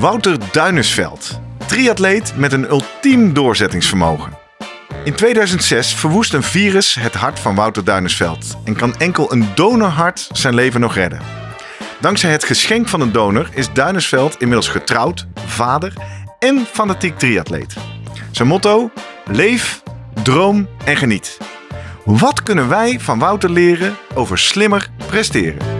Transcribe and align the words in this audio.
Wouter 0.00 0.36
Duinersveld, 0.52 1.40
triatleet 1.66 2.36
met 2.36 2.52
een 2.52 2.70
ultiem 2.70 3.32
doorzettingsvermogen. 3.32 4.38
In 5.04 5.14
2006 5.14 5.94
verwoest 5.94 6.34
een 6.34 6.42
virus 6.42 6.94
het 6.94 7.14
hart 7.14 7.38
van 7.38 7.54
Wouter 7.54 7.84
Duinersveld 7.84 8.56
en 8.64 8.76
kan 8.76 8.96
enkel 8.96 9.32
een 9.32 9.48
donorhart 9.54 10.28
zijn 10.32 10.54
leven 10.54 10.80
nog 10.80 10.94
redden. 10.94 11.20
Dankzij 12.00 12.30
het 12.30 12.44
geschenk 12.44 12.88
van 12.88 13.00
een 13.00 13.12
donor 13.12 13.48
is 13.52 13.72
Duinersveld 13.72 14.32
inmiddels 14.38 14.68
getrouwd, 14.68 15.26
vader 15.46 15.92
en 16.38 16.66
fanatiek 16.72 17.18
triatleet. 17.18 17.76
Zijn 18.30 18.48
motto: 18.48 18.90
leef, 19.24 19.82
droom 20.22 20.68
en 20.84 20.96
geniet. 20.96 21.38
Wat 22.04 22.42
kunnen 22.42 22.68
wij 22.68 23.00
van 23.00 23.18
Wouter 23.18 23.50
leren 23.50 23.96
over 24.14 24.38
slimmer 24.38 24.90
presteren? 25.06 25.79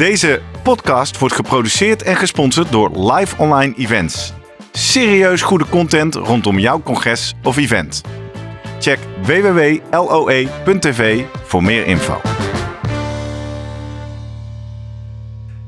Deze 0.00 0.40
podcast 0.62 1.18
wordt 1.18 1.34
geproduceerd 1.34 2.02
en 2.02 2.16
gesponsord 2.16 2.72
door 2.72 3.12
Live 3.12 3.36
Online 3.36 3.74
Events. 3.76 4.32
Serieus 4.72 5.42
goede 5.42 5.68
content 5.68 6.14
rondom 6.14 6.58
jouw 6.58 6.82
congres 6.82 7.34
of 7.42 7.56
event. 7.56 8.00
Check 8.78 8.98
www.loe.tv 9.22 11.24
voor 11.44 11.62
meer 11.62 11.86
info. 11.86 12.20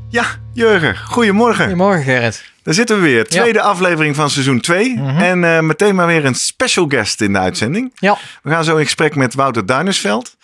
Ja, 0.08 0.24
Jurgen, 0.52 0.96
goedemorgen. 0.96 1.64
Goedemorgen 1.64 2.02
Gerrit. 2.02 2.44
Daar 2.62 2.74
zitten 2.74 2.96
we 2.96 3.02
weer. 3.02 3.28
Tweede 3.28 3.60
aflevering 3.60 4.16
van 4.16 4.30
seizoen 4.30 4.60
2. 4.60 5.00
En 5.18 5.42
uh, 5.42 5.60
meteen 5.60 5.94
maar 5.94 6.06
weer 6.06 6.24
een 6.24 6.34
special 6.34 6.86
guest 6.88 7.20
in 7.20 7.32
de 7.32 7.38
uitzending. 7.38 7.92
Ja. 7.94 8.18
We 8.42 8.50
gaan 8.50 8.64
zo 8.64 8.76
in 8.76 8.84
gesprek 8.84 9.14
met 9.14 9.34
Wouter 9.34 9.66
Duinersveld. 9.66 10.36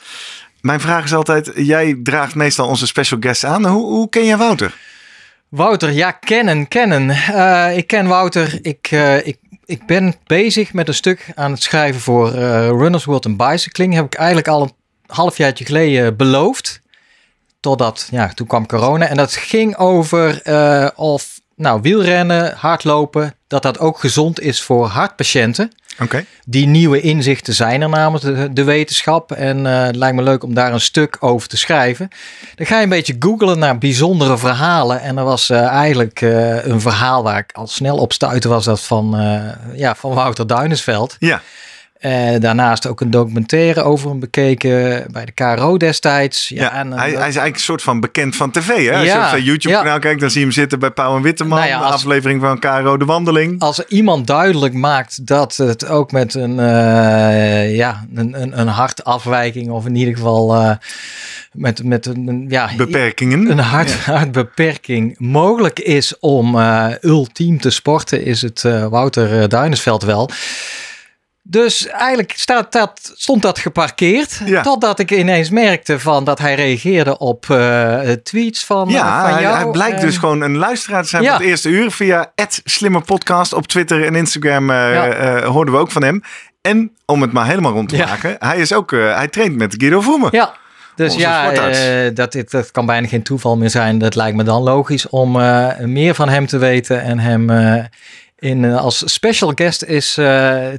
Mijn 0.61 0.81
vraag 0.81 1.05
is 1.05 1.15
altijd, 1.15 1.53
jij 1.55 2.01
draagt 2.03 2.35
meestal 2.35 2.69
onze 2.69 2.87
special 2.87 3.21
guests 3.21 3.45
aan. 3.45 3.67
Hoe, 3.67 3.87
hoe 3.87 4.09
ken 4.09 4.25
jij 4.25 4.37
Wouter? 4.37 4.77
Wouter, 5.49 5.93
ja, 5.93 6.11
kennen, 6.11 6.69
kennen. 6.69 7.09
Uh, 7.09 7.77
ik 7.77 7.87
ken 7.87 8.07
Wouter. 8.07 8.59
Ik, 8.63 8.91
uh, 8.91 9.27
ik, 9.27 9.37
ik 9.65 9.87
ben 9.87 10.15
bezig 10.27 10.73
met 10.73 10.89
een 10.89 10.95
stuk 10.95 11.33
aan 11.35 11.51
het 11.51 11.63
schrijven 11.63 12.01
voor 12.01 12.35
uh, 12.35 12.69
Runners 12.69 13.05
World 13.05 13.27
and 13.27 13.37
Bicycling. 13.37 13.95
Heb 13.95 14.05
ik 14.05 14.15
eigenlijk 14.15 14.49
al 14.49 14.63
een 14.63 14.73
halfjaartje 15.07 15.65
geleden 15.65 16.17
beloofd. 16.17 16.81
Totdat, 17.61 18.09
ja, 18.11 18.33
toen 18.35 18.47
kwam 18.47 18.67
corona. 18.67 19.07
En 19.07 19.17
dat 19.17 19.33
ging 19.33 19.77
over 19.77 20.43
of 20.97 21.41
nou, 21.57 21.81
wielrennen, 21.83 22.55
hardlopen, 22.57 23.35
dat 23.47 23.63
dat 23.63 23.79
ook 23.79 23.99
gezond 23.99 24.41
is 24.41 24.63
voor 24.63 24.87
hartpatiënten. 24.87 25.73
Okay. 26.03 26.25
Die 26.45 26.67
nieuwe 26.67 27.01
inzichten 27.01 27.55
zijn 27.55 27.83
er 27.83 27.89
namens 27.89 28.23
de, 28.23 28.53
de 28.53 28.65
wetenschap. 28.65 29.33
En 29.33 29.59
uh, 29.59 29.85
het 29.85 29.97
lijkt 29.97 30.17
me 30.17 30.23
leuk 30.23 30.43
om 30.43 30.55
daar 30.55 30.73
een 30.73 30.81
stuk 30.81 31.17
over 31.21 31.49
te 31.49 31.57
schrijven. 31.57 32.09
Dan 32.55 32.67
ga 32.67 32.77
je 32.77 32.83
een 32.83 32.89
beetje 32.89 33.17
googlen 33.19 33.59
naar 33.59 33.79
bijzondere 33.79 34.39
verhalen. 34.39 35.01
En 35.01 35.19
er 35.19 35.25
was 35.25 35.51
uh, 35.51 35.67
eigenlijk 35.67 36.21
uh, 36.21 36.65
een 36.67 36.81
verhaal 36.81 37.23
waar 37.23 37.39
ik 37.39 37.53
al 37.53 37.67
snel 37.67 37.97
op 37.97 38.13
stuitte 38.13 38.49
was 38.49 38.65
dat 38.65 38.81
van, 38.81 39.17
ja, 39.75 39.95
van 39.95 40.15
Wouter 40.15 40.47
Duinesveld. 40.47 41.17
Ja. 41.19 41.43
Uh, 42.01 42.39
daarnaast 42.39 42.87
ook 42.87 43.01
een 43.01 43.11
documentaire 43.11 43.83
over 43.83 44.09
hem 44.09 44.19
bekeken 44.19 45.05
bij 45.13 45.25
de 45.25 45.33
KRO 45.33 45.77
destijds. 45.77 46.49
Ja, 46.49 46.63
ja 46.63 46.73
en, 46.73 46.93
hij, 46.93 46.99
hij, 46.99 47.13
is 47.13 47.21
eigenlijk 47.21 47.55
een 47.55 47.61
soort 47.61 47.83
van 47.83 48.01
bekend 48.01 48.37
van 48.37 48.51
tv. 48.51 48.67
Hè? 48.67 48.97
Als 48.97 49.07
ja, 49.07 49.15
je 49.15 49.23
op 49.23 49.29
zijn 49.29 49.43
YouTube-kanaal 49.43 49.95
ja. 49.95 49.99
kijkt, 49.99 50.21
dan 50.21 50.31
zie 50.31 50.41
je 50.41 50.47
hem 50.47 50.55
zitten 50.55 50.79
bij 50.79 50.91
Pauw 50.91 51.17
en 51.17 51.23
Witteman. 51.23 51.59
Nou 51.59 51.73
als, 51.73 51.87
de 51.87 51.93
aflevering 51.93 52.41
van 52.41 52.59
KRO 52.59 52.97
De 52.97 53.05
Wandeling. 53.05 53.61
Als 53.61 53.85
iemand 53.87 54.27
duidelijk 54.27 54.75
maakt 54.75 55.27
dat 55.27 55.57
het 55.57 55.87
ook 55.87 56.13
met 56.13 56.35
een, 56.35 56.59
uh, 56.59 57.77
ja, 57.77 58.07
een, 58.15 58.43
een, 58.43 58.61
een 58.61 58.69
hartafwijking 58.69 59.71
of 59.71 59.87
in 59.87 59.95
ieder 59.95 60.17
geval 60.17 60.55
uh, 60.55 60.71
met, 61.53 61.85
met 61.85 62.07
een, 62.07 62.47
ja, 62.49 62.71
beperkingen. 62.77 63.51
Een 63.51 63.59
hart, 63.59 63.95
hartbeperking 64.05 65.19
mogelijk 65.19 65.79
is 65.79 66.19
om 66.19 66.57
ultiem 67.01 67.61
te 67.61 67.71
sporten, 67.71 68.25
is 68.25 68.43
het 68.43 68.63
Wouter 68.91 69.49
Duinesveld 69.49 70.03
wel. 70.03 70.31
Dus 71.51 71.87
eigenlijk 71.87 72.33
staat 72.37 72.73
dat, 72.73 73.13
stond 73.15 73.43
dat 73.43 73.59
geparkeerd. 73.59 74.41
Ja. 74.45 74.63
Totdat 74.63 74.99
ik 74.99 75.11
ineens 75.11 75.51
merkte 75.51 76.01
van 76.01 76.25
dat 76.25 76.39
hij 76.39 76.55
reageerde 76.55 77.19
op 77.19 77.47
uh, 77.51 78.01
tweets 78.23 78.65
van, 78.65 78.89
ja, 78.89 79.31
van 79.31 79.41
jou. 79.41 79.55
Hij, 79.55 79.63
hij 79.63 79.71
blijkt 79.71 80.01
dus 80.01 80.17
gewoon 80.17 80.41
een 80.41 80.57
luisteraar 80.57 81.03
te 81.03 81.09
zijn 81.09 81.23
ja. 81.23 81.33
van 81.33 81.41
het 81.41 81.51
eerste 81.51 81.69
uur. 81.69 81.91
Via 81.91 82.33
Slimme 82.65 83.01
Podcast 83.01 83.53
op 83.53 83.67
Twitter 83.67 84.05
en 84.05 84.15
Instagram 84.15 84.71
uh, 84.71 84.77
ja. 84.95 85.37
uh, 85.37 85.47
hoorden 85.47 85.75
we 85.75 85.81
ook 85.81 85.91
van 85.91 86.03
hem. 86.03 86.23
En 86.61 86.93
om 87.05 87.23
het 87.23 87.33
maar 87.33 87.47
helemaal 87.47 87.73
rond 87.73 87.89
te 87.89 87.97
maken. 87.97 88.37
Hij, 88.39 88.59
is 88.59 88.73
ook, 88.73 88.91
hij 88.91 89.29
traint 89.29 89.57
met 89.57 89.75
Guido 89.79 90.01
Voemen. 90.01 90.29
Ja. 90.33 90.55
Dus 90.95 91.15
ja, 91.15 92.11
dat, 92.11 92.37
dat 92.49 92.71
kan 92.71 92.87
bijna 92.87 93.07
geen 93.07 93.23
toeval 93.23 93.57
meer 93.57 93.71
zijn. 93.71 93.99
Dat 93.99 94.15
lijkt 94.15 94.37
me 94.37 94.43
dan 94.43 94.63
logisch 94.63 95.09
om 95.09 95.33
meer 95.79 96.15
van 96.15 96.29
hem 96.29 96.47
te 96.47 96.59
weten 96.59 97.03
en 97.03 97.19
hem 97.19 97.51
in, 98.39 98.63
uh, 98.63 98.77
als 98.77 99.13
special 99.13 99.53
guest 99.55 99.83
is 99.83 100.19
uh, 100.19 100.27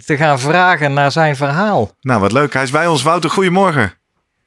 te 0.06 0.18
gaan 0.18 0.40
vragen 0.40 0.94
naar 0.94 1.12
zijn 1.12 1.36
verhaal. 1.36 1.92
Nou, 2.02 2.22
wat 2.22 2.32
leuk. 2.32 2.54
Hij 2.54 2.64
is 2.64 2.72
bij 2.72 2.88
ons. 2.88 3.04
Wouter, 3.04 3.30
goedemorgen. 3.30 3.99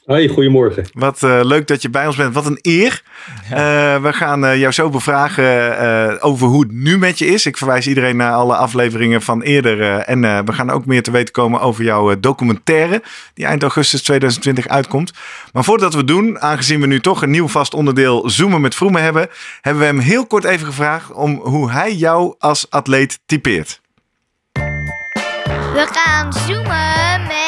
Hoi, 0.05 0.29
goedemorgen. 0.29 0.87
Wat 0.93 1.23
uh, 1.23 1.41
leuk 1.43 1.67
dat 1.67 1.83
je 1.83 1.91
bij 1.91 2.07
ons 2.07 2.17
bent. 2.17 2.35
Wat 2.35 2.47
een 2.47 2.59
eer. 2.63 3.03
Ja. 3.51 3.95
Uh, 3.95 4.03
we 4.03 4.13
gaan 4.13 4.45
uh, 4.45 4.59
jou 4.59 4.73
zo 4.73 4.91
bevragen 4.91 6.21
over 6.23 6.47
hoe 6.47 6.63
het 6.63 6.73
nu 6.73 6.99
met 6.99 7.19
je 7.19 7.27
is. 7.27 7.47
Ik 7.47 7.57
verwijs 7.57 7.87
iedereen 7.87 8.17
naar 8.17 8.33
alle 8.33 8.57
afleveringen 8.57 9.23
van 9.23 9.43
eerder. 9.43 9.99
en 9.99 10.21
we 10.45 10.53
gaan 10.53 10.71
ook 10.71 10.87
meer 10.87 11.03
te 11.03 11.11
weten 11.11 11.35
komen 11.35 11.61
over 11.61 11.85
jouw 11.85 12.21
documentaire. 12.21 13.03
Die 13.35 13.47
eind 13.47 13.63
augustus 13.63 14.03
2020 14.03 14.69
uitkomt. 14.69 15.13
Maar 15.53 15.65
voordat 15.65 15.95
we 15.95 16.05
doen, 16.05 16.41
aangezien 16.41 16.81
we 16.81 16.87
nu 16.87 17.01
toch 17.01 17.23
een 17.23 17.31
nieuw 17.31 17.49
vast 17.49 17.75
onderdeel 17.75 18.31
Zoomen 18.31 18.61
met 18.61 18.75
Vroemen 18.75 19.03
hebben. 19.03 19.29
Hebben 19.61 19.83
we 19.83 19.89
hem 19.89 19.99
heel 19.99 20.27
kort 20.27 20.45
even 20.45 20.67
gevraagd 20.67 21.13
om 21.13 21.41
hoe 21.43 21.71
hij 21.71 21.95
jou 21.95 22.35
als 22.39 22.71
atleet 22.71 23.19
typeert. 23.27 23.81
We 25.73 25.87
gaan 25.93 26.33
zoomen 26.33 27.23
met 27.27 27.42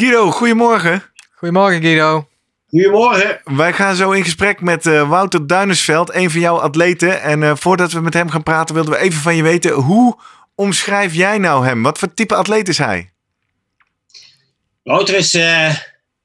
Guido, 0.00 0.30
goedemorgen. 0.30 1.02
Goedemorgen, 1.34 1.82
Guido. 1.82 2.28
Goedemorgen. 2.68 3.40
Wij 3.44 3.72
gaan 3.72 3.94
zo 3.94 4.10
in 4.10 4.24
gesprek 4.24 4.60
met 4.60 4.86
uh, 4.86 5.08
Wouter 5.08 5.46
Duinersveld, 5.46 6.14
een 6.14 6.30
van 6.30 6.40
jouw 6.40 6.60
atleten. 6.60 7.22
En 7.22 7.42
uh, 7.42 7.56
voordat 7.56 7.92
we 7.92 8.00
met 8.00 8.14
hem 8.14 8.30
gaan 8.30 8.42
praten, 8.42 8.74
wilden 8.74 8.92
we 8.92 8.98
even 8.98 9.20
van 9.20 9.36
je 9.36 9.42
weten: 9.42 9.72
hoe 9.72 10.18
omschrijf 10.54 11.14
jij 11.14 11.38
nou 11.38 11.66
hem? 11.66 11.82
Wat 11.82 11.98
voor 11.98 12.14
type 12.14 12.34
atleet 12.34 12.68
is 12.68 12.78
hij? 12.78 13.12
Wouter 14.82 15.14
is 15.14 15.34
uh, 15.34 15.74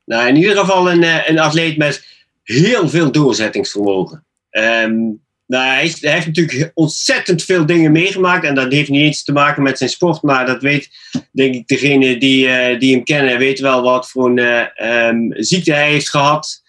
nou, 0.05 0.27
in 0.27 0.35
ieder 0.35 0.57
geval 0.57 0.91
een, 0.91 1.29
een 1.29 1.39
atleet 1.39 1.77
met 1.77 2.05
heel 2.43 2.89
veel 2.89 3.11
doorzettingsvermogen. 3.11 4.25
Um, 4.51 5.21
nou, 5.45 5.65
hij, 5.65 5.93
heeft 5.99 6.25
natuurlijk 6.25 6.71
ontzettend 6.73 7.43
veel 7.43 7.65
dingen 7.65 7.91
meegemaakt. 7.91 8.45
En 8.45 8.55
dat 8.55 8.71
heeft 8.71 8.89
niet 8.89 9.01
eens 9.01 9.23
te 9.23 9.31
maken 9.31 9.63
met 9.63 9.77
zijn 9.77 9.89
sport. 9.89 10.21
Maar 10.21 10.45
dat 10.45 10.61
weet, 10.61 10.89
denk 11.31 11.55
ik, 11.55 11.67
degene 11.67 12.17
die, 12.17 12.47
uh, 12.47 12.79
die 12.79 12.95
hem 12.95 13.03
kennen, 13.03 13.37
weet 13.37 13.59
wel 13.59 13.81
wat 13.81 14.09
voor 14.09 14.25
een 14.25 14.37
uh, 14.37 15.07
um, 15.07 15.33
ziekte 15.35 15.73
hij 15.73 15.89
heeft 15.89 16.09
gehad. 16.09 16.61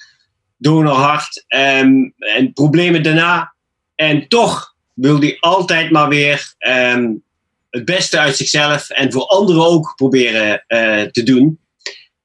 Donorhart. 0.57 1.45
Um, 1.49 2.15
en 2.17 2.53
problemen 2.53 3.03
daarna. 3.03 3.55
En 3.95 4.29
toch 4.29 4.75
wil 4.95 5.21
hij 5.21 5.37
altijd 5.41 5.91
maar 5.91 6.09
weer 6.09 6.55
um, 6.69 7.23
het 7.71 7.85
beste 7.85 8.19
uit 8.19 8.37
zichzelf 8.37 8.91
en 8.91 9.13
voor 9.13 9.27
anderen 9.27 9.67
ook 9.67 9.93
proberen 9.97 10.65
uh, 10.69 11.03
te 11.03 11.23
doen. 11.23 11.59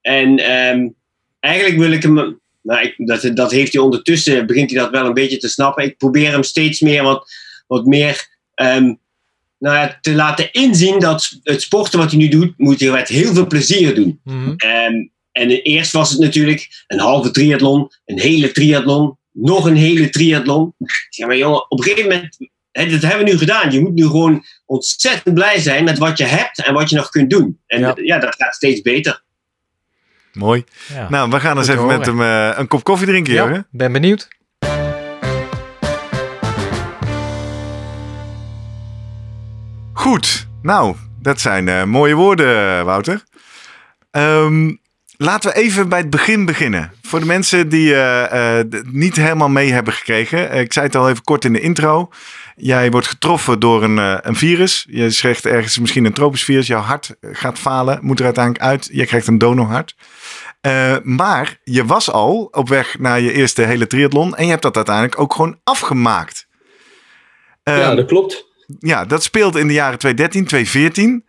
En 0.00 0.38
eigenlijk 1.40 1.78
wil 1.78 1.92
ik 1.92 2.02
hem 2.02 2.40
nou, 2.62 2.82
ik, 2.82 3.06
dat, 3.06 3.30
dat 3.34 3.50
heeft 3.50 3.72
hij 3.72 3.82
ondertussen, 3.82 4.46
begint 4.46 4.70
hij 4.70 4.80
dat 4.80 4.90
wel 4.90 5.06
een 5.06 5.14
beetje 5.14 5.38
te 5.38 5.48
snappen. 5.48 5.84
Ik 5.84 5.96
probeer 5.96 6.30
hem 6.30 6.42
steeds 6.42 6.80
meer 6.80 7.02
wat, 7.02 7.32
wat 7.66 7.84
meer 7.84 8.28
ehm, 8.54 8.94
nou 9.58 9.76
ja, 9.76 9.98
te 10.00 10.14
laten 10.14 10.52
inzien 10.52 10.98
dat 10.98 11.38
het 11.42 11.62
sporten 11.62 11.98
wat 11.98 12.10
hij 12.10 12.18
nu 12.18 12.28
doet, 12.28 12.52
moet 12.56 12.80
hij 12.80 12.90
met 12.90 13.08
heel 13.08 13.34
veel 13.34 13.46
plezier 13.46 13.94
doen. 13.94 14.20
Ehm, 14.56 14.94
en 15.32 15.50
eerst 15.50 15.92
was 15.92 16.10
het 16.10 16.20
natuurlijk 16.20 16.84
een 16.86 16.98
halve 16.98 17.30
triathlon, 17.30 17.90
een 18.04 18.18
hele 18.18 18.52
triathlon, 18.52 19.16
nog 19.32 19.64
een 19.64 19.76
hele 19.76 20.10
triathlon. 20.10 20.74
Ik 20.78 21.06
zeg 21.10 21.26
maar 21.26 21.36
jongen, 21.36 21.70
op 21.70 21.78
een 21.78 21.84
gegeven 21.84 22.10
moment, 22.10 22.36
dat 22.72 23.02
hebben 23.02 23.24
we 23.24 23.32
nu 23.32 23.38
gedaan. 23.38 23.70
Je 23.72 23.80
moet 23.80 23.94
nu 23.94 24.04
gewoon 24.04 24.44
ontzettend 24.66 25.34
blij 25.34 25.58
zijn 25.58 25.84
met 25.84 25.98
wat 25.98 26.18
je 26.18 26.24
hebt 26.24 26.64
en 26.64 26.74
wat 26.74 26.90
je 26.90 26.96
nog 26.96 27.08
kunt 27.08 27.30
doen. 27.30 27.60
En 27.66 27.80
Ja. 27.80 27.96
ja, 28.02 28.18
dat 28.18 28.34
gaat 28.34 28.54
steeds 28.54 28.80
beter. 28.80 29.22
Mooi. 30.32 30.64
Ja. 30.94 31.06
Nou, 31.10 31.30
we 31.30 31.40
gaan 31.40 31.58
eens 31.58 31.68
even 31.68 31.86
met 31.86 32.06
hem 32.06 32.22
eh, 32.22 32.50
een 32.58 32.68
kop 32.68 32.84
koffie 32.84 33.06
drinken, 33.06 33.32
Ja, 33.32 33.44
Jurgen. 33.44 33.66
ben 33.70 33.92
benieuwd. 33.92 34.28
Goed. 39.92 40.48
Nou, 40.62 40.94
dat 41.22 41.40
zijn 41.40 41.68
eh, 41.68 41.84
mooie 41.84 42.14
woorden, 42.14 42.84
Wouter. 42.84 43.22
Ehm, 44.10 44.70
laten 45.16 45.50
we 45.50 45.56
even 45.56 45.88
bij 45.88 45.98
het 45.98 46.10
begin 46.10 46.44
beginnen. 46.44 46.92
Voor 47.02 47.20
de 47.20 47.26
mensen 47.26 47.68
die 47.68 47.94
eh, 47.94 48.58
eh, 48.58 48.66
het 48.70 48.92
niet 48.92 49.16
helemaal 49.16 49.48
mee 49.48 49.72
hebben 49.72 49.92
gekregen. 49.92 50.52
Ik 50.54 50.72
zei 50.72 50.86
het 50.86 50.94
al 50.96 51.08
even 51.08 51.22
kort 51.24 51.44
in 51.44 51.52
de 51.52 51.60
intro. 51.60 52.08
Jij 52.56 52.90
wordt 52.90 53.06
getroffen 53.06 53.60
door 53.60 53.82
een, 53.82 54.28
een 54.28 54.36
virus. 54.36 54.86
Je 54.88 55.10
zegt 55.10 55.46
ergens 55.46 55.78
misschien 55.78 56.04
een 56.04 56.12
tropisch 56.12 56.44
virus. 56.44 56.66
Jouw 56.66 56.80
hart 56.80 57.14
gaat 57.20 57.58
falen. 57.58 57.98
Moet 58.02 58.18
er 58.18 58.24
uiteindelijk 58.24 58.64
uit. 58.64 58.88
Je 58.92 59.06
krijgt 59.06 59.26
een 59.26 59.38
donorhart. 59.38 59.94
Eh, 60.60 60.96
maar 61.02 61.58
je 61.64 61.84
was 61.84 62.10
al 62.10 62.48
op 62.50 62.68
weg 62.68 62.98
naar 62.98 63.20
je 63.20 63.32
eerste 63.32 63.62
hele 63.62 63.86
triathlon. 63.86 64.36
En 64.36 64.44
je 64.44 64.50
hebt 64.50 64.62
dat 64.62 64.76
uiteindelijk 64.76 65.20
ook 65.20 65.34
gewoon 65.34 65.58
afgemaakt. 65.64 66.46
ja, 67.62 67.78
Ehm, 67.88 67.96
dat 67.96 68.06
klopt. 68.06 68.46
ja, 68.78 69.04
dat 69.04 69.22
speelt 69.22 69.56
in 69.56 69.66
de 69.66 69.72
jaren 69.72 69.98
2013, 69.98 70.44
2014. 70.46 71.24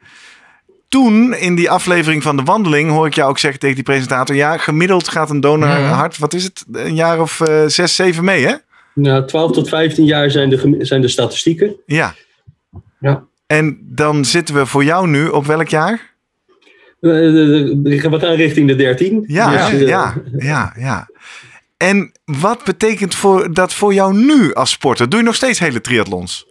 Toen, 0.87 1.33
in 1.33 1.55
die 1.55 1.69
aflevering 1.69 2.23
van 2.23 2.35
de 2.37 2.43
wandeling, 2.43 2.89
hoor 2.89 3.05
ik 3.07 3.13
jou 3.13 3.29
ook 3.29 3.37
zeggen 3.39 3.59
tegen 3.59 3.75
die 3.75 3.83
presentator: 3.83 4.35
ja, 4.35 4.57
gemiddeld 4.57 5.07
gaat 5.07 5.29
een 5.29 5.39
donorhart, 5.39 6.17
wat 6.17 6.33
is 6.33 6.43
het, 6.43 6.65
een 6.71 6.95
jaar 6.95 7.21
of 7.21 7.41
eh, 7.41 7.63
zes, 7.65 7.95
zeven 7.95 8.23
mee, 8.23 8.45
hè? 8.45 8.55
Nou, 8.93 9.25
12 9.25 9.51
tot 9.51 9.69
15 9.69 10.05
jaar 10.05 10.31
zijn 10.31 10.49
de, 10.49 10.75
zijn 10.79 11.01
de 11.01 11.07
statistieken. 11.07 11.75
Ja. 11.85 12.15
Ja. 12.99 13.23
En 13.47 13.79
dan 13.81 14.25
zitten 14.25 14.55
we 14.55 14.65
voor 14.65 14.83
jou 14.83 15.07
nu 15.07 15.27
op 15.27 15.45
welk 15.45 15.67
jaar? 15.67 16.10
Eh, 17.01 17.11
de- 17.11 17.79
de- 17.83 18.09
We 18.09 18.19
gaan 18.19 18.35
richting 18.35 18.67
de 18.67 18.75
13. 18.75 19.23
Ja, 19.27 19.69
Dus, 19.69 19.81
eh, 19.81 19.87
ja, 19.87 20.21
ja, 20.37 20.73
ja. 20.77 21.09
En 21.77 22.11
wat 22.25 22.63
betekent 22.63 23.15
voor, 23.15 23.53
dat 23.53 23.73
voor 23.73 23.93
jou 23.93 24.13
nu 24.25 24.53
als 24.53 24.71
sporter? 24.71 25.09
Doe 25.09 25.19
je 25.19 25.25
nog 25.25 25.35
steeds 25.35 25.59
hele 25.59 25.81
triathlons? 25.81 26.45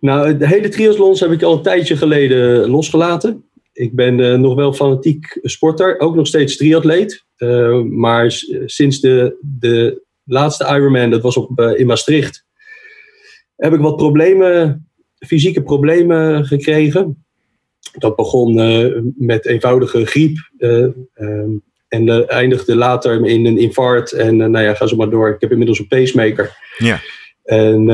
Nou, 0.00 0.36
de 0.36 0.46
hele 0.46 0.68
triathlons 0.68 1.20
heb 1.20 1.30
ik 1.30 1.42
al 1.42 1.56
een 1.56 1.62
tijdje 1.62 1.96
geleden 1.96 2.68
losgelaten. 2.70 3.44
Ik 3.72 3.94
ben 3.94 4.20
eh, 4.20 4.38
nog 4.38 4.54
wel 4.54 4.72
fanatiek 4.72 5.38
sporter, 5.42 5.98
ook 6.00 6.14
nog 6.14 6.26
steeds 6.26 6.56
triatleet. 6.56 7.24
Eh, 7.36 7.80
maar 7.82 8.30
sinds 8.66 9.00
de, 9.00 9.36
de 9.40 10.02
laatste 10.24 10.64
Ironman, 10.64 11.10
dat 11.10 11.22
was 11.22 11.36
op, 11.36 11.58
eh, 11.58 11.78
in 11.78 11.86
Maastricht, 11.86 12.44
heb 13.56 13.72
ik 13.72 13.80
wat 13.80 13.96
problemen, 13.96 14.88
fysieke 15.26 15.62
problemen 15.62 16.46
gekregen. 16.46 17.25
Dat 17.92 18.16
begon 18.16 18.60
eh, 18.60 19.00
met 19.16 19.46
eenvoudige 19.46 20.06
griep 20.06 20.36
eh, 20.58 20.82
ehm, 21.14 21.50
en 21.88 22.08
eh, 22.08 22.30
eindigde 22.30 22.76
later 22.76 23.26
in 23.26 23.46
een 23.46 23.58
infarct. 23.58 24.12
En 24.12 24.36
nou 24.36 24.58
ja, 24.64 24.74
ga 24.74 24.86
zo 24.86 24.96
maar 24.96 25.10
door. 25.10 25.28
Ik 25.28 25.40
heb 25.40 25.50
inmiddels 25.50 25.78
een 25.78 25.86
pacemaker. 25.88 26.56
Ja. 26.78 27.00
En 27.44 27.84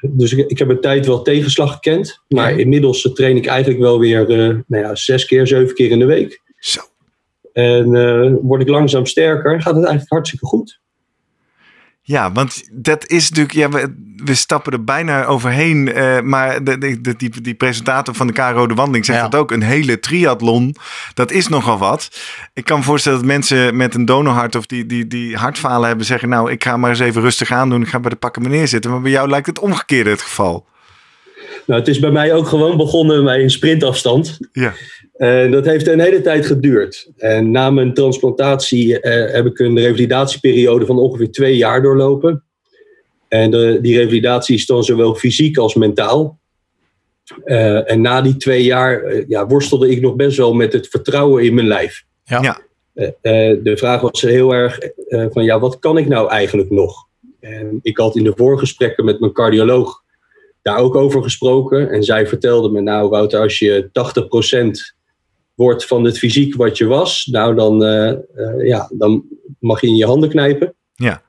dus 0.00 0.32
ik, 0.32 0.50
ik 0.50 0.58
heb 0.58 0.68
een 0.68 0.80
tijd 0.80 1.06
wel 1.06 1.22
tegenslag 1.22 1.72
gekend. 1.72 2.22
Maar 2.28 2.50
Ja. 2.50 2.58
inmiddels 2.58 3.10
train 3.12 3.36
ik 3.36 3.46
eigenlijk 3.46 3.80
wel 3.80 3.98
weer 3.98 4.26
nou 4.66 4.84
ja, 4.84 4.94
zes 4.94 5.24
keer, 5.24 5.46
zeven 5.46 5.74
keer 5.74 5.90
in 5.90 5.98
de 5.98 6.04
week. 6.04 6.42
Zo. 6.58 6.80
En 7.52 7.90
word 8.42 8.60
ik 8.60 8.68
langzaam 8.68 9.06
sterker. 9.06 9.52
Gaat 9.52 9.74
het 9.74 9.84
eigenlijk 9.84 10.12
hartstikke 10.12 10.46
goed. 10.46 10.80
Ja, 12.08 12.32
want 12.32 12.62
dat 12.72 13.06
is 13.06 13.28
natuurlijk, 13.28 13.54
ja, 13.54 13.68
we, 13.68 13.94
we 14.24 14.34
stappen 14.34 14.72
er 14.72 14.84
bijna 14.84 15.24
overheen. 15.24 15.92
eh, 15.92 16.20
maar 16.20 16.64
de, 16.64 16.78
de, 16.78 17.00
de- 17.00 17.16
die, 17.16 17.40
die 17.40 17.54
presentator 17.54 18.14
van 18.14 18.26
de 18.26 18.32
KRO 18.32 18.66
De 18.66 18.74
Wandeling 18.74 19.04
zegt 19.04 19.18
Ja. 19.18 19.28
dat 19.28 19.40
ook. 19.40 19.50
Een 19.50 19.62
hele 19.62 20.00
triathlon, 20.00 20.76
dat 21.14 21.30
is 21.30 21.48
nogal 21.48 21.78
wat. 21.78 22.20
Ik 22.54 22.64
kan 22.64 22.78
me 22.78 22.84
voorstellen 22.84 23.18
dat 23.18 23.26
mensen 23.26 23.76
met 23.76 23.94
een 23.94 24.04
donorhart 24.04 24.54
of 24.56 24.66
die, 24.66 24.86
die, 24.86 25.06
die 25.06 25.36
hartfalen 25.36 25.88
hebben 25.88 26.06
zeggen... 26.06 26.28
nou, 26.28 26.50
ik 26.50 26.64
ga 26.64 26.76
maar 26.76 26.90
eens 26.90 27.00
even 27.00 27.22
rustig 27.22 27.50
aan 27.50 27.68
doen. 27.70 27.82
Ik 27.82 27.88
ga 27.88 28.00
bij 28.00 28.10
de 28.10 28.16
pakken 28.16 28.42
meneer 28.42 28.68
zitten. 28.68 28.90
Maar 28.90 29.00
bij 29.00 29.10
jou 29.10 29.28
lijkt 29.28 29.46
het 29.46 29.58
omgekeerde 29.58 30.10
het 30.10 30.22
geval. 30.22 30.66
Nou, 31.66 31.80
het 31.80 31.88
is 31.88 31.98
bij 31.98 32.10
mij 32.10 32.34
ook 32.34 32.46
gewoon 32.46 32.76
begonnen 32.76 33.24
bij 33.24 33.42
een 33.42 33.50
sprintafstand. 33.50 34.38
Ja. 34.52 34.74
En 35.16 35.50
dat 35.50 35.64
heeft 35.64 35.86
een 35.86 36.00
hele 36.00 36.20
tijd 36.20 36.46
geduurd. 36.46 37.10
En 37.16 37.50
na 37.50 37.70
mijn 37.70 37.94
transplantatie 37.94 39.00
eh, 39.00 39.34
heb 39.34 39.46
ik 39.46 39.58
een 39.58 39.78
revalidatieperiode 39.78 40.86
van 40.86 40.98
ongeveer 40.98 41.30
twee 41.30 41.56
jaar 41.56 41.82
doorlopen. 41.82 42.44
En 43.28 43.50
de, 43.50 43.78
die 43.82 43.96
revalidatie 43.96 44.54
is 44.54 44.66
dan 44.66 44.84
zowel 44.84 45.14
fysiek 45.14 45.56
als 45.56 45.74
mentaal. 45.74 46.38
Eh, 47.44 47.90
en 47.90 48.00
na 48.00 48.20
die 48.20 48.36
twee 48.36 48.64
jaar 48.64 49.02
eh, 49.02 49.24
ja, 49.28 49.46
worstelde 49.46 49.90
ik 49.90 50.00
nog 50.00 50.16
best 50.16 50.36
wel 50.36 50.52
met 50.52 50.72
het 50.72 50.88
vertrouwen 50.88 51.44
in 51.44 51.54
mijn 51.54 51.66
lijf. 51.66 52.04
Ja. 52.24 52.42
Ja. 52.42 52.64
Eh, 52.96 53.06
eh, 53.06 53.58
de 53.62 53.76
vraag 53.76 54.00
was 54.00 54.20
heel 54.20 54.54
erg 54.54 54.78
eh, 54.78 55.26
van 55.30 55.44
ja, 55.44 55.58
wat 55.58 55.78
kan 55.78 55.98
ik 55.98 56.08
nou 56.08 56.30
eigenlijk 56.30 56.70
nog? 56.70 57.06
En 57.40 57.78
ik 57.82 57.96
had 57.96 58.16
in 58.16 58.24
de 58.24 58.32
voorgesprekken 58.36 59.04
met 59.04 59.20
mijn 59.20 59.32
cardioloog 59.32 60.02
daar 60.66 60.78
ook 60.78 60.94
over 60.94 61.22
gesproken. 61.22 61.90
En 61.90 62.02
zij 62.02 62.26
vertelde 62.26 62.70
me, 62.70 62.80
nou 62.80 63.08
Wouter, 63.08 63.40
als 63.40 63.58
je 63.58 63.88
80% 63.92 64.94
wordt 65.54 65.86
van 65.86 66.04
het 66.04 66.18
fysiek 66.18 66.54
wat 66.56 66.78
je 66.78 66.86
was, 66.86 67.28
nou 67.30 67.54
dan, 67.54 67.84
eh, 67.84 68.08
eh, 68.08 68.18
ja, 68.66 68.90
dan 68.92 69.24
mag 69.60 69.80
je 69.80 69.86
in 69.86 69.96
je 69.96 70.06
handen 70.06 70.28
knijpen. 70.28 70.74
Ja. 70.94 71.22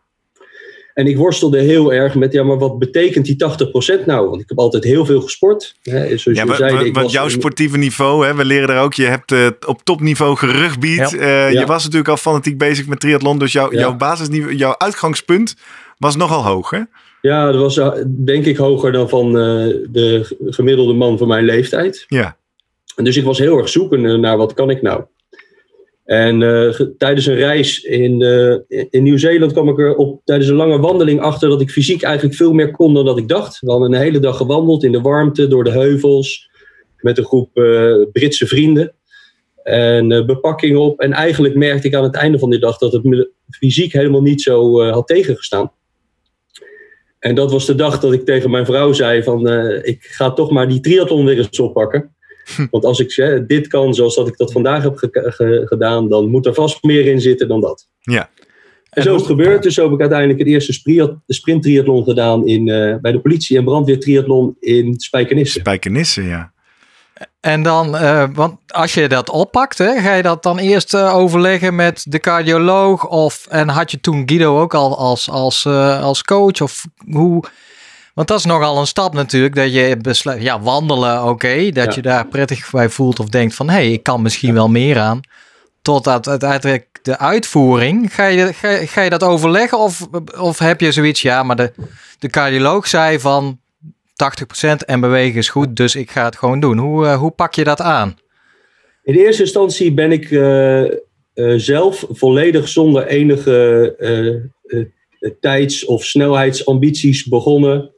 En 0.93 1.07
ik 1.07 1.17
worstelde 1.17 1.59
heel 1.59 1.93
erg 1.93 2.15
met, 2.15 2.33
ja, 2.33 2.43
maar 2.43 2.57
wat 2.57 2.79
betekent 2.79 3.25
die 3.25 3.35
80% 3.35 4.05
nou? 4.05 4.29
Want 4.29 4.41
ik 4.41 4.49
heb 4.49 4.59
altijd 4.59 4.83
heel 4.83 5.05
veel 5.05 5.21
gesport. 5.21 5.75
Hè, 5.83 6.17
zoals 6.17 6.37
Ja, 6.37 6.43
je 6.45 6.55
zei, 6.55 6.85
ik 6.85 6.93
want 6.95 7.11
jouw 7.11 7.23
een- 7.25 7.31
sportieve 7.31 7.77
niveau, 7.77 8.25
hè, 8.25 8.35
we 8.35 8.45
leren 8.45 8.67
daar 8.67 8.83
ook, 8.83 8.93
je 8.93 9.05
hebt 9.05 9.31
eh, 9.31 9.47
op 9.67 9.83
topniveau 9.83 10.35
gerugbied. 10.37 11.09
Ja. 11.09 11.17
Eh, 11.17 11.51
Je 11.51 11.65
was 11.65 11.83
natuurlijk 11.83 12.09
al 12.09 12.17
fanatiek 12.17 12.57
bezig 12.57 12.87
met 12.87 12.99
triathlon, 12.99 13.39
dus 13.39 13.51
Ja. 13.51 13.67
jouw 13.71 13.95
basisniveau, 13.95 14.55
jouw 14.55 14.75
uitgangspunt 14.77 15.55
was 15.97 16.15
nogal 16.15 16.43
hoog, 16.45 16.69
hè? 16.69 16.79
Ja, 17.21 17.51
dat 17.51 17.61
was 17.61 17.77
eh, 17.77 17.91
denk 18.07 18.45
ik 18.45 18.57
hoger 18.57 18.91
dan 18.91 19.09
van 19.09 19.27
eh, 19.27 19.67
de 19.89 20.35
gemiddelde 20.45 20.93
man 20.93 21.17
van 21.17 21.27
mijn 21.27 21.45
leeftijd. 21.45 22.05
Ja. 22.07 22.37
Dus 22.95 23.17
ik 23.17 23.23
was 23.23 23.39
heel 23.39 23.57
erg 23.57 23.69
zoekende 23.69 24.17
naar 24.17 24.37
wat 24.37 24.53
kan 24.53 24.69
ik 24.69 24.81
nou. 24.81 25.03
En 26.05 26.43
eh, 26.43 26.79
tijdens 26.97 27.25
een 27.25 27.35
reis 27.35 27.83
in, 27.83 28.21
in 28.89 29.03
Nieuw-Zeeland 29.03 29.51
kwam 29.51 29.69
ik 29.69 29.79
er 29.79 29.95
op, 29.95 30.21
tijdens 30.23 30.49
een 30.49 30.55
lange 30.55 30.79
wandeling 30.79 31.21
achter 31.21 31.49
dat 31.49 31.61
ik 31.61 31.71
fysiek 31.71 32.01
eigenlijk 32.01 32.35
veel 32.35 32.53
meer 32.53 32.71
kon 32.71 32.93
dan 32.93 33.05
dat 33.05 33.17
ik 33.17 33.27
dacht. 33.27 33.59
We 33.59 33.71
hadden 33.71 33.93
een 33.93 34.01
hele 34.01 34.19
dag 34.19 34.37
gewandeld 34.37 34.83
in 34.83 34.91
de 34.91 35.01
warmte, 35.01 35.47
door 35.47 35.63
de 35.63 35.71
heuvels, 35.71 36.49
met 36.97 37.17
een 37.17 37.25
groep 37.25 37.49
Britse 38.11 38.47
vrienden. 38.47 38.93
En 39.63 40.07
bepakking 40.07 40.77
op. 40.77 40.99
En 40.99 41.11
eigenlijk 41.13 41.55
merkte 41.55 41.87
ik 41.87 41.95
aan 41.95 42.03
het 42.03 42.15
einde 42.15 42.39
van 42.39 42.49
die 42.49 42.59
dag 42.59 42.77
dat 42.77 42.93
het 42.93 43.03
me 43.03 43.29
fysiek 43.49 43.93
helemaal 43.93 44.21
niet 44.21 44.41
zo 44.41 44.83
had 44.83 45.07
tegengestaan. 45.07 45.71
En 47.27 47.35
dat 47.35 47.51
was 47.51 47.65
de 47.65 47.75
dag 47.75 47.99
dat 47.99 48.13
ik 48.13 48.25
tegen 48.25 48.49
mijn 48.49 48.65
vrouw 48.65 48.93
zei 48.93 49.23
van 49.23 49.47
eh, 49.47 49.79
ik 49.91 50.03
ga 50.03 50.31
toch 50.31 50.51
maar 50.51 50.67
die 50.67 50.79
triathlon 50.79 51.25
weer 51.25 51.37
eens 51.37 51.59
oppakken. 51.59 52.15
Want 52.71 52.85
als 52.85 52.99
ik 52.99 53.11
eh, 53.17 53.39
dit 53.47 53.67
kan 53.67 53.93
zoals 53.93 54.15
dat 54.15 54.27
ik 54.27 54.37
dat 54.37 54.51
vandaag 54.51 54.83
heb 54.83 54.95
ge- 54.97 55.09
ge- 55.11 55.61
gedaan, 55.65 56.09
dan 56.09 56.29
moet 56.29 56.45
er 56.45 56.53
vast 56.53 56.83
meer 56.83 57.05
in 57.05 57.21
zitten 57.21 57.47
dan 57.47 57.61
dat. 57.61 57.87
Ja. 58.01 58.29
En 58.89 59.03
zo 59.03 59.13
is 59.13 59.19
het 59.21 59.29
gebeurd. 59.29 59.63
Dus 59.63 59.73
zo 59.73 59.83
heb 59.83 59.93
ik 59.93 59.99
uiteindelijk 59.99 60.39
het 60.39 60.47
eerste 60.47 60.73
spri- 60.73 61.13
sprint 61.27 61.63
triathlon 61.63 62.03
gedaan 62.03 62.47
in, 62.47 62.69
eh, 62.69 62.95
bij 63.01 63.11
de 63.11 63.19
politie 63.19 63.57
en 63.57 63.63
brandweer 63.63 63.99
triathlon 63.99 64.55
in 64.59 64.93
Spijkenisse. 64.99 65.59
Spijkenissen, 65.59 66.23
ja. 66.23 66.53
En 67.47 67.63
dan, 67.63 67.97
eh, 67.97 68.23
want 68.33 68.57
als 68.67 68.93
je 68.93 69.07
dat 69.07 69.29
oppakt, 69.29 69.77
hè, 69.77 69.99
ga 70.01 70.13
je 70.13 70.21
dat 70.21 70.43
dan 70.43 70.57
eerst 70.57 70.93
eh, 70.93 71.15
overleggen 71.15 71.75
met 71.75 72.05
de 72.09 72.19
cardioloog? 72.19 73.07
Of, 73.07 73.45
en 73.49 73.69
had 73.69 73.91
je 73.91 73.99
toen 73.99 74.23
Guido 74.25 74.61
ook 74.61 74.73
al 74.73 74.97
als, 74.97 75.29
als, 75.29 75.65
eh, 75.65 76.03
als 76.03 76.23
coach? 76.23 76.61
Of 76.61 76.83
hoe? 77.11 77.43
Want 78.13 78.27
dat 78.27 78.37
is 78.39 78.45
nogal 78.45 78.77
een 78.79 78.87
stap 78.87 79.13
natuurlijk, 79.13 79.55
dat 79.55 79.73
je 79.73 79.97
besluit, 80.01 80.41
ja, 80.41 80.59
wandelen, 80.61 81.23
oké, 81.23 81.69
dat 81.71 81.85
Ja. 81.85 81.91
je 81.95 82.01
daar 82.01 82.25
prettig 82.27 82.69
bij 82.71 82.89
voelt 82.89 83.19
of 83.19 83.25
denkt 83.29 83.55
van, 83.55 83.67
hé, 83.69 83.73
hey, 83.75 83.91
ik 83.91 84.03
kan 84.03 84.21
misschien 84.21 84.53
wel 84.53 84.69
meer 84.69 84.99
aan. 84.99 85.19
Totdat 85.81 86.27
uiteindelijk 86.27 86.99
de 87.01 87.17
uitvoering, 87.17 88.13
ga 88.15 88.25
je, 88.25 88.53
ga, 88.53 88.69
je- 88.69 88.87
ga 88.87 89.01
je 89.01 89.09
dat 89.09 89.23
overleggen 89.23 89.77
of, 89.79 90.07
of 90.39 90.59
heb 90.59 90.81
je 90.81 90.91
zoiets, 90.91 91.21
ja, 91.21 91.43
maar 91.43 91.55
de, 91.55 91.73
de 92.19 92.29
cardioloog 92.29 92.87
zei 92.87 93.19
van 93.19 93.59
80% 94.17 94.85
en 94.85 94.99
bewegen 94.99 95.37
is 95.37 95.49
goed, 95.49 95.75
dus 95.75 95.95
ik 95.95 96.11
ga 96.11 96.25
het 96.25 96.35
gewoon 96.35 96.59
doen. 96.59 96.77
Hoe, 96.77 97.05
eh, 97.05 97.17
hoe 97.19 97.31
pak 97.31 97.53
je 97.53 97.63
dat 97.63 97.81
aan? 97.81 98.17
In 99.03 99.15
eerste 99.15 99.41
instantie 99.41 99.93
ben 99.93 100.11
ik 100.11 100.31
eh, 100.31 100.83
eh, 100.83 100.93
zelf 101.55 102.05
volledig 102.09 102.67
zonder 102.67 103.07
enige 103.07 104.45
tijds- 105.39 105.85
of 105.85 106.03
snelheidsambities 106.03 107.27
begonnen. 107.27 107.91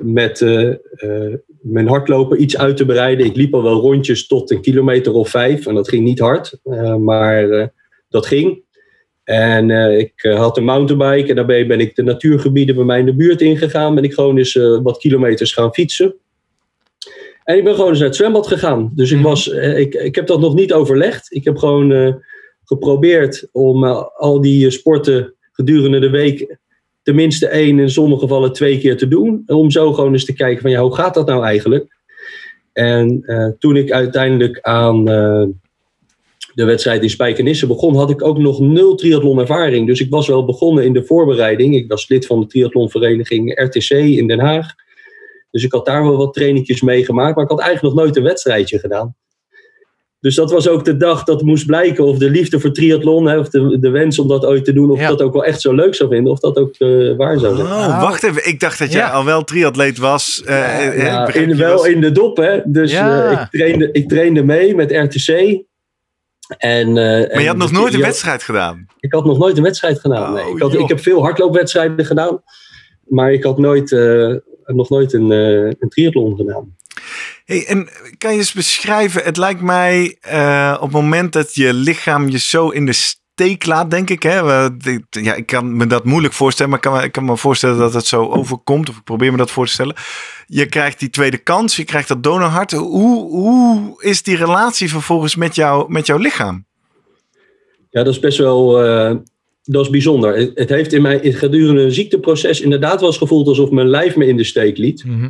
met 0.00 0.40
mijn 1.62 1.88
hardlopen 1.88 2.42
iets 2.42 2.58
uit 2.58 2.76
te 2.76 2.86
breiden. 2.86 3.26
Ik 3.26 3.36
liep 3.36 3.54
al 3.54 3.62
wel 3.62 3.80
rondjes 3.80 4.26
tot 4.26 4.50
een 4.50 4.60
kilometer 4.60 5.12
of 5.12 5.28
vijf. 5.28 5.66
En 5.66 5.74
dat 5.74 5.88
ging 5.88 6.04
niet 6.04 6.18
hard, 6.18 6.58
maar 6.98 7.72
dat 8.08 8.26
ging. 8.26 8.62
En 9.28 9.70
eh, 9.70 9.98
ik 9.98 10.12
eh, 10.16 10.38
had 10.38 10.56
een 10.56 10.64
mountainbike 10.64 11.28
en 11.28 11.36
daarbij 11.36 11.66
ben 11.66 11.80
ik 11.80 11.94
de 11.96 12.02
natuurgebieden 12.02 12.74
bij 12.74 12.84
mij 12.84 12.98
in 12.98 13.06
de 13.06 13.14
buurt 13.14 13.40
ingegaan. 13.40 13.94
Ben 13.94 14.04
ik 14.04 14.12
gewoon 14.12 14.38
eens 14.38 14.56
eh, 14.56 14.78
wat 14.82 14.98
kilometers 14.98 15.52
gaan 15.52 15.74
fietsen. 15.74 16.14
En 17.44 17.56
ik 17.56 17.64
ben 17.64 17.74
gewoon 17.74 17.88
eens 17.88 17.98
naar 17.98 18.08
het 18.08 18.16
zwembad 18.16 18.46
gegaan. 18.46 18.90
Dus 18.94 19.10
ik, 19.10 19.16
Mhm. 19.16 19.26
was, 19.26 19.46
ik, 19.48 19.94
ik 19.94 20.14
heb 20.14 20.26
dat 20.26 20.40
nog 20.40 20.54
niet 20.54 20.72
overlegd. 20.72 21.34
Ik 21.34 21.44
heb 21.44 21.56
gewoon 21.56 22.22
geprobeerd 22.64 23.48
om 23.52 23.84
al 24.14 24.40
die 24.40 24.70
sporten 24.70 25.34
gedurende 25.52 25.98
de 25.98 26.10
week 26.10 26.56
tenminste 27.02 27.46
één, 27.46 27.78
in 27.78 27.90
sommige 27.90 28.20
gevallen 28.20 28.52
twee 28.52 28.78
keer 28.78 28.96
te 28.96 29.08
doen. 29.08 29.42
Om 29.46 29.70
zo 29.70 29.92
gewoon 29.92 30.12
eens 30.12 30.24
te 30.24 30.34
kijken 30.34 30.62
van 30.62 30.70
ja, 30.70 30.80
hoe 30.80 30.94
gaat 30.94 31.14
dat 31.14 31.26
nou 31.26 31.44
eigenlijk? 31.44 31.96
En 32.72 33.24
toen 33.58 33.76
ik 33.76 33.90
uiteindelijk 33.90 34.60
aan 34.60 35.04
de 36.58 36.64
wedstrijd 36.64 37.02
in 37.02 37.10
Spijkenisse 37.10 37.66
begon, 37.66 37.96
had 37.96 38.10
ik 38.10 38.22
ook 38.24 38.38
nog 38.38 38.60
nul 38.60 38.94
triathlon 38.94 39.38
ervaring. 39.38 39.86
Dus 39.86 40.00
ik 40.00 40.10
was 40.10 40.26
wel 40.28 40.44
begonnen 40.44 40.84
in 40.84 40.92
de 40.92 41.04
voorbereiding. 41.04 41.74
Ik 41.76 41.88
was 41.88 42.08
lid 42.08 42.26
van 42.26 42.40
de 42.40 42.46
triathlonvereniging 42.46 43.60
RTC 43.60 43.90
in 43.90 44.26
Den 44.26 44.40
Haag. 44.40 44.66
Dus 45.50 45.64
ik 45.64 45.72
had 45.72 45.86
daar 45.86 46.02
wel 46.02 46.16
wat 46.16 46.34
trainingjes 46.34 46.80
meegemaakt, 46.82 47.34
maar 47.34 47.44
ik 47.44 47.50
had 47.50 47.60
eigenlijk 47.60 47.94
nog 47.94 48.04
nooit 48.04 48.16
een 48.16 48.22
wedstrijdje 48.22 48.78
gedaan. 48.78 49.14
Dus 50.20 50.34
dat 50.34 50.50
was 50.50 50.68
ook 50.68 50.84
de 50.84 50.96
dag 50.96 51.24
dat 51.24 51.42
moest 51.42 51.66
blijken 51.66 52.04
of 52.04 52.18
de 52.18 52.30
liefde 52.30 52.60
voor 52.60 52.72
triathlon, 52.72 53.26
hè, 53.28 53.38
of 53.38 53.48
de, 53.48 53.78
de 53.78 53.90
wens 53.90 54.18
om 54.18 54.28
dat 54.28 54.44
ooit 54.46 54.64
te 54.64 54.72
doen, 54.72 54.90
of 54.90 55.00
Ja. 55.00 55.08
dat 55.08 55.22
ook 55.22 55.32
wel 55.32 55.44
echt 55.44 55.60
zo 55.60 55.72
leuk 55.74 55.94
zou 55.94 56.10
vinden, 56.10 56.32
of 56.32 56.38
dat 56.40 56.56
ook 56.56 56.74
eh, 56.78 57.16
waar 57.16 57.38
zou 57.38 57.56
zijn. 57.56 57.66
Oh, 57.66 58.00
wacht 58.02 58.22
even. 58.22 58.46
Ik 58.48 58.60
dacht 58.60 58.78
dat 58.78 58.92
jij 58.92 59.00
Ja. 59.00 59.10
al 59.10 59.24
wel 59.24 59.44
triatleet 59.44 59.98
was. 59.98 60.42
Eh, 60.44 60.86
eh, 60.86 60.98
Ja, 60.98 61.34
in, 61.34 61.48
je 61.48 61.54
wel 61.54 61.76
was- 61.76 61.86
in 61.86 62.00
de 62.00 62.12
dop, 62.12 62.36
hè. 62.36 62.58
Dus 62.64 62.92
Ja. 62.92 63.24
eh, 63.30 63.40
ik, 63.42 63.48
trainde, 63.50 63.88
ik 63.92 64.08
trainde 64.08 64.42
mee 64.42 64.74
met 64.74 64.92
RTC. 64.92 65.62
En, 66.56 66.88
eh, 66.88 67.32
Maar 67.34 67.40
je 67.40 67.46
had 67.46 67.56
nog 67.56 67.72
nooit 67.72 67.94
een 67.94 68.00
wedstrijd 68.00 68.42
gedaan. 68.42 68.86
Ik 69.00 69.12
had 69.12 69.24
nog 69.24 69.38
nooit 69.38 69.56
een 69.56 69.62
wedstrijd 69.62 70.00
gedaan. 70.00 70.32
Nee. 70.32 70.44
Oh, 70.44 70.56
ik, 70.56 70.62
had, 70.62 70.72
joh. 70.72 70.82
ik 70.82 70.88
heb 70.88 71.00
veel 71.00 71.22
hardloopwedstrijden 71.22 72.06
gedaan. 72.06 72.42
Maar 73.08 73.32
ik 73.32 73.44
had 73.44 73.58
nooit, 73.58 73.92
eh, 73.92 74.34
nog 74.64 74.88
nooit 74.88 75.12
een, 75.12 75.32
eh, 75.32 75.72
een 75.78 75.88
triathlon 75.88 76.36
gedaan. 76.36 76.76
Hey, 77.44 77.66
en 77.66 77.88
kan 78.18 78.32
je 78.32 78.38
eens 78.38 78.52
beschrijven? 78.52 79.22
Het 79.22 79.36
lijkt 79.36 79.60
mij 79.60 80.18
op 80.74 80.82
het 80.82 80.92
moment 80.92 81.32
dat 81.32 81.54
je 81.54 81.72
lichaam 81.72 82.28
je 82.28 82.38
zo 82.38 82.68
in 82.68 82.86
de 82.86 83.16
laat, 83.66 83.90
denk 83.90 84.10
ik. 84.10 84.22
Hè? 84.22 84.38
Ja, 85.10 85.34
ik 85.34 85.46
kan 85.46 85.76
me 85.76 85.86
dat 85.86 86.04
moeilijk 86.04 86.34
voorstellen, 86.34 86.70
maar 86.70 86.80
ik 86.80 86.84
kan, 86.90 86.98
me- 86.98 87.04
ik 87.04 87.12
kan 87.12 87.24
me 87.24 87.36
voorstellen 87.36 87.78
dat 87.78 87.94
het 87.94 88.06
zo 88.06 88.26
overkomt. 88.28 88.88
Of 88.88 88.96
ik 88.96 89.04
probeer 89.04 89.30
me 89.30 89.36
dat 89.36 89.50
voor 89.50 89.66
te 89.66 89.72
stellen. 89.72 89.94
Je 90.46 90.66
krijgt 90.66 90.98
die 90.98 91.10
tweede 91.10 91.38
kans, 91.38 91.76
je 91.76 91.84
krijgt 91.84 92.08
dat 92.08 92.22
donorhart. 92.22 92.72
Hoe, 92.72 93.30
hoe 93.30 94.02
is 94.02 94.22
die 94.22 94.36
relatie 94.36 94.88
vervolgens 94.88 95.36
met, 95.36 95.54
jou, 95.54 95.92
met 95.92 96.06
jouw 96.06 96.18
lichaam? 96.18 96.66
Ja, 97.90 98.02
dat 98.02 98.12
is 98.12 98.20
best 98.20 98.38
wel 98.38 98.84
eh, 98.84 99.16
dat 99.62 99.84
is 99.84 99.90
bijzonder. 99.90 100.36
Het, 100.36 100.50
het 100.54 100.68
heeft 100.68 100.92
in 100.92 101.02
mij 101.02 101.32
gedurende 101.32 101.82
een 101.82 101.92
ziekteproces 101.92 102.60
inderdaad 102.60 103.00
wel 103.00 103.08
eens 103.08 103.18
gevoeld 103.18 103.48
alsof 103.48 103.70
mijn 103.70 103.88
lijf 103.88 104.16
me 104.16 104.26
in 104.26 104.36
de 104.36 104.44
steek 104.44 104.78
liet. 104.78 105.04
Mhm. 105.04 105.28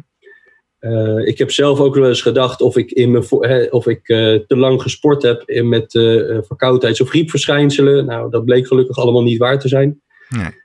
Eh, 0.79 1.27
ik 1.27 1.39
heb 1.39 1.51
zelf 1.51 1.81
ook 1.81 1.95
wel 1.95 2.09
eens 2.09 2.23
gedacht 2.23 2.61
of 2.61 2.77
ik, 2.77 2.91
in 2.91 3.11
mijn, 3.11 3.73
of 3.73 3.87
ik 3.87 4.09
eh, 4.09 4.35
te 4.35 4.57
lang 4.57 4.83
gesport 4.83 5.23
heb 5.23 5.43
in, 5.49 5.69
met 5.69 5.95
eh, 5.95 6.39
verkoudheids- 6.41 7.01
of 7.01 7.09
griepverschijnselen. 7.09 8.07
Nou, 8.07 8.31
dat 8.31 8.45
bleek 8.45 8.67
gelukkig 8.67 8.99
allemaal 8.99 9.23
niet 9.23 9.39
waar 9.39 9.59
te 9.59 9.69
zijn. 9.69 10.03
Nee. 10.29 10.57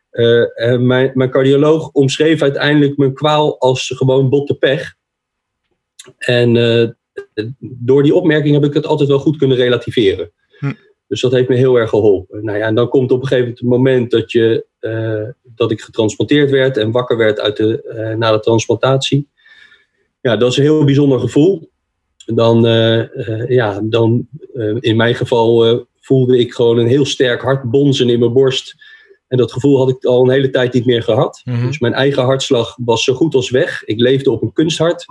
Mijn, 0.77 1.11
mijn 1.13 1.29
cardioloog 1.29 1.89
omschreef 1.91 2.41
uiteindelijk 2.41 2.97
mijn 2.97 3.13
kwaal 3.13 3.59
als 3.59 3.93
gewoon 3.95 4.29
botte 4.29 4.53
pech. 4.53 4.95
En 6.17 6.53
door 7.59 8.03
die 8.03 8.15
opmerking 8.15 8.53
heb 8.53 8.63
ik 8.63 8.73
het 8.73 8.85
altijd 8.85 9.09
wel 9.09 9.19
goed 9.19 9.37
kunnen 9.37 9.57
relativeren. 9.57 10.31
Hm. 10.59 10.73
Dus 11.07 11.21
dat 11.21 11.31
heeft 11.31 11.49
me 11.49 11.55
heel 11.55 11.75
erg 11.75 11.89
geholpen. 11.89 12.45
Nou 12.45 12.57
ja, 12.57 12.67
en 12.67 12.75
dan 12.75 12.89
komt 12.89 13.11
op 13.11 13.21
een 13.21 13.27
gegeven 13.27 13.43
moment 13.43 13.59
het 13.59 13.69
moment 13.69 14.11
dat, 14.11 14.31
je, 14.31 14.65
dat 15.41 15.71
ik 15.71 15.81
getransporteerd 15.81 16.51
werd 16.51 16.77
en 16.77 16.91
wakker 16.91 17.17
werd 17.17 17.39
uit 17.39 17.57
de, 17.57 18.15
na 18.17 18.31
de 18.31 18.39
transplantatie. 18.39 19.29
Ja, 20.23 20.37
dat 20.37 20.51
is 20.51 20.57
een 20.57 20.63
heel 20.63 20.83
bijzonder 20.83 21.19
gevoel. 21.19 21.69
Dan, 22.25 22.65
eh, 22.65 22.99
eh, 22.99 23.49
ja, 23.49 23.79
dan 23.83 24.27
eh, 24.53 24.75
in 24.79 24.95
mijn 24.95 25.15
geval 25.15 25.85
voelde 25.99 26.39
ik 26.39 26.53
gewoon 26.53 26.77
een 26.77 26.87
heel 26.87 27.05
sterk 27.05 27.41
hart 27.41 27.63
bonzen 27.63 28.09
in 28.09 28.19
mijn 28.19 28.33
borst. 28.33 28.75
En 29.27 29.37
dat 29.37 29.51
gevoel 29.51 29.77
had 29.77 29.89
ik 29.89 30.03
al 30.03 30.23
een 30.23 30.29
hele 30.29 30.49
tijd 30.49 30.73
niet 30.73 30.85
meer 30.85 31.03
gehad. 31.03 31.41
Mhm. 31.43 31.65
Dus 31.65 31.79
mijn 31.79 31.93
eigen 31.93 32.23
hartslag 32.23 32.77
was 32.85 33.03
zo 33.03 33.13
goed 33.13 33.35
als 33.35 33.49
weg. 33.49 33.83
Ik 33.83 33.99
leefde 33.99 34.31
op 34.31 34.41
een 34.41 34.53
kunsthart. 34.53 35.05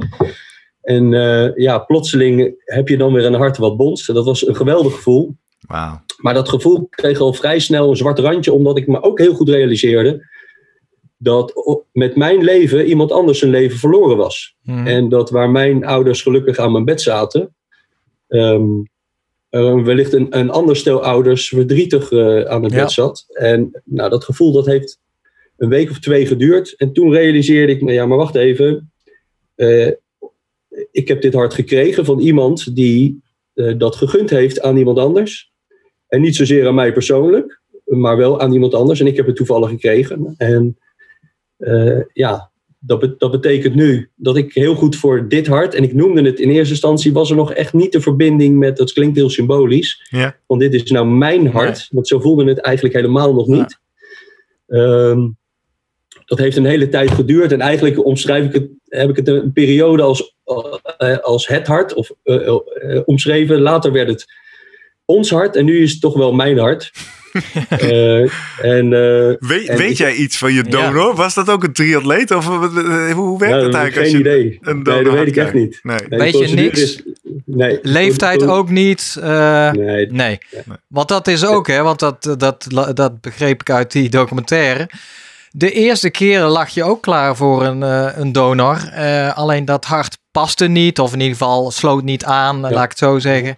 En 0.82 1.10
ja, 1.56 1.78
plotseling 1.78 2.54
heb 2.64 2.88
je 2.88 2.96
dan 2.96 3.12
weer 3.12 3.24
een 3.24 3.34
hart 3.34 3.56
wat 3.56 3.76
bonst. 3.76 4.08
En 4.08 4.14
dat 4.14 4.24
was 4.24 4.46
een 4.46 4.56
geweldig 4.56 4.94
gevoel. 4.94 5.36
Maar 6.16 6.34
dat 6.34 6.48
gevoel 6.48 6.86
kreeg 6.90 7.18
al 7.18 7.32
vrij 7.32 7.58
snel 7.58 7.90
een 7.90 7.96
zwart 7.96 8.18
randje, 8.18 8.52
omdat 8.52 8.78
ik 8.78 8.86
me 8.86 9.02
ook 9.02 9.18
heel 9.18 9.34
goed 9.34 9.48
realiseerde 9.48 10.26
dat 11.22 11.52
met 11.92 12.16
mijn 12.16 12.42
leven 12.44 12.86
iemand 12.86 13.12
anders 13.12 13.38
zijn 13.38 13.50
leven 13.50 13.78
verloren 13.78 14.16
was. 14.16 14.56
Mhm. 14.62 14.86
En 14.86 15.08
dat 15.08 15.30
waar 15.30 15.50
mijn 15.50 15.84
ouders 15.84 16.22
gelukkig 16.22 16.58
aan 16.58 16.72
mijn 16.72 16.84
bed 16.84 17.00
zaten, 17.00 17.54
ehm, 18.28 18.80
wellicht 19.84 20.12
een, 20.12 20.38
een 20.38 20.50
ander 20.50 20.76
stel 20.76 21.02
ouders 21.02 21.48
verdrietig 21.48 22.12
eh, 22.12 22.42
aan 22.42 22.62
het 22.62 22.72
Ja. 22.72 22.80
bed 22.82 22.92
zat. 22.92 23.24
En 23.28 23.82
nou, 23.84 24.10
dat 24.10 24.24
gevoel 24.24 24.52
dat 24.52 24.66
heeft 24.66 25.00
een 25.56 25.68
week 25.68 25.90
of 25.90 25.98
twee 25.98 26.26
geduurd. 26.26 26.74
En 26.76 26.92
toen 26.92 27.12
realiseerde 27.12 27.72
ik 27.72 27.82
me, 27.82 27.92
ja, 27.92 28.06
maar 28.06 28.18
wacht 28.18 28.34
even. 28.34 28.92
eh, 29.54 29.90
ik 30.90 31.08
heb 31.08 31.22
dit 31.22 31.34
hart 31.34 31.54
gekregen 31.54 32.04
van 32.04 32.18
iemand 32.20 32.74
die 32.76 33.22
eh, 33.54 33.74
dat 33.78 33.96
gegund 33.96 34.30
heeft 34.30 34.60
aan 34.60 34.76
iemand 34.76 34.98
anders. 34.98 35.52
En 36.08 36.20
niet 36.20 36.36
zozeer 36.36 36.66
aan 36.66 36.74
mij 36.74 36.92
persoonlijk, 36.92 37.60
maar 37.84 38.16
wel 38.16 38.40
aan 38.40 38.52
iemand 38.52 38.74
anders. 38.74 39.00
En 39.00 39.06
ik 39.06 39.16
heb 39.16 39.26
het 39.26 39.36
toevallig 39.36 39.68
gekregen. 39.70 40.34
En 40.36 40.78
ja, 42.12 42.50
dat, 42.78 43.14
dat 43.18 43.30
betekent 43.30 43.74
nu 43.74 44.10
dat 44.16 44.36
ik 44.36 44.54
heel 44.54 44.74
goed 44.74 44.96
voor 44.96 45.28
dit 45.28 45.46
hart, 45.46 45.74
en 45.74 45.82
ik 45.82 45.94
noemde 45.94 46.22
het 46.22 46.40
in 46.40 46.50
eerste 46.50 46.72
instantie, 46.72 47.12
was 47.12 47.30
er 47.30 47.36
nog 47.36 47.52
echt 47.52 47.72
niet 47.72 47.92
de 47.92 48.00
verbinding 48.00 48.58
met, 48.58 48.76
dat 48.76 48.92
klinkt 48.92 49.16
heel 49.16 49.30
symbolisch, 49.30 50.06
Ja. 50.10 50.36
want 50.46 50.60
dit 50.60 50.74
is 50.74 50.90
nou 50.90 51.06
mijn 51.06 51.46
hart, 51.46 51.88
want 51.90 52.08
zo 52.08 52.20
voelde 52.20 52.44
het 52.44 52.58
eigenlijk 52.58 52.94
helemaal 52.94 53.34
nog 53.34 53.46
niet. 53.46 53.78
Ehm, 54.66 55.28
dat 56.24 56.38
heeft 56.38 56.56
een 56.56 56.64
hele 56.64 56.88
tijd 56.88 57.10
geduurd 57.10 57.52
en 57.52 57.60
eigenlijk 57.60 58.04
omschrijf 58.04 58.44
ik 58.44 58.52
het, 58.52 58.68
heb 58.88 59.08
ik 59.10 59.16
het 59.16 59.28
een 59.28 59.52
periode 59.52 60.02
als, 60.02 60.36
eh, 60.96 61.18
als 61.18 61.46
het 61.46 61.66
hart 61.66 61.94
of, 61.94 62.10
eh, 62.22 62.46
eh, 62.46 62.56
omschreven. 63.04 63.60
Later 63.60 63.92
werd 63.92 64.08
het 64.08 64.24
ons 65.04 65.30
hart 65.30 65.56
en 65.56 65.64
nu 65.64 65.82
is 65.82 65.90
het 65.90 66.00
toch 66.00 66.16
wel 66.16 66.32
mijn 66.32 66.58
hart. 66.58 66.90
Eh, 67.68 68.20
en, 68.62 68.92
eh, 68.92 69.48
Weet, 69.48 69.68
En 69.68 69.76
weet 69.76 69.90
ik- 69.90 69.96
jij 69.96 70.14
iets 70.14 70.38
van 70.38 70.52
je 70.52 70.62
donor? 70.62 71.14
Was 71.14 71.34
dat 71.34 71.50
ook 71.50 71.64
een 71.64 71.72
triatleet? 71.72 72.30
Of 72.30 72.44
eh, 72.46 72.52
hoe, 72.60 73.12
hoe 73.14 73.38
werkt 73.38 73.54
ja, 73.54 73.60
dat 73.62 73.74
eigenlijk? 73.74 73.94
geen 73.94 74.02
als 74.02 74.10
je 74.12 74.18
idee. 74.18 74.58
een 74.60 74.74
Nee, 74.74 74.84
donor 74.84 75.04
dat 75.04 75.12
weet 75.14 75.26
ik 75.26 75.36
echt 75.36 75.50
krijgt? 75.50 75.54
niet. 75.54 75.80
Nee. 75.82 75.98
Nee, 76.08 76.18
Weet 76.18 76.38
je 76.48 76.54
niks? 76.54 76.80
is- 76.80 77.02
nee. 77.44 77.78
Leeftijd 77.82 78.46
ook 78.46 78.68
niet. 78.70 79.16
eh, 79.22 79.70
Nee, 79.70 80.06
nee. 80.10 80.38
Want 80.88 81.08
dat 81.08 81.28
is 81.28 81.44
ook, 81.46 81.66
hè, 81.66 81.82
want 81.82 81.98
dat, 81.98 82.34
dat, 82.38 82.66
dat 82.94 83.20
begreep 83.20 83.60
ik 83.60 83.70
uit 83.70 83.92
die 83.92 84.08
documentaire. 84.08 84.88
De 85.50 85.70
eerste 85.72 86.10
keren 86.10 86.48
lag 86.48 86.68
je 86.68 86.84
ook 86.84 87.02
klaar 87.02 87.36
voor 87.36 87.64
een, 87.64 87.82
eh, 87.82 88.08
een 88.14 88.32
donor. 88.32 88.88
Eh, 88.92 89.36
alleen 89.36 89.64
dat 89.64 89.84
hart 89.84 90.18
paste 90.30 90.66
niet, 90.66 90.98
of 90.98 91.12
in 91.12 91.20
ieder 91.20 91.36
geval 91.36 91.70
sloot 91.70 92.02
niet 92.02 92.24
aan, 92.24 92.60
laat 92.60 92.84
ik 92.84 92.90
het 92.90 92.98
zo 92.98 93.18
zeggen. 93.18 93.56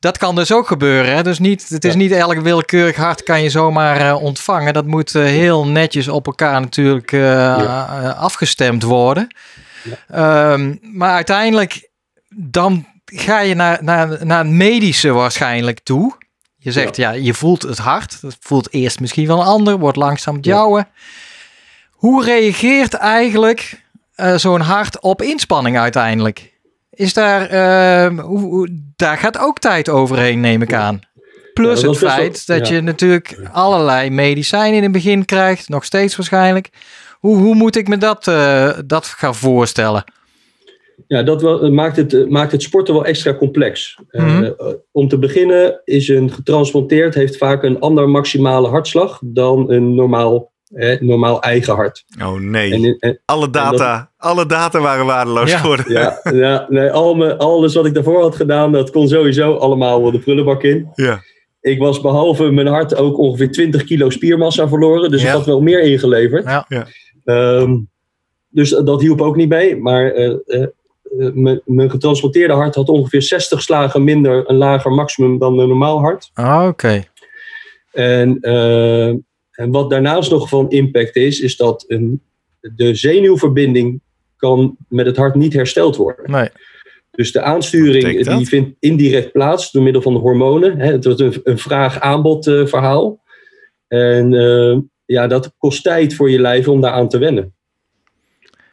Dat 0.00 0.18
kan 0.18 0.34
dus 0.34 0.52
ook 0.52 0.66
gebeuren. 0.66 1.14
Hè? 1.14 1.22
Dus 1.22 1.38
niet, 1.38 1.68
het 1.68 1.84
is 1.84 1.92
Ja. 1.92 1.98
niet 1.98 2.12
elk 2.12 2.38
willekeurig 2.40 2.96
hart 2.96 3.22
kan 3.22 3.42
je 3.42 3.50
zomaar 3.50 4.00
eh, 4.00 4.22
ontvangen. 4.22 4.72
Dat 4.72 4.86
moet 4.86 5.14
eh, 5.14 5.22
heel 5.22 5.66
netjes 5.66 6.08
op 6.08 6.26
elkaar 6.26 6.60
natuurlijk 6.60 7.12
eh, 7.12 8.18
afgestemd 8.18 8.82
worden. 8.82 9.34
Ehm, 10.08 10.74
maar 10.82 11.14
uiteindelijk, 11.14 11.88
dan 12.28 12.86
ga 13.04 13.40
je 13.40 13.54
naar, 13.54 13.78
naar, 13.84 14.26
naar 14.26 14.38
het 14.38 14.52
medische 14.52 15.12
waarschijnlijk 15.12 15.80
toe. 15.80 16.16
Je 16.56 16.72
zegt, 16.72 16.96
ja. 16.96 17.10
je 17.10 17.34
voelt 17.34 17.62
het 17.62 17.78
hart. 17.78 18.18
Het 18.20 18.36
voelt 18.40 18.72
eerst 18.72 19.00
misschien 19.00 19.26
wel 19.26 19.40
een 19.40 19.46
ander, 19.46 19.78
wordt 19.78 19.96
langzaam 19.96 20.34
het 20.36 20.44
jouwe. 20.44 20.86
Hoe 21.90 22.24
reageert 22.24 22.94
eigenlijk 22.94 23.82
zo'n 24.36 24.60
hart 24.60 25.00
op 25.00 25.22
inspanning 25.22 25.78
uiteindelijk? 25.78 26.52
Is 26.98 27.14
daar, 27.14 27.46
ehm, 27.46 28.18
hoe, 28.18 28.40
hoe- 28.40 28.68
daar 28.96 29.16
gaat 29.16 29.38
ook 29.38 29.58
tijd 29.58 29.88
overheen, 29.88 30.40
neem 30.40 30.62
ik 30.62 30.72
aan. 30.74 31.00
Plus 31.54 31.80
Ja, 31.80 31.88
het 31.88 31.98
wel- 31.98 32.10
feit 32.10 32.46
dat 32.46 32.68
ja. 32.68 32.74
je 32.74 32.80
natuurlijk 32.80 33.48
allerlei 33.52 34.10
medicijnen 34.10 34.76
in 34.76 34.82
het 34.82 34.92
begin 34.92 35.24
krijgt, 35.24 35.68
nog 35.68 35.84
steeds 35.84 36.16
waarschijnlijk. 36.16 36.68
Hoe, 37.18 37.36
hoe 37.36 37.54
moet 37.54 37.76
ik 37.76 37.88
me 37.88 37.96
dat, 37.98 38.26
eh, 38.28 38.70
dat 38.86 39.06
gaan 39.06 39.34
voorstellen? 39.34 40.04
Ja, 41.06 41.22
dat 41.22 41.42
wel, 41.42 41.70
maakt, 41.72 41.96
het, 41.96 42.14
eh, 42.14 42.26
maakt 42.26 42.52
het 42.52 42.62
sporten 42.62 42.94
wel 42.94 43.04
extra 43.04 43.34
complex. 43.34 43.98
Eh, 44.10 44.24
Mhm. 44.24 44.44
eh, 44.44 44.52
om 44.92 45.08
te 45.08 45.18
beginnen 45.18 45.80
is 45.84 46.08
een 46.08 46.30
getransplanteerd 46.32 47.14
heeft 47.14 47.36
vaak 47.36 47.62
een 47.62 47.80
ander 47.80 48.08
maximale 48.08 48.68
hartslag 48.68 49.20
dan 49.24 49.70
een 49.70 49.94
normaal, 49.94 50.52
eh, 50.74 51.00
normaal 51.00 51.42
eigen 51.42 51.74
hart. 51.74 52.04
Oh 52.22 52.40
nee. 52.40 52.72
En, 52.72 52.96
en, 52.98 53.20
alle 53.24 53.50
data, 53.50 54.10
alle 54.16 54.46
data 54.46 54.80
waren 54.80 55.06
waardeloos 55.06 55.50
Ja. 55.50 55.58
geworden. 55.58 55.92
ja, 55.92 56.20
ja, 56.32 56.66
nee, 56.68 56.90
al 56.90 57.14
mijn, 57.14 57.38
alles 57.38 57.74
wat 57.74 57.86
ik 57.86 57.94
daarvoor 57.94 58.20
had 58.20 58.36
gedaan, 58.36 58.72
dat 58.72 58.90
kon 58.90 59.08
sowieso 59.08 59.54
allemaal 59.54 60.10
de 60.10 60.18
prullenbak 60.18 60.62
in. 60.62 60.88
Ja. 60.94 61.20
Ik 61.60 61.78
was 61.78 62.00
behalve 62.00 62.50
mijn 62.50 62.66
hart 62.66 62.96
ook 62.96 63.18
ongeveer 63.18 63.50
20 63.50 63.84
kilo 63.84 64.10
spiermassa 64.10 64.68
verloren. 64.68 65.10
Dus 65.10 65.22
Ja. 65.22 65.28
ik 65.28 65.34
had 65.34 65.46
wel 65.46 65.60
meer 65.60 65.80
ingeleverd. 65.82 66.44
Ja. 66.44 66.64
Ja. 66.68 66.86
Ehm, 67.24 67.76
dus 68.48 68.70
dat 68.70 69.00
hielp 69.00 69.20
ook 69.20 69.36
niet 69.36 69.48
mee. 69.48 69.76
Maar 69.76 70.10
eh, 70.12 70.26
eh, 70.46 70.62
eh, 70.62 70.68
mijn- 71.32 71.60
mijn 71.64 71.90
getransporteerde 71.90 72.54
hart 72.54 72.74
had 72.74 72.88
ongeveer 72.88 73.22
60 73.22 73.62
slagen 73.62 74.04
minder, 74.04 74.50
een 74.50 74.56
lager 74.56 74.90
maximum 74.92 75.38
dan 75.38 75.58
een 75.58 75.68
normaal 75.68 76.00
hart. 76.00 76.30
Ah, 76.34 76.66
Oké. 76.66 77.02
En, 77.92 78.38
eh, 78.40 79.14
en 79.58 79.70
wat 79.70 79.90
daarnaast 79.90 80.30
nog 80.30 80.48
van 80.48 80.70
impact 80.70 81.16
is, 81.16 81.40
is 81.40 81.56
dat 81.56 81.84
een, 81.86 82.22
de 82.60 82.94
zenuwverbinding 82.94 84.00
kan 84.36 84.76
met 84.88 85.06
het 85.06 85.16
hart 85.16 85.34
niet 85.34 85.52
hersteld 85.52 85.96
worden. 85.96 86.30
Nee. 86.30 86.48
Dus 87.10 87.32
de 87.32 87.40
aansturing 87.40 88.24
die 88.26 88.46
vindt 88.46 88.76
indirect 88.80 89.32
plaats 89.32 89.70
door 89.70 89.82
middel 89.82 90.02
van 90.02 90.12
de 90.12 90.18
hormonen. 90.18 90.78
Hè, 90.78 90.92
het 90.92 91.04
wordt 91.04 91.20
een, 91.20 91.40
een 91.44 91.58
vraag-aanbod 91.58 92.46
eh, 92.46 92.66
verhaal. 92.66 93.20
En 93.88 94.34
eh, 94.34 94.78
ja, 95.04 95.26
dat 95.26 95.54
kost 95.58 95.82
tijd 95.82 96.14
voor 96.14 96.30
je 96.30 96.40
lijf 96.40 96.68
om 96.68 96.80
daaraan 96.80 97.08
te 97.08 97.18
wennen. 97.18 97.54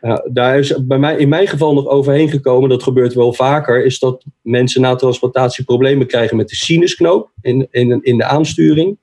Ja, 0.02 0.28
daar 0.32 0.60
is 0.60 0.86
bij 0.86 1.00
mij, 1.00 1.18
in 1.18 1.30
mijn 1.30 1.48
geval 1.48 1.74
nog 1.74 1.88
overheen 1.88 2.30
gekomen, 2.30 2.70
dat 2.70 2.84
gebeurt 2.84 3.14
wel 3.14 3.34
vaker, 3.34 3.86
is 3.86 4.00
dat 4.00 4.24
mensen 4.42 4.82
na 4.82 4.96
transplantatie 4.96 5.66
problemen 5.66 6.08
krijgen 6.08 6.38
met 6.38 6.50
de 6.50 6.56
sinusknoop 6.56 7.32
in, 7.42 7.68
in, 7.72 8.00
in 8.04 8.18
de 8.18 8.26
aansturing. 8.26 8.98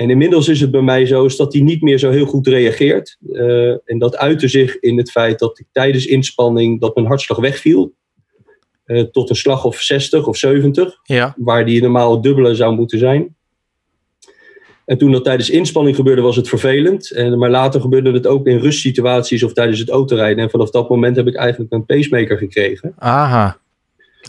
En 0.00 0.10
inmiddels 0.10 0.48
is 0.48 0.60
het 0.60 0.70
bij 0.70 0.80
mij 0.80 1.06
zo 1.06 1.24
is 1.24 1.36
dat 1.36 1.52
die 1.52 1.62
niet 1.62 1.82
meer 1.82 1.98
zo 1.98 2.10
heel 2.10 2.24
goed 2.26 2.46
reageert. 2.46 3.16
Eh, 3.32 3.70
en 3.70 3.98
dat 3.98 4.16
uitte 4.16 4.48
zich 4.48 4.78
in 4.78 4.98
het 4.98 5.10
feit 5.10 5.38
dat 5.38 5.58
ik 5.58 5.66
tijdens 5.72 6.06
inspanning 6.06 6.80
dat 6.80 6.94
mijn 6.94 7.06
hartslag 7.06 7.38
wegviel. 7.38 7.92
eh, 8.84 9.02
tot 9.02 9.30
een 9.30 9.36
slag 9.36 9.64
of 9.64 9.80
60 9.80 10.26
of 10.26 10.36
70, 10.36 10.98
Ja. 11.02 11.34
waar 11.38 11.64
die 11.66 11.82
normaal 11.82 12.12
het 12.12 12.22
dubbele 12.22 12.54
zou 12.54 12.74
moeten 12.74 12.98
zijn. 12.98 13.36
En 14.84 14.98
toen 14.98 15.12
dat 15.12 15.24
tijdens 15.24 15.50
inspanning 15.50 15.96
gebeurde, 15.96 16.22
was 16.22 16.36
het 16.36 16.48
vervelend. 16.48 17.10
En, 17.10 17.38
maar 17.38 17.50
later 17.50 17.80
gebeurde 17.80 18.12
het 18.12 18.26
ook 18.26 18.46
in 18.46 18.58
rustsituaties 18.58 19.42
of 19.42 19.52
tijdens 19.52 19.78
het 19.78 19.88
autorijden. 19.88 20.44
En 20.44 20.50
vanaf 20.50 20.70
dat 20.70 20.88
moment 20.88 21.16
heb 21.16 21.26
ik 21.26 21.34
eigenlijk 21.34 21.72
een 21.72 21.86
pacemaker 21.86 22.38
gekregen. 22.38 22.94
Aha. 22.98 23.59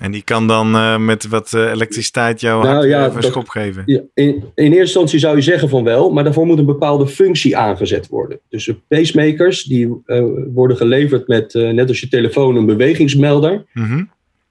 En 0.02 0.12
die 0.12 0.24
kan 0.24 0.48
dan 0.48 0.76
eh, 0.76 0.98
met 0.98 1.28
wat 1.28 1.54
eh, 1.54 1.62
elektriciteit 1.72 2.42
jou 2.42 2.64
Nou 2.64 2.88
ja, 2.88 3.00
even 3.06 3.16
een 3.16 3.22
dat- 3.22 3.32
schop 3.32 3.50
geven. 3.50 3.84
Ja, 3.86 4.02
in, 4.14 4.26
in 4.26 4.44
eerste 4.56 4.78
instantie 4.80 5.20
zou 5.20 5.36
je 5.36 5.42
zeggen 5.42 5.70
van 5.70 5.84
wel, 5.84 6.10
maar 6.12 6.24
daarvoor 6.24 6.46
moet 6.46 6.58
een 6.58 6.66
bepaalde 6.66 7.08
functie 7.08 7.58
aangezet 7.58 8.08
worden. 8.08 8.40
Dus 8.50 8.66
de 8.66 8.76
pacemakers 8.88 9.64
die 9.64 10.02
eh, 10.06 10.24
worden 10.54 10.78
geleverd 10.78 11.28
met, 11.28 11.56
eh, 11.56 11.70
net 11.70 11.88
als 11.88 12.00
je 12.00 12.08
telefoon, 12.08 12.56
een 12.56 12.66
bewegingsmelder. 12.66 13.66
Mhm. 13.74 14.04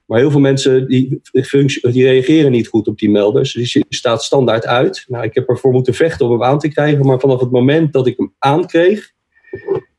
Maar 0.05 0.19
heel 0.19 0.31
veel 0.31 0.39
mensen 0.39 0.87
die, 0.87 1.19
die, 1.31 1.43
functie, 1.43 1.91
die 1.91 2.03
reageren 2.03 2.51
niet 2.51 2.67
goed 2.67 2.87
op 2.87 2.97
die 2.99 3.09
melders. 3.09 3.53
Die 3.53 3.65
zi- 3.65 3.83
staat 3.89 4.23
standaard 4.23 4.65
uit. 4.65 5.05
Nou, 5.07 5.23
ik 5.23 5.33
heb 5.33 5.49
ervoor 5.49 5.71
moeten 5.71 5.93
vechten 5.93 6.25
om 6.25 6.31
hem 6.31 6.43
aan 6.43 6.59
te 6.59 6.67
krijgen. 6.67 7.05
Maar 7.05 7.19
vanaf 7.19 7.39
het 7.39 7.51
moment 7.51 7.93
dat 7.93 8.07
ik 8.07 8.17
hem 8.17 8.33
aankreeg, 8.39 9.11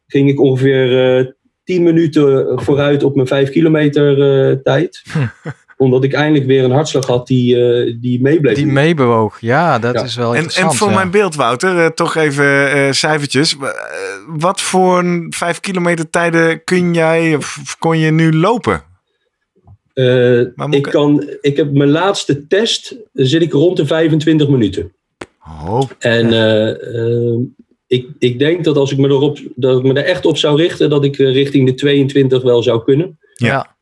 ging 0.07 0.29
ik 0.29 0.41
ongeveer 0.41 1.17
eh 1.19 1.27
10 1.65 1.83
minuten 1.83 2.61
vooruit 2.63 3.03
op 3.03 3.15
mijn 3.15 3.27
5 3.27 3.51
kilometer 3.51 4.23
eh, 4.51 4.57
tijd. 4.63 5.03
Omdat 5.77 6.05
ik 6.05 6.13
eindelijk 6.13 6.47
weer 6.47 6.65
een 6.65 6.71
hartslag 6.71 7.07
had 7.07 7.27
die, 7.27 7.57
eh, 7.65 7.95
die 8.01 8.21
meebleef. 8.21 8.55
Die 8.57 8.67
meebewoog. 8.67 9.41
Ja, 9.41 9.79
dat 9.79 9.95
Ja. 9.95 10.03
is 10.03 10.17
wel 10.17 10.31
En, 10.31 10.37
interessant. 10.37 10.71
en 10.73 10.77
voor 10.79 10.89
ja. 10.89 10.95
mijn 10.95 11.11
beeld, 11.11 11.35
Wouter, 11.35 11.79
eh, 11.79 11.87
toch 11.87 12.17
even 12.17 12.71
eh, 12.73 12.91
cijfertjes. 12.93 13.57
Eh, 13.61 13.69
wat 14.27 14.61
voor 14.61 14.99
een 14.99 15.27
vijf 15.37 15.61
kilometer 15.61 16.11
tijden 16.11 16.65
kun 16.65 16.95
jij 16.95 17.37
of 17.37 17.77
kon 17.79 17.99
je 17.99 18.11
nu 18.11 18.33
lopen? 18.37 18.83
Eh, 19.93 20.41
ik, 20.41 20.55
ik- 20.71 20.83
kan, 20.83 21.25
ik 21.41 21.57
heb 21.57 21.73
mijn 21.73 21.91
laatste 21.91 22.47
test, 22.47 22.97
zit 23.13 23.43
ik 23.43 23.53
rond 23.53 23.77
de 23.77 23.87
25 23.87 24.49
minuten. 24.49 24.93
Oh, 25.67 25.83
En 25.99 26.33
eh, 26.33 26.69
eh, 26.71 27.39
ik, 27.93 28.07
ik 28.19 28.39
denk 28.39 28.65
dat 28.65 28.77
als 28.77 28.93
ik 28.93 28.99
me 28.99 29.09
erop, 29.09 29.39
dat 29.55 29.79
ik 29.79 29.85
me 29.85 29.93
er 29.93 30.05
echt 30.05 30.27
op 30.27 30.37
zou 30.37 30.57
richten, 30.57 30.91
dat 30.91 31.05
ik 31.05 31.19
eh, 31.19 31.33
richting 31.33 31.67
de 31.67 31.75
22 31.75 32.43
wel 32.43 32.63
zou 32.63 32.85
kunnen. 32.85 33.19
Ja. 33.35 33.77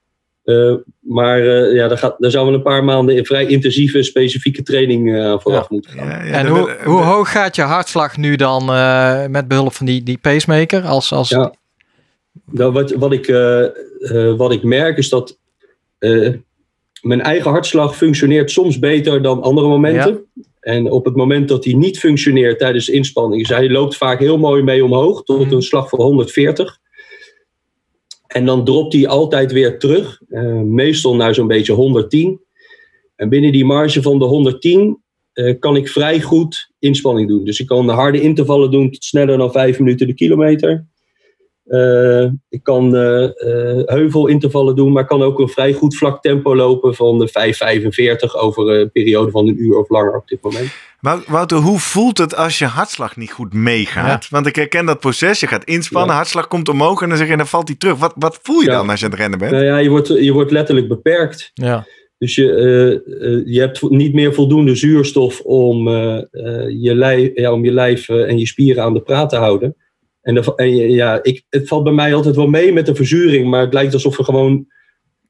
Eh, 0.45 0.75
maar 1.01 1.39
eh, 1.41 1.75
ja, 1.75 1.89
daar, 1.89 1.99
gaat, 1.99 2.15
daar 2.19 2.31
zou 2.31 2.45
wel 2.47 2.55
een 2.55 2.63
paar 2.63 2.85
maanden 2.85 3.17
in 3.17 3.25
vrij 3.27 3.47
intensieve, 3.47 4.03
specifieke 4.03 4.63
training 4.63 5.17
eh, 5.17 5.35
vooraf 5.39 5.61
Ja. 5.61 5.67
moeten 5.69 5.91
gaan. 5.91 6.07
ja, 6.09 6.25
ja, 6.25 6.33
En 6.33 6.47
hoe, 6.47 6.77
hoe 6.85 7.01
hoog 7.01 7.31
gaat 7.31 7.57
je 7.57 7.63
hartslag 7.63 8.17
nu 8.17 8.37
dan 8.37 8.71
eh, 8.73 9.27
met 9.27 9.49
behulp 9.49 9.73
van 9.73 9.87
die, 9.87 10.03
die 10.03 10.19
pacemaker? 10.19 10.83
Als, 10.83 11.13
als, 11.13 11.29
Ja. 11.29 11.55
Nou, 12.51 12.73
wat, 12.73 12.91
wat, 12.91 13.13
ik, 13.13 13.29
eh, 13.29 13.65
eh, 13.65 14.37
wat 14.37 14.53
ik 14.53 14.63
merk 14.63 14.99
is 14.99 15.09
dat 15.09 15.39
eh, 15.99 16.29
mijn 17.01 17.21
eigen 17.21 17.51
hartslag 17.51 17.97
functioneert 17.97 18.51
soms 18.51 18.79
beter 18.79 19.23
dan 19.23 19.43
andere 19.43 19.69
momenten. 19.69 20.25
En 20.61 20.91
op 20.91 21.05
het 21.05 21.17
moment 21.17 21.49
dat 21.49 21.65
hij 21.65 21.75
niet 21.75 21.99
functioneert 21.99 22.59
tijdens 22.59 22.87
de 22.87 22.93
inspanning, 22.93 23.43
is 23.43 23.49
hij 23.49 23.71
loopt 23.71 23.97
vaak 23.97 24.19
heel 24.19 24.39
mooi 24.39 24.63
mee 24.63 24.85
omhoog 24.85 25.23
tot 25.25 25.39
Mhm. 25.45 25.55
een 25.55 25.63
slag 25.63 25.89
van 25.89 26.01
140. 26.01 26.79
En 28.27 28.45
dan 28.47 28.65
dropt 28.65 28.93
hij 28.93 29.09
altijd 29.09 29.53
weer 29.53 29.79
terug, 29.79 30.21
eh, 30.29 30.61
meestal 30.61 31.17
naar 31.17 31.35
zo'n 31.35 31.47
beetje 31.47 31.73
110. 31.73 32.41
En 33.17 33.29
binnen 33.29 33.53
die 33.53 33.65
marge 33.65 34.03
van 34.03 34.19
de 34.19 34.25
110 34.25 35.03
eh, 35.33 35.59
kan 35.59 35.77
ik 35.77 35.89
vrij 35.89 36.21
goed 36.21 36.71
inspanning 36.79 37.29
doen. 37.29 37.45
Dus 37.45 37.61
ik 37.61 37.67
kan 37.67 37.87
de 37.87 37.93
harde 37.93 38.21
intervallen 38.21 38.71
doen 38.71 38.91
tot 38.91 39.05
sneller 39.05 39.39
dan 39.39 39.53
5 39.53 39.79
minuten 39.79 40.07
de 40.07 40.15
kilometer. 40.15 40.87
Eh, 41.71 42.25
ik 42.49 42.63
kan 42.63 42.97
eh, 42.97 43.25
eh, 43.25 43.87
heuvelintervallen 43.87 44.77
doen, 44.77 44.93
maar 44.93 45.07
kan 45.07 45.23
ook 45.23 45.39
een 45.39 45.49
vrij 45.49 45.73
goed 45.73 45.97
vlak 45.97 46.23
tempo 46.23 46.57
lopen 46.57 46.95
van 46.95 47.19
de 47.19 47.29
5,45 47.29 48.35
over 48.41 48.69
een 48.71 48.91
periode 48.91 49.31
van 49.31 49.49
een 49.49 49.63
uur 49.63 49.77
of 49.79 49.89
langer 49.89 50.17
op 50.17 50.29
dit 50.29 50.43
moment. 50.43 50.73
Wou- 51.01 51.23
Wouter, 51.27 51.59
hoe 51.59 51.79
voelt 51.79 52.19
het 52.19 52.37
als 52.37 52.59
je 52.59 52.65
hartslag 52.67 53.17
niet 53.17 53.33
goed 53.33 53.53
meegaat? 53.53 54.29
Want 54.29 54.47
ik 54.47 54.57
herken 54.57 54.87
dat 54.87 55.01
proces. 55.01 55.41
Je 55.41 55.47
gaat 55.47 55.65
inspannen, 55.65 56.11
Ja. 56.11 56.17
hartslag 56.17 56.49
komt 56.49 56.69
omhoog 56.69 57.03
en 57.03 57.09
dan 57.09 57.19
zeg 57.19 57.29
je, 57.29 57.37
dan 57.37 57.47
valt 57.47 57.69
hij 57.69 57.77
terug. 57.77 57.97
Wat, 57.99 58.13
wat 58.17 58.39
voel 58.43 58.61
je 58.61 58.67
Ja. 58.71 58.77
dan 58.77 58.91
als 58.91 58.99
je 59.01 59.05
aan 59.05 59.11
het 59.11 59.21
rennen 59.21 59.39
bent? 59.39 59.53
Nou 59.53 59.65
ja, 59.65 59.77
je 59.79 59.89
wordt, 59.89 60.09
je 60.09 60.33
wordt 60.33 60.51
letterlijk 60.51 60.89
beperkt. 60.89 61.51
ja. 61.55 61.87
Dus 62.19 62.35
je, 62.35 63.43
je 63.47 63.61
hebt 63.61 63.91
niet 63.91 64.15
meer 64.15 64.35
voldoende 64.35 64.75
zuurstof 64.75 65.41
om, 65.41 65.89
eh, 65.89 66.17
eh, 66.17 66.23
je, 66.83 66.95
lijf, 66.95 67.31
ja, 67.35 67.53
om 67.53 67.65
je 67.65 67.73
lijf 67.73 68.09
en 68.09 68.39
je 68.39 68.47
spieren 68.47 68.83
aan 68.83 68.95
de 68.95 69.01
praat 69.03 69.29
te 69.31 69.37
houden. 69.37 69.77
En, 70.23 70.35
de, 70.35 70.53
en 70.57 70.77
je- 70.77 70.91
ja, 70.91 71.19
ik, 71.23 71.45
het 71.49 71.69
valt 71.69 71.85
bij 71.85 71.93
mij 71.93 72.15
altijd 72.15 72.37
wel 72.37 72.47
mee 72.47 72.73
met 72.73 72.87
de 72.87 72.95
verzuring, 72.95 73.49
maar 73.51 73.61
het 73.61 73.73
lijkt 73.73 73.93
alsof, 73.95 74.19
er 74.19 74.25
gewoon 74.25 74.67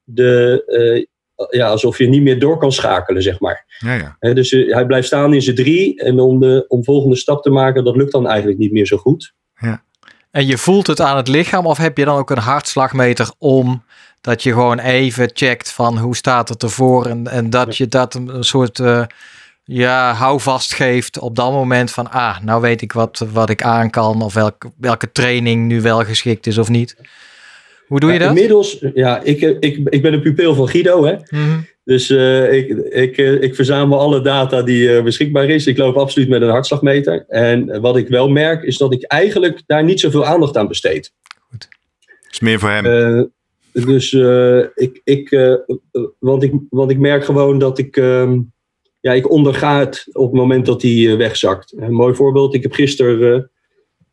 de, 0.04 0.62
eh, 0.66 1.04
ja, 1.50 1.68
alsof 1.68 1.98
je 1.98 2.08
niet 2.08 2.22
meer 2.22 2.38
door 2.38 2.58
kan 2.58 2.72
schakelen, 2.72 3.22
zeg 3.22 3.40
maar. 3.40 3.64
Ja, 3.78 4.16
ja. 4.20 4.32
Dus 4.34 4.52
eh, 4.52 4.74
hij 4.74 4.86
blijft 4.86 5.06
staan 5.06 5.34
in 5.34 5.42
zijn 5.42 5.56
drie 5.56 6.00
en 6.02 6.20
om 6.20 6.40
de 6.40 6.64
om 6.68 6.84
volgende 6.84 7.16
stap 7.16 7.42
te 7.42 7.50
maken, 7.50 7.84
dat 7.84 7.96
lukt 7.96 8.12
dan 8.12 8.26
eigenlijk 8.26 8.58
niet 8.58 8.72
meer 8.72 8.86
zo 8.86 8.96
goed. 8.96 9.32
En 10.30 10.46
je 10.46 10.58
voelt 10.58 10.86
het 10.86 11.00
aan 11.00 11.16
het 11.16 11.28
lichaam 11.28 11.66
of 11.66 11.78
heb 11.78 11.96
je 11.98 12.04
dan 12.04 12.16
ook 12.18 12.30
een 12.30 12.38
hartslagmeter 12.38 13.32
om 13.38 13.84
dat 14.20 14.42
je 14.42 14.52
gewoon 14.52 14.78
even 14.78 15.30
checkt 15.34 15.72
van 15.72 15.98
hoe 15.98 16.16
staat 16.16 16.48
het 16.48 16.62
ervoor 16.62 17.06
en, 17.06 17.26
en 17.26 17.50
dat 17.50 17.76
je 17.76 17.88
dat 17.88 18.14
een 18.14 18.34
een 18.34 18.44
soort 18.44 18.78
eh, 18.78 19.04
ja, 19.72 20.12
houvast 20.12 20.74
geeft 20.74 21.18
op 21.18 21.36
dat 21.36 21.52
moment 21.52 21.90
van 21.90 22.10
ah, 22.10 22.40
nou 22.40 22.60
weet 22.60 22.82
ik 22.82 22.92
wat, 22.92 23.26
wat 23.32 23.50
ik 23.50 23.62
aan 23.62 23.90
kan 23.90 24.22
of 24.22 24.34
welke, 24.34 24.70
welke 24.76 25.12
training 25.12 25.66
nu 25.66 25.80
wel 25.80 26.04
geschikt 26.04 26.46
is 26.46 26.58
of 26.58 26.68
niet. 26.68 26.96
Hoe 27.86 28.00
doe 28.00 28.12
je 28.12 28.18
Ja, 28.18 28.24
dat? 28.24 28.34
Inmiddels, 28.36 28.84
ja, 28.94 29.20
ik, 29.22 29.40
ik, 29.40 29.80
ik 29.84 30.02
ben 30.02 30.12
een 30.12 30.22
pupil 30.22 30.54
van 30.54 30.68
Guido, 30.68 31.04
hè. 31.04 31.14
Mhm. 31.30 31.60
Dus 31.84 32.10
eh, 32.10 32.52
ik, 32.52 32.68
ik, 32.90 33.18
eh, 33.18 33.42
ik 33.42 33.54
verzamel 33.54 34.00
alle 34.00 34.20
data 34.20 34.62
die 34.62 34.96
eh, 34.96 35.02
beschikbaar 35.02 35.48
is. 35.48 35.66
Ik 35.66 35.76
loop 35.76 35.96
absoluut 35.96 36.28
met 36.28 36.42
een 36.42 36.50
hartslagmeter. 36.50 37.24
En 37.28 37.80
wat 37.80 37.96
ik 37.96 38.08
wel 38.08 38.28
merk, 38.28 38.62
is 38.62 38.78
dat 38.78 38.92
ik 38.92 39.02
eigenlijk 39.02 39.62
daar 39.66 39.84
niet 39.84 40.00
zoveel 40.00 40.26
aandacht 40.26 40.56
aan 40.56 40.68
besteed. 40.68 41.12
is 42.30 42.40
meer 42.40 42.58
voor 42.58 42.70
hem. 42.70 43.30
Dus 43.72 44.12
eh, 44.12 44.58
ik, 44.74 45.00
ik, 45.04 45.30
want 46.18 46.42
ik, 46.42 46.52
want 46.70 46.90
ik 46.90 46.98
merk 46.98 47.24
gewoon 47.24 47.58
dat 47.58 47.78
ik, 47.78 47.96
ehm, 47.96 48.38
ja, 49.00 49.12
ik 49.12 49.30
onderga 49.30 49.78
het 49.78 50.06
op 50.12 50.30
het 50.30 50.40
moment 50.40 50.66
dat 50.66 50.82
hij 50.82 51.10
eh, 51.10 51.16
wegzakt. 51.16 51.74
Een 51.76 51.92
mooi 51.92 52.14
voorbeeld, 52.14 52.54
ik 52.54 52.62
heb 52.62 52.72
gisteren 52.72 53.34
eh 53.34 53.42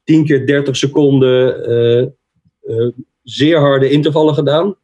10 0.07 0.25
keer 0.25 0.45
30 0.45 0.77
seconden 0.77 1.65
eh, 1.65 2.01
eh, 2.01 2.93
zeer 3.23 3.59
harde 3.59 3.89
intervallen 3.89 4.33
gedaan. 4.33 4.75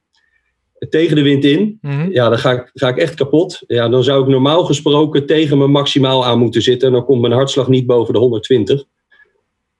Tegen 0.90 1.16
de 1.16 1.22
wind 1.22 1.46
in. 1.46 1.78
Mhm. 1.82 2.12
Ja, 2.12 2.30
dan 2.30 2.38
ga 2.38 2.52
ik, 2.52 2.72
ga 2.74 2.88
ik 2.88 2.98
echt 2.98 3.16
kapot. 3.16 3.64
Ja, 3.68 3.90
dan 3.90 4.04
zou 4.04 4.22
ik 4.22 4.28
normaal 4.28 4.64
gesproken 4.66 5.26
tegen 5.26 5.58
mijn 5.58 5.72
maximaal 5.72 6.26
aan 6.26 6.40
moeten 6.40 6.62
zitten. 6.62 6.88
En 6.88 6.94
dan 6.94 7.06
komt 7.06 7.22
mijn 7.22 7.34
hartslag 7.34 7.68
niet 7.68 7.86
boven 7.86 8.14
de 8.14 8.20
120. 8.20 8.84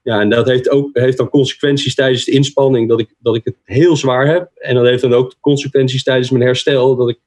Ja, 0.02 0.20
en 0.20 0.28
dat 0.28 0.48
heeft, 0.48 0.70
ook, 0.70 0.90
heeft 0.92 1.16
dan 1.16 1.28
consequenties 1.28 1.94
tijdens 1.94 2.24
de 2.24 2.32
inspanning 2.32 2.88
dat 2.88 3.00
ik, 3.00 3.14
dat 3.18 3.36
ik 3.36 3.44
het 3.44 3.56
heel 3.64 3.96
zwaar 3.96 4.26
heb. 4.26 4.50
En 4.54 4.74
dat 4.74 4.84
heeft 4.84 5.02
dan 5.02 5.14
ook 5.14 5.34
consequenties 5.40 6.02
tijdens 6.02 6.30
mijn 6.30 6.44
herstel 6.44 6.96
dat, 6.96 7.08
ik, 7.08 7.18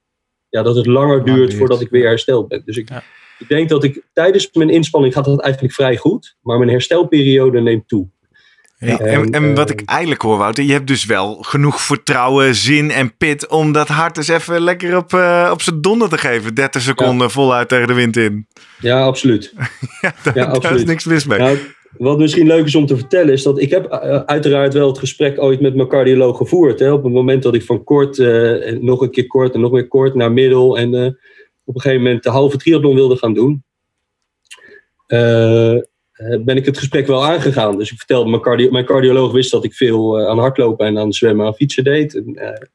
ja, 0.49 0.61
dat 0.63 0.75
het 0.75 0.85
langer 0.85 1.25
duurt 1.25 1.37
duurt. 1.37 1.53
voordat 1.53 1.81
ik 1.81 1.89
weer 1.89 2.07
hersteld 2.07 2.47
ben. 2.47 2.61
Dus 2.65 2.77
ik, 2.77 2.89
Ja. 2.89 3.03
ik 3.39 3.47
denk 3.47 3.69
dat 3.69 3.83
ik 3.83 4.01
tijdens 4.13 4.49
mijn 4.53 4.69
inspanning 4.69 5.13
gaat 5.13 5.25
dat 5.25 5.41
eigenlijk 5.41 5.73
vrij 5.73 5.97
goed. 5.97 6.35
Maar 6.41 6.57
mijn 6.57 6.69
herstelperiode 6.69 7.61
neemt 7.61 7.87
toe. 7.87 8.07
Ja, 8.79 8.97
en, 8.99 9.07
en, 9.23 9.31
en 9.31 9.55
wat 9.55 9.69
eh, 9.69 9.75
ik 9.77 9.89
eigenlijk 9.89 10.21
hoor, 10.21 10.37
Wouter, 10.37 10.63
je 10.63 10.71
hebt 10.73 10.87
dus 10.87 11.05
wel 11.05 11.35
genoeg 11.41 11.81
vertrouwen, 11.81 12.55
zin 12.55 12.91
en 12.91 13.17
pit 13.17 13.47
om 13.47 13.71
dat 13.71 13.87
hart 13.87 14.17
eens 14.17 14.27
even 14.27 14.61
lekker 14.61 14.97
op, 14.97 15.13
eh, 15.13 15.49
op 15.51 15.61
zijn 15.61 15.81
donder 15.81 16.09
te 16.09 16.17
geven. 16.17 16.53
30 16.55 16.81
seconden 16.81 17.31
voluit 17.31 17.67
tegen 17.67 17.87
de 17.87 17.93
wind 17.93 18.17
in. 18.17 18.47
Ja, 18.79 19.03
absoluut. 19.05 19.53
Ja, 20.01 20.13
daar, 20.23 20.37
Ja, 20.37 20.43
daar 20.45 20.47
is 20.51 20.55
absoluut. 20.57 20.85
niks 20.85 21.05
mis 21.05 21.25
mee. 21.25 21.39
Nou, 21.39 21.57
wat 21.97 22.17
misschien 22.17 22.47
leuk 22.47 22.65
is 22.65 22.75
om 22.75 22.85
te 22.85 22.97
vertellen, 22.97 23.33
is 23.33 23.43
dat 23.43 23.59
ik 23.59 23.69
heb 23.69 23.85
eh, 23.85 24.19
uiteraard 24.19 24.73
wel 24.73 24.87
het 24.87 24.97
gesprek 24.97 25.41
ooit 25.41 25.61
met 25.61 25.75
mijn 25.75 25.87
cardioloog 25.87 26.37
gevoerd. 26.37 26.79
Hè, 26.79 26.91
op 26.91 27.03
het 27.03 27.13
moment 27.13 27.43
dat 27.43 27.55
ik 27.55 27.63
van 27.63 27.83
kort, 27.83 28.19
en 28.19 28.85
nog 28.85 29.01
een 29.01 29.11
keer 29.11 29.27
kort 29.27 29.53
en 29.53 29.59
nog 29.59 29.71
meer 29.71 29.87
kort 29.87 30.15
naar 30.15 30.31
middel 30.31 30.77
en 30.77 30.93
eh, 30.93 31.11
op 31.63 31.75
een 31.75 31.81
gegeven 31.81 32.03
moment 32.03 32.23
de 32.23 32.29
halve 32.29 32.57
triathlon 32.57 32.95
wilde 32.95 33.17
gaan 33.17 33.33
doen. 33.33 33.63
ben 36.45 36.57
ik 36.57 36.65
het 36.65 36.77
gesprek 36.77 37.07
wel 37.07 37.25
aangegaan. 37.25 37.77
Dus 37.77 37.91
ik 37.91 37.97
vertelde, 37.97 38.29
mijn, 38.29 38.71
mijn 38.71 38.85
cardioloog 38.85 39.31
wist 39.31 39.51
dat 39.51 39.63
ik 39.63 39.73
veel 39.73 40.27
aan 40.27 40.39
hardlopen 40.39 40.85
en 40.85 40.97
aan 40.97 41.13
zwemmen 41.13 41.45
en 41.45 41.53
fietsen 41.53 41.83
deed. 41.83 42.15
En, 42.15 42.69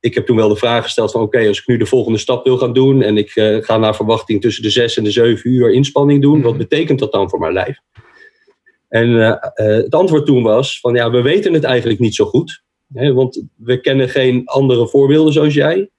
ik 0.00 0.14
heb 0.14 0.26
toen 0.26 0.36
wel 0.36 0.48
de 0.48 0.56
vraag 0.56 0.82
gesteld 0.82 1.10
van 1.10 1.20
oké, 1.20 1.46
als 1.48 1.58
ik 1.58 1.66
nu 1.66 1.76
de 1.76 1.86
volgende 1.86 2.18
stap 2.18 2.44
wil 2.44 2.58
gaan 2.58 2.72
doen 2.72 3.02
en 3.02 3.16
ik 3.16 3.36
eh, 3.36 3.56
ga 3.60 3.76
naar 3.76 3.96
verwachting 3.96 4.40
tussen 4.40 4.62
de 4.62 4.70
6 4.70 4.96
en 4.96 5.04
de 5.04 5.10
7 5.10 5.50
uur 5.50 5.72
inspanning 5.72 6.22
doen, 6.22 6.42
wat 6.42 6.58
betekent 6.58 6.98
dat 6.98 7.12
dan 7.12 7.30
voor 7.30 7.38
mijn 7.38 7.52
lijf? 7.52 7.78
En 8.88 9.20
eh, 9.20 9.28
eh, 9.28 9.82
het 9.82 9.94
antwoord 9.94 10.26
toen 10.26 10.42
was 10.42 10.80
van 10.80 10.94
ja, 10.94 11.10
we 11.10 11.22
weten 11.22 11.52
het 11.52 11.64
eigenlijk 11.64 12.00
niet 12.00 12.14
zo 12.14 12.24
goed. 12.24 12.62
Hè, 12.92 13.12
want 13.12 13.42
we 13.56 13.80
kennen 13.80 14.08
geen 14.08 14.42
andere 14.44 14.88
voorbeelden 14.88 15.32
zoals 15.32 15.54
jij. 15.54 15.90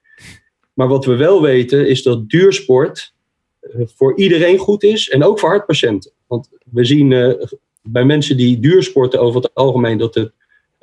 Maar 0.74 0.88
wat 0.88 1.06
we 1.06 1.16
wel 1.16 1.42
weten 1.42 1.88
is 1.88 2.04
dat 2.04 2.30
duursport 2.30 3.14
eh, 3.60 3.82
voor 3.86 4.18
iedereen 4.18 4.58
goed 4.58 4.84
is 4.84 5.10
en 5.10 5.24
ook 5.24 5.40
voor 5.40 5.50
hartpatiënten. 5.50 6.12
Want 6.28 6.50
we 6.72 6.86
zien 6.86 7.12
eh, 7.12 7.34
bij 7.82 8.06
mensen 8.06 8.38
die 8.38 8.60
duursporten 8.60 9.20
over 9.20 9.42
het 9.42 9.54
algemeen 9.54 9.98
dat 9.98 10.14
de 10.14 10.32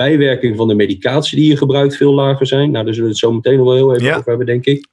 bijwerking 0.06 0.56
van 0.56 0.68
de 0.68 0.74
medicatie 0.74 1.38
die 1.38 1.48
je 1.48 1.56
gebruikt 1.56 1.96
veel 1.96 2.14
lager 2.14 2.46
zijn. 2.46 2.70
Nou, 2.70 2.84
daar 2.84 2.94
zullen 2.94 3.08
we 3.08 3.14
het 3.14 3.24
zo 3.24 3.32
meteen 3.32 3.56
nog 3.56 3.66
wel 3.66 3.74
heel 3.74 3.94
even 3.94 4.06
Ja. 4.06 4.16
over 4.16 4.28
hebben, 4.28 4.46
denk 4.46 4.64
ik. 4.66 4.86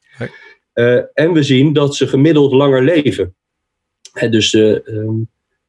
Eh, 0.73 0.99
en 1.13 1.33
we 1.33 1.43
zien 1.43 1.73
dat 1.73 1.95
ze 1.95 2.07
gemiddeld 2.07 2.51
langer 2.53 2.83
leven. 2.83 3.35
Hè, 4.13 4.29
dus 4.29 4.53
eh, 4.53 4.87
ehm, 4.87 5.15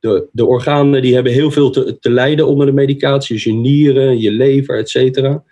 de, 0.01 0.29
de 0.33 0.47
organen 0.47 1.03
die 1.03 1.15
hebben 1.15 1.33
heel 1.33 1.51
veel 1.51 1.71
te, 1.71 1.99
te 1.99 2.11
lijden 2.11 2.47
onder 2.47 2.67
de 2.67 2.73
medicatie. 2.73 3.35
Dus 3.35 3.45
je 3.45 3.53
nieren, 3.53 4.19
je 4.21 4.31
lever, 4.31 4.79
et 4.79 4.91
cetera. 4.91 5.45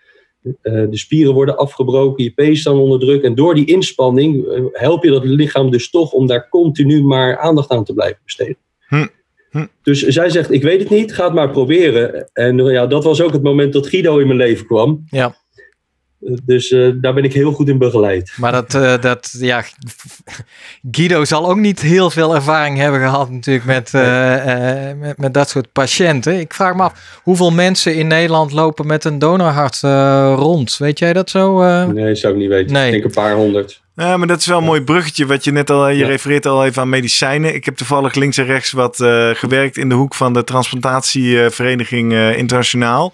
Eh, 0.63 0.85
de 0.91 0.97
spieren 0.97 1.35
worden 1.35 1.57
afgebroken, 1.57 2.25
je 2.25 2.31
pees 2.31 2.61
staan 2.61 2.79
onder 2.79 2.99
druk. 3.01 3.23
En 3.23 3.35
door 3.35 3.55
die 3.55 3.67
inspanning 3.67 4.47
eh, 4.47 4.65
help 4.73 5.05
je 5.05 5.11
dat 5.11 5.25
lichaam 5.25 5.71
dus 5.71 5.91
toch 5.91 6.13
om 6.13 6.27
daar 6.27 6.49
continu 6.49 7.03
maar 7.03 7.39
aandacht 7.39 7.71
aan 7.71 7.85
te 7.85 7.93
blijven 7.93 8.21
besteden. 8.25 8.57
Hm. 8.89 9.07
Hm. 9.57 9.67
Dus 9.83 10.03
zij 10.03 10.31
zegt, 10.31 10.51
ik 10.51 10.63
weet 10.63 10.81
het 10.81 10.91
niet, 10.91 11.15
ga 11.15 11.25
het 11.25 11.35
maar 11.35 11.51
proberen. 11.51 12.29
En 12.33 12.61
eh, 12.61 12.73
ja, 12.73 12.87
dat 12.87 13.05
was 13.05 13.21
ook 13.21 13.33
het 13.33 13.43
moment 13.43 13.73
dat 13.73 13.89
Guido 13.89 14.19
in 14.19 14.27
mijn 14.27 14.39
leven 14.39 14.67
kwam. 14.67 15.05
Ja. 15.11 15.35
Dus 16.43 16.71
eh, 16.71 16.89
daar 17.01 17.15
ben 17.15 17.25
ik 17.25 17.33
heel 17.33 17.53
goed 17.53 17.69
in 17.69 17.79
begeleid. 17.79 18.33
Maar 18.37 18.53
dat, 18.53 18.75
eh, 18.75 19.01
dat, 19.01 19.37
ja, 19.39 19.65
Guido 20.91 21.25
zal 21.25 21.49
ook 21.49 21.57
niet 21.57 21.81
heel 21.81 22.11
veel 22.11 22.35
ervaring 22.35 22.79
hebben 22.79 23.01
gehad 23.01 23.31
natuurlijk 23.31 23.67
met, 23.67 23.95
eh, 23.95 24.93
met, 24.99 25.19
met 25.19 25.35
dat 25.35 25.49
soort 25.49 25.73
patiënten. 25.73 26.41
Ik 26.41 26.55
vraag 26.55 26.75
me 26.75 26.83
af, 26.83 27.21
hoeveel 27.23 27.51
mensen 27.51 27.95
in 27.95 28.07
Nederland 28.07 28.53
lopen 28.53 28.87
met 28.87 29.05
een 29.05 29.19
donorhart 29.19 29.81
rond? 30.39 30.77
Weet 30.77 30.99
jij 30.99 31.13
dat 31.13 31.31
zo? 31.31 31.63
Nee, 31.87 32.15
zou 32.15 32.33
ik 32.33 32.39
niet 32.39 32.49
weten. 32.49 32.73
Nee. 32.73 32.87
Ik 32.87 32.93
denk 32.93 33.05
een 33.05 33.23
paar 33.23 33.35
honderd. 33.35 33.85
Ja, 33.97 34.17
maar 34.17 34.27
dat 34.27 34.39
is 34.39 34.47
wel 34.47 34.59
een 34.59 34.65
mooi 34.65 34.81
bruggetje 34.83 35.27
wat 35.27 35.45
je 35.45 35.53
net 35.53 35.71
al, 35.71 35.89
je 35.89 35.97
Ja. 35.97 36.07
refereert 36.07 36.47
al 36.47 36.65
even 36.65 36.83
aan 36.83 36.89
medicijnen. 36.89 37.55
Ik 37.55 37.65
heb 37.65 37.77
toevallig 37.77 38.15
links 38.15 38.39
en 38.39 38.45
rechts 38.45 38.73
wat 38.73 39.01
eh, 39.01 39.31
gewerkt 39.31 39.77
in 39.77 39.89
de 39.89 39.95
hoek 39.95 40.15
van 40.15 40.33
de 40.33 40.45
transplantatievereniging 40.45 42.13
eh, 42.13 42.37
internationaal. 42.39 43.13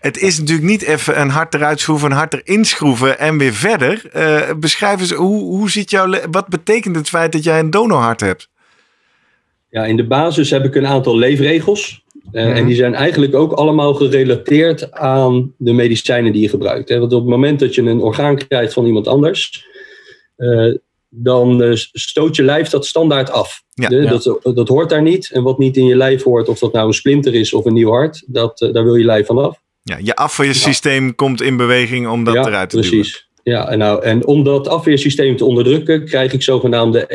Het 0.00 0.18
is 0.18 0.38
natuurlijk 0.38 0.68
niet 0.68 0.82
even 0.82 1.20
een 1.20 1.28
hart 1.30 1.54
eruit 1.54 1.80
schroeven, 1.80 2.10
een 2.10 2.16
hart 2.16 2.34
erin 2.34 2.64
schroeven 2.64 3.18
en 3.18 3.38
weer 3.38 3.52
verder. 3.52 4.02
Eh, 4.12 4.40
beschrijf 4.56 5.00
eens, 5.00 5.12
hoe, 5.12 5.40
hoe 5.42 5.70
ziet 5.70 5.90
jouw, 5.90 6.10
wat 6.30 6.48
betekent 6.48 6.96
het 6.96 7.08
feit 7.08 7.32
dat 7.32 7.44
jij 7.44 7.58
een 7.58 7.70
donorhart 7.70 8.20
hebt? 8.20 8.48
Ja, 9.70 9.84
in 9.84 9.96
de 9.96 10.06
basis 10.06 10.50
heb 10.50 10.64
ik 10.64 10.74
een 10.74 10.86
aantal 10.86 11.16
leefregels. 11.18 12.02
Eh, 12.32 12.44
Mhm. 12.44 12.56
En 12.56 12.66
die 12.66 12.76
zijn 12.76 12.94
eigenlijk 12.94 13.34
ook 13.34 13.52
allemaal 13.52 13.94
gerelateerd 13.94 14.92
aan 14.92 15.52
de 15.56 15.72
medicijnen 15.72 16.32
die 16.32 16.42
je 16.42 16.48
gebruikt. 16.48 16.88
Hè. 16.88 16.98
Want 16.98 17.12
op 17.12 17.20
het 17.20 17.30
moment 17.30 17.58
dat 17.60 17.74
je 17.74 17.82
een 17.82 18.00
orgaan 18.00 18.36
krijgt 18.36 18.72
van 18.72 18.86
iemand 18.86 19.08
anders, 19.08 19.66
dan 21.10 21.62
eh, 21.62 21.70
stoot 21.92 22.36
je 22.36 22.42
lijf 22.42 22.68
dat 22.68 22.86
standaard 22.86 23.30
af. 23.30 23.62
Ja. 23.74 23.88
De- 23.88 23.96
Ja. 23.96 24.10
Dat, 24.10 24.40
dat 24.56 24.68
hoort 24.68 24.88
daar 24.90 25.02
niet. 25.02 25.30
En 25.32 25.42
wat 25.42 25.58
niet 25.58 25.76
in 25.76 25.84
je 25.86 25.96
lijf 25.96 26.22
hoort, 26.22 26.48
of 26.48 26.58
dat 26.58 26.72
nou 26.72 26.86
een 26.86 26.92
splinter 26.94 27.34
is 27.34 27.52
of 27.52 27.64
een 27.64 27.72
nieuw 27.72 27.90
hart, 27.90 28.24
dat, 28.26 28.60
eh, 28.60 28.72
daar 28.72 28.84
wil 28.84 28.94
je 28.94 29.04
lijf 29.04 29.26
van 29.26 29.38
af. 29.38 29.60
Ja, 29.82 29.98
je 30.02 30.14
afweersysteem 30.16 31.14
komt 31.14 31.42
in 31.42 31.56
beweging 31.56 32.08
om 32.08 32.24
dat 32.24 32.34
eruit 32.46 32.70
te 32.70 32.76
precies. 32.78 33.26
Ja, 33.42 33.68
en, 33.68 33.78
nou, 33.78 34.02
en 34.02 34.26
om 34.26 34.42
dat 34.44 34.68
afweersysteem 34.68 35.36
te 35.36 35.44
onderdrukken, 35.44 36.04
krijg 36.04 36.32
ik 36.32 36.42
zogenaamde 36.42 37.06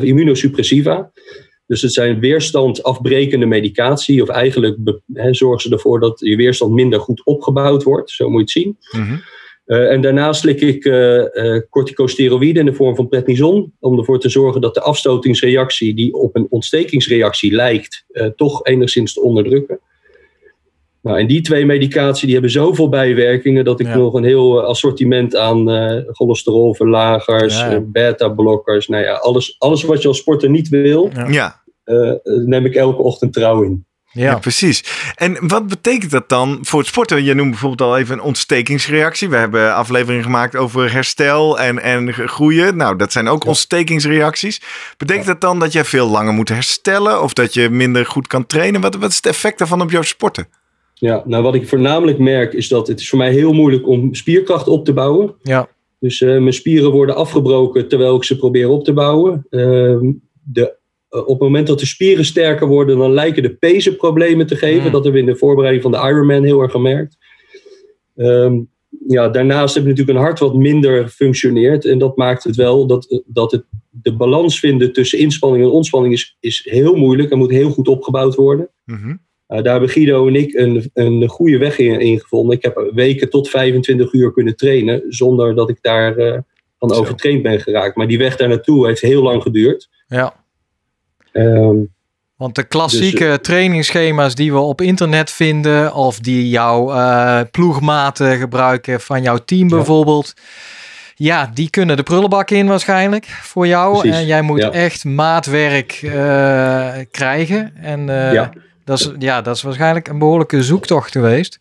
immunosuppressiva. 0.00 1.10
Dus 1.66 1.82
het 1.82 1.92
zijn 1.92 2.20
weerstand 2.20 2.82
afbrekende 2.82 3.46
medicatie. 3.46 4.22
Of 4.22 4.28
eigenlijk 4.28 4.76
zorgen 5.30 5.60
ze 5.60 5.70
ervoor 5.70 6.00
dat 6.00 6.20
je 6.20 6.36
weerstand 6.36 6.72
minder 6.72 7.00
goed 7.00 7.24
opgebouwd 7.24 7.82
wordt. 7.82 8.10
Zo 8.10 8.30
moet 8.30 8.52
je 8.52 8.60
het 8.60 8.78
zien. 8.90 9.02
Mhm. 9.02 9.16
Eh, 9.64 9.90
en 9.90 10.00
daarnaast 10.00 10.40
slik 10.40 10.60
ik 10.60 10.84
eh, 10.84 11.54
eh, 11.56 11.62
corticosteroïden 11.70 12.60
in 12.60 12.66
de 12.70 12.76
vorm 12.76 12.96
van 12.96 13.08
prednison. 13.08 13.72
Om 13.80 13.98
ervoor 13.98 14.20
te 14.20 14.28
zorgen 14.28 14.60
dat 14.60 14.74
de 14.74 14.80
afstotingsreactie, 14.80 15.94
die 15.94 16.14
op 16.14 16.36
een 16.36 16.46
ontstekingsreactie 16.50 17.52
lijkt, 17.54 18.04
eh, 18.08 18.26
toch 18.26 18.66
enigszins 18.66 19.12
te 19.12 19.20
onderdrukken. 19.22 19.80
Nou, 21.02 21.18
en 21.18 21.26
die 21.26 21.40
twee 21.40 21.66
medicatie 21.66 22.24
die 22.24 22.32
hebben 22.32 22.50
zoveel 22.50 22.88
bijwerkingen 22.88 23.64
dat 23.64 23.80
ik 23.80 23.86
Ja. 23.86 23.96
nog 23.96 24.14
een 24.14 24.24
heel 24.24 24.62
assortiment 24.62 25.36
aan 25.36 25.70
eh 25.70 26.02
cholesterolverlagers, 26.12 27.58
Ja, 27.58 27.70
ja. 27.70 27.80
beta-blokkers, 27.80 28.88
nou 28.88 29.04
ja, 29.04 29.12
alles, 29.12 29.56
alles 29.58 29.82
wat 29.82 30.02
je 30.02 30.08
als 30.08 30.18
sporter 30.18 30.50
niet 30.50 30.68
wil, 30.68 31.10
Ja. 31.14 31.28
Ja, 31.28 31.62
eh, 31.84 32.12
neem 32.24 32.64
ik 32.66 32.74
elke 32.74 33.02
ochtend 33.02 33.32
trouw 33.32 33.62
in. 33.62 33.84
Ja. 34.14 34.24
Ja. 34.24 34.38
precies. 34.38 34.84
En 35.14 35.48
wat 35.48 35.66
betekent 35.66 36.10
dat 36.10 36.28
dan 36.28 36.58
voor 36.62 36.78
het 36.78 36.88
sporten? 36.88 37.24
Je 37.24 37.34
noemt 37.34 37.50
bijvoorbeeld 37.50 37.90
al 37.90 37.98
even 37.98 38.14
een 38.14 38.22
ontstekingsreactie. 38.22 39.28
We 39.28 39.36
hebben 39.36 39.74
afleveringen 39.74 40.24
gemaakt 40.24 40.56
over 40.56 40.92
herstel 40.92 41.58
en, 41.60 41.78
en 41.82 42.12
groeien. 42.12 42.76
Nou, 42.76 42.96
dat 42.96 43.12
zijn 43.12 43.28
ook 43.28 43.42
Ja. 43.42 43.48
ontstekingsreacties. 43.48 44.60
Betekent 44.96 45.26
dat 45.26 45.40
dan 45.40 45.58
dat 45.58 45.72
jij 45.72 45.84
veel 45.84 46.08
langer 46.08 46.32
moet 46.32 46.48
herstellen 46.48 47.22
of 47.22 47.32
dat 47.32 47.54
je 47.54 47.70
minder 47.70 48.06
goed 48.06 48.26
kan 48.26 48.46
trainen? 48.46 48.80
Wat, 48.80 48.94
wat 48.94 49.10
is 49.10 49.16
het 49.16 49.26
effect 49.26 49.58
daarvan 49.58 49.80
op 49.80 49.90
jouw 49.90 50.02
sporten? 50.02 50.46
Ja, 50.94 51.22
nou 51.26 51.42
wat 51.42 51.54
ik 51.54 51.68
voornamelijk 51.68 52.18
merk 52.18 52.52
is 52.52 52.68
dat 52.68 52.86
het 52.86 53.00
is 53.00 53.08
voor 53.08 53.18
mij 53.18 53.32
heel 53.32 53.52
moeilijk 53.52 53.88
om 53.88 54.14
spierkracht 54.14 54.68
op 54.68 54.84
te 54.84 54.92
bouwen. 54.92 55.34
Ja. 55.42 55.68
Dus 56.00 56.20
eh, 56.20 56.28
mijn 56.28 56.52
spieren 56.52 56.90
worden 56.90 57.16
afgebroken 57.16 57.88
terwijl 57.88 58.16
ik 58.16 58.24
ze 58.24 58.36
probeer 58.36 58.68
op 58.68 58.84
te 58.84 58.92
bouwen. 58.92 59.46
Ehm, 59.50 60.12
de, 60.42 60.74
op 61.14 61.28
het 61.28 61.40
moment 61.40 61.66
dat 61.66 61.78
de 61.78 61.86
spieren 61.86 62.24
sterker 62.24 62.66
worden, 62.66 62.98
dan 62.98 63.12
lijken 63.12 63.42
de 63.42 63.54
pezen 63.54 63.96
problemen 63.96 64.46
te 64.46 64.56
geven. 64.56 64.84
Mm. 64.84 64.92
Dat 64.92 65.04
hebben 65.04 65.12
we 65.12 65.26
in 65.26 65.32
de 65.32 65.38
voorbereiding 65.38 65.82
van 65.82 65.92
de 65.92 66.08
Ironman 66.08 66.44
heel 66.44 66.60
erg 66.60 66.70
gemerkt. 66.70 67.16
Ehm, 68.16 68.60
ja, 69.06 69.28
daarnaast 69.28 69.74
heb 69.74 69.82
je 69.82 69.88
natuurlijk 69.88 70.18
een 70.18 70.24
hart 70.24 70.38
wat 70.38 70.54
minder 70.54 71.08
functioneert. 71.08 71.84
En 71.84 71.98
dat 71.98 72.16
maakt 72.16 72.44
het 72.44 72.56
wel 72.56 72.86
dat, 72.86 73.22
dat 73.26 73.52
het, 73.52 73.64
de 73.90 74.16
balans 74.16 74.58
vinden 74.58 74.92
tussen 74.92 75.18
inspanning 75.18 75.64
en 75.64 75.70
ontspanning 75.70 76.14
is, 76.14 76.36
is 76.40 76.66
heel 76.70 76.94
moeilijk 76.94 77.30
en 77.30 77.38
moet 77.38 77.50
heel 77.50 77.70
goed 77.70 77.88
opgebouwd 77.88 78.34
worden. 78.34 78.68
Mhm. 78.84 79.08
Uh, 79.08 79.16
daar 79.62 79.72
hebben 79.72 79.88
Guido 79.88 80.26
en 80.26 80.34
ik 80.34 80.54
een, 80.54 80.90
een 80.94 81.28
goede 81.28 81.58
weg 81.58 81.78
in, 81.78 82.00
in 82.00 82.20
gevonden. 82.20 82.56
Ik 82.56 82.62
heb 82.62 82.90
weken 82.94 83.30
tot 83.30 83.48
25 83.48 84.12
uur 84.12 84.32
kunnen 84.32 84.56
trainen 84.56 85.02
zonder 85.08 85.54
dat 85.54 85.68
ik 85.68 85.78
daar 85.80 86.16
eh, 86.16 86.38
van 86.78 86.88
Zo. 86.88 87.00
overtraind 87.00 87.42
ben 87.42 87.60
geraakt. 87.60 87.96
Maar 87.96 88.06
die 88.06 88.18
weg 88.18 88.36
daar 88.36 88.48
naartoe 88.48 88.86
heeft 88.86 89.00
heel 89.00 89.22
lang 89.22 89.42
geduurd. 89.42 89.88
ja. 90.06 90.43
Ehm, 91.34 91.76
Want 92.36 92.54
de 92.54 92.62
klassieke 92.64 93.24
Dus, 93.24 93.38
trainingsschema's 93.42 94.34
die 94.34 94.52
we 94.52 94.58
op 94.58 94.80
internet 94.80 95.30
vinden, 95.30 95.94
of 95.94 96.18
die 96.18 96.48
jouw 96.48 96.92
eh, 96.92 97.40
ploegmaten 97.50 98.36
gebruiken 98.38 99.00
van 99.00 99.22
jouw 99.22 99.38
team 99.44 99.68
Ja. 99.68 99.76
bijvoorbeeld, 99.76 100.32
ja, 101.14 101.50
die 101.54 101.70
kunnen 101.70 101.96
de 101.96 102.02
prullenbak 102.02 102.50
in 102.50 102.66
waarschijnlijk 102.66 103.26
voor 103.26 103.66
jou. 103.66 103.98
Precies, 103.98 104.18
En 104.18 104.26
jij 104.26 104.42
moet 104.42 104.60
ja. 104.60 104.70
echt 104.70 105.04
maatwerk 105.04 105.92
eh, 106.02 106.88
krijgen. 107.10 107.72
En 107.76 108.08
eh, 108.08 108.32
Ja. 108.32 108.50
dat, 108.84 108.98
is, 109.00 109.10
ja, 109.18 109.42
dat 109.42 109.56
is 109.56 109.62
waarschijnlijk 109.62 110.08
een 110.08 110.18
behoorlijke 110.18 110.62
zoektocht 110.62 111.10
geweest. 111.12 111.58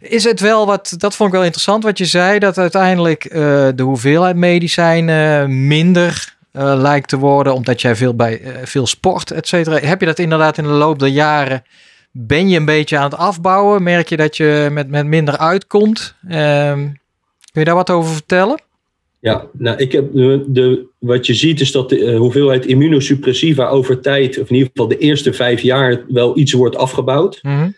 Is 0.00 0.24
het 0.24 0.40
wel 0.40 0.66
wat, 0.66 0.94
dat 0.98 1.14
vond 1.16 1.28
ik 1.28 1.34
wel 1.34 1.44
interessant 1.44 1.82
wat 1.84 1.98
je 1.98 2.04
zei, 2.04 2.38
dat 2.38 2.58
uiteindelijk 2.58 3.24
eh, 3.24 3.40
de 3.74 3.82
hoeveelheid 3.82 4.36
medicijnen 4.36 5.66
minder 5.66 6.33
eh, 6.54 6.74
lijkt 6.76 7.08
te 7.08 7.18
worden, 7.18 7.54
omdat 7.54 7.80
jij 7.80 7.96
veel 7.96 8.14
bij 8.14 8.40
eh, 8.40 8.52
veel 8.64 8.86
sport, 8.86 9.30
et 9.30 9.48
cetera. 9.48 9.78
Heb 9.78 10.00
je 10.00 10.06
dat 10.06 10.18
inderdaad 10.18 10.58
in 10.58 10.64
de 10.64 10.70
loop 10.70 10.98
der 10.98 11.08
jaren 11.08 11.62
Ben 12.10 12.48
je 12.48 12.56
een 12.56 12.64
beetje 12.64 12.96
aan 12.96 13.10
het 13.10 13.16
afbouwen? 13.16 13.82
Merk 13.82 14.08
je 14.08 14.16
dat 14.16 14.36
je 14.36 14.68
met, 14.72 14.88
met 14.88 15.06
minder 15.06 15.38
uitkomt? 15.38 16.14
Ehm, 16.28 16.78
kun 17.52 17.60
je 17.60 17.64
daar 17.64 17.74
wat 17.74 17.90
over 17.90 18.12
vertellen? 18.12 18.62
Ja, 19.20 19.46
nou, 19.52 19.76
ik 19.76 19.92
heb 19.92 20.12
de, 20.12 20.44
de, 20.46 20.84
wat 20.98 21.26
je 21.26 21.34
ziet 21.34 21.60
is 21.60 21.72
dat 21.72 21.88
de 21.88 22.04
eh, 22.04 22.16
hoeveelheid 22.18 22.66
immunosuppressiva 22.66 23.68
over 23.68 24.00
tijd, 24.00 24.38
of 24.40 24.48
in 24.48 24.54
ieder 24.54 24.70
geval 24.72 24.88
de 24.88 24.98
eerste 24.98 25.32
vijf 25.32 25.60
jaar, 25.60 26.04
wel 26.08 26.38
iets 26.38 26.52
wordt 26.52 26.76
afgebouwd. 26.76 27.38
Mhm. 27.42 27.70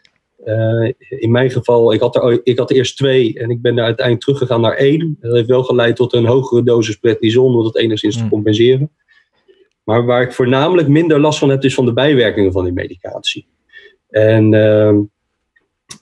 Eh, 0.47 0.93
in 1.09 1.31
mijn 1.31 1.51
geval, 1.51 1.93
ik 1.93 2.01
had, 2.01 2.17
er, 2.17 2.41
ik 2.43 2.59
had 2.59 2.71
er 2.71 2.77
eerst 2.77 2.97
twee 2.97 3.39
en 3.39 3.51
ik 3.51 3.63
ben 3.63 3.79
er 3.79 3.85
uiteindelijk 3.85 4.25
teruggegaan 4.25 4.61
naar 4.61 4.77
één. 4.77 5.17
Dat 5.21 5.33
heeft 5.35 5.49
wel 5.49 5.63
geleid 5.63 5.97
tot 5.97 6.13
een 6.13 6.27
hogere 6.27 6.63
dosis 6.63 6.97
prednison, 6.97 7.55
om 7.55 7.63
dat 7.63 7.77
enigszins 7.77 8.15
te 8.15 8.21
Hmm. 8.21 8.31
compenseren. 8.31 8.91
Maar 9.85 10.05
waar 10.05 10.23
ik 10.23 10.33
voornamelijk 10.33 10.89
minder 10.89 11.21
last 11.21 11.39
van 11.39 11.49
heb, 11.49 11.63
is 11.65 11.75
van 11.75 11.85
de 11.87 11.93
bijwerkingen 11.93 12.53
van 12.53 12.65
die 12.65 12.73
medicatie. 12.73 13.47
En 14.09 14.55
ehm, 14.55 14.99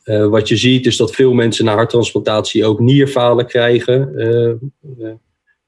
eh, 0.04 0.26
wat 0.26 0.48
je 0.48 0.56
ziet 0.56 0.86
is 0.86 0.96
dat 0.96 1.14
veel 1.14 1.32
mensen 1.32 1.64
na 1.64 1.74
harttransplantatie 1.74 2.64
ook 2.64 2.80
nierfalen 2.80 3.46
krijgen. 3.46 4.16
eh, 4.18 5.10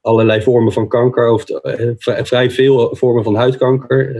allerlei 0.01 0.41
vormen 0.41 0.73
van 0.73 0.87
kanker, 0.87 1.29
of 1.31 1.43
vrij, 1.97 2.25
vrij 2.25 2.51
veel 2.51 2.95
vormen 2.95 3.23
van 3.23 3.35
huidkanker. 3.35 4.15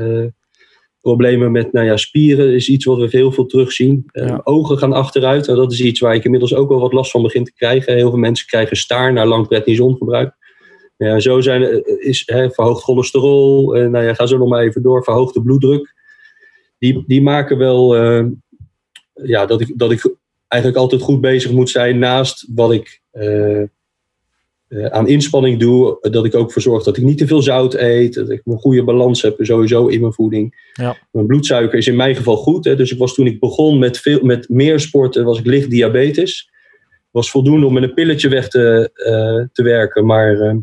Eh, 0.98 1.02
problemen 1.02 1.52
met 1.52 1.72
nou 1.74 1.86
ja, 1.86 1.98
spieren 1.98 2.54
is 2.54 2.70
iets 2.70 2.86
wat 2.86 2.98
we 2.98 3.08
heel 3.10 3.32
veel 3.32 3.46
terugzien. 3.46 4.04
Eh, 4.12 4.28
Ja. 4.28 4.42
Ogen 4.44 4.78
gaan 4.78 4.94
achteruit. 4.94 5.46
Nou, 5.48 5.58
dat 5.60 5.72
is 5.72 5.82
iets 5.82 6.00
waar 6.00 6.16
ik 6.16 6.24
inmiddels 6.24 6.54
ook 6.56 6.70
wel 6.70 6.80
wat 6.80 6.94
last 6.94 7.12
van 7.12 7.22
begin 7.22 7.44
te 7.44 7.54
krijgen. 7.54 7.94
Heel 7.96 8.10
veel 8.10 8.20
mensen 8.20 8.48
krijgen 8.48 8.78
staar 8.78 9.14
na 9.14 9.26
lang 9.26 9.48
prednisongebruik. 9.48 10.36
Ja, 10.98 11.20
zo 11.20 11.42
zijn, 11.42 11.62
er- 11.62 12.00
is 12.00 12.24
hè, 12.26 12.50
verhoogd 12.52 12.84
cholesterol. 12.84 13.76
eh, 13.76 13.88
nou 13.88 14.06
ja, 14.06 14.14
ga 14.14 14.26
zo 14.26 14.38
nog 14.38 14.48
maar 14.50 14.64
even 14.64 14.82
door. 14.82 15.04
Verhoogde 15.04 15.42
bloeddruk. 15.42 15.94
Die, 16.80 17.04
die 17.08 17.22
maken 17.22 17.58
wel 17.58 17.96
eh, 17.96 18.26
ja, 19.14 19.46
dat, 19.46 19.62
ik, 19.62 19.74
dat 19.76 19.92
ik 19.92 20.16
eigenlijk 20.48 20.82
altijd 20.82 21.02
goed 21.02 21.22
bezig 21.22 21.52
moet 21.52 21.70
zijn 21.70 22.00
naast 22.00 22.48
wat 22.56 22.72
ik 22.72 23.02
eh, 23.12 23.62
eh, 23.62 23.68
aan 24.90 25.08
inspanning 25.08 25.60
doe. 25.60 25.98
Dat 26.02 26.26
ik 26.26 26.36
ook 26.36 26.52
voor 26.52 26.62
zorg 26.62 26.84
dat 26.84 26.98
ik 26.98 27.04
niet 27.04 27.18
te 27.18 27.28
veel 27.28 27.42
zout 27.42 27.74
eet. 27.74 28.14
Dat 28.14 28.30
ik 28.30 28.42
een 28.46 28.58
goede 28.58 28.84
balans 28.84 29.22
heb 29.22 29.36
sowieso 29.40 29.88
in 29.88 30.02
mijn 30.02 30.14
voeding. 30.14 30.70
Ja. 30.74 30.98
Mijn 31.12 31.26
bloedsuiker 31.26 31.78
is 31.78 31.88
in 31.88 31.96
mijn 31.96 32.16
geval 32.16 32.36
goed. 32.38 32.66
Hè, 32.66 32.76
dus 32.76 32.92
ik 32.92 32.98
was 32.98 33.14
toen 33.14 33.28
ik 33.28 33.40
begon 33.40 33.80
met, 33.80 33.98
veel, 33.98 34.20
met 34.22 34.50
meer 34.50 34.80
sporten, 34.80 35.24
was 35.26 35.40
ik 35.40 35.46
licht 35.46 35.70
diabetes. 35.70 36.50
Was 37.12 37.32
voldoende 37.32 37.66
om 37.66 37.74
met 37.74 37.84
een 37.84 37.94
pilletje 37.94 38.30
weg 38.30 38.50
te, 38.50 38.92
eh, 38.94 39.48
te 39.54 39.64
werken. 39.64 40.06
Maar 40.06 40.40
eh, 40.40 40.56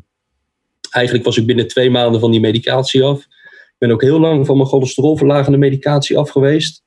eigenlijk 0.90 1.24
was 1.24 1.36
ik 1.36 1.46
binnen 1.46 1.68
twee 1.68 1.90
maanden 1.90 2.20
van 2.20 2.30
die 2.30 2.40
medicatie 2.40 3.02
af. 3.02 3.18
Ik 3.18 3.74
ben 3.78 3.90
ook 3.90 4.02
heel 4.02 4.20
lang 4.20 4.46
van 4.46 4.56
mijn 4.56 4.68
cholesterolverlagende 4.68 5.58
medicatie 5.58 6.18
af 6.18 6.30
geweest. 6.30 6.82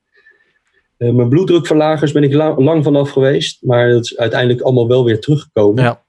Eh, 0.97 1.12
mijn 1.12 1.30
bloeddrukverlagers 1.30 2.12
ben 2.12 2.23
ik 2.23 2.34
la- 2.34 2.56
lang 2.58 2.84
vanaf 2.84 3.10
geweest. 3.10 3.63
Maar 3.63 3.89
dat 3.89 4.03
is 4.03 4.17
uiteindelijk 4.17 4.62
allemaal 4.62 4.88
wel 4.88 5.06
weer 5.06 5.19
teruggekomen. 5.19 5.84
Ja. 5.84 6.06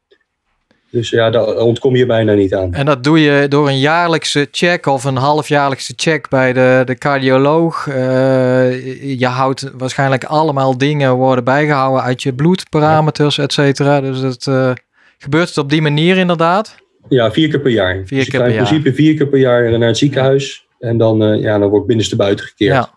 Dus 0.90 1.11
ja, 1.11 1.31
daar 1.31 1.57
ontkom 1.57 1.96
je 1.96 2.07
bijna 2.07 2.33
niet 2.35 2.55
aan. 2.55 2.74
En 2.74 2.87
dat 2.87 3.05
doe 3.05 3.20
je 3.20 3.48
door 3.48 3.68
een 3.68 3.79
jaarlijkse 3.79 4.48
check 4.51 4.87
of 4.87 5.05
een 5.05 5.16
halfjaarlijkse 5.16 5.92
check 5.96 6.29
bij 6.29 6.53
de, 6.53 6.83
de 6.85 6.94
cardioloog. 6.94 7.88
Eh, 7.88 9.18
je 9.18 9.27
houdt 9.27 9.70
waarschijnlijk 9.74 10.24
allemaal 10.24 10.79
dingen 10.79 11.14
worden 11.14 11.44
bijgehouden 11.44 12.03
uit 12.03 12.22
je 12.22 12.33
bloedparameters, 12.33 13.38
et 13.38 13.53
cetera. 13.53 14.01
Dus 14.01 14.18
het 14.18 14.46
eh, 14.46 14.72
gebeurt 15.18 15.48
het 15.48 15.59
op 15.59 15.70
die 15.70 15.83
manier 15.83 16.16
inderdaad. 16.16 16.77
Ja, 17.09 17.33
vier 17.33 17.48
keer 17.48 17.61
per 17.61 17.70
jaar. 17.70 18.03
Vier 18.05 18.18
dus 18.18 18.29
keer 18.29 18.40
per 18.40 18.48
in 18.48 18.55
jaar. 18.55 18.64
principe 18.64 18.94
vier 18.94 19.14
keer 19.14 19.29
per 19.29 19.38
jaar 19.38 19.79
naar 19.79 19.88
het 19.88 19.98
ziekenhuis. 19.98 20.67
En 20.79 20.99
dan, 20.99 21.23
eh, 21.23 21.41
ja, 21.41 21.59
dan 21.59 21.69
word 21.69 21.81
ik 21.81 21.87
binnenstebuiten 21.87 22.47
gekeerd. 22.47 22.75
Ja. 22.75 22.91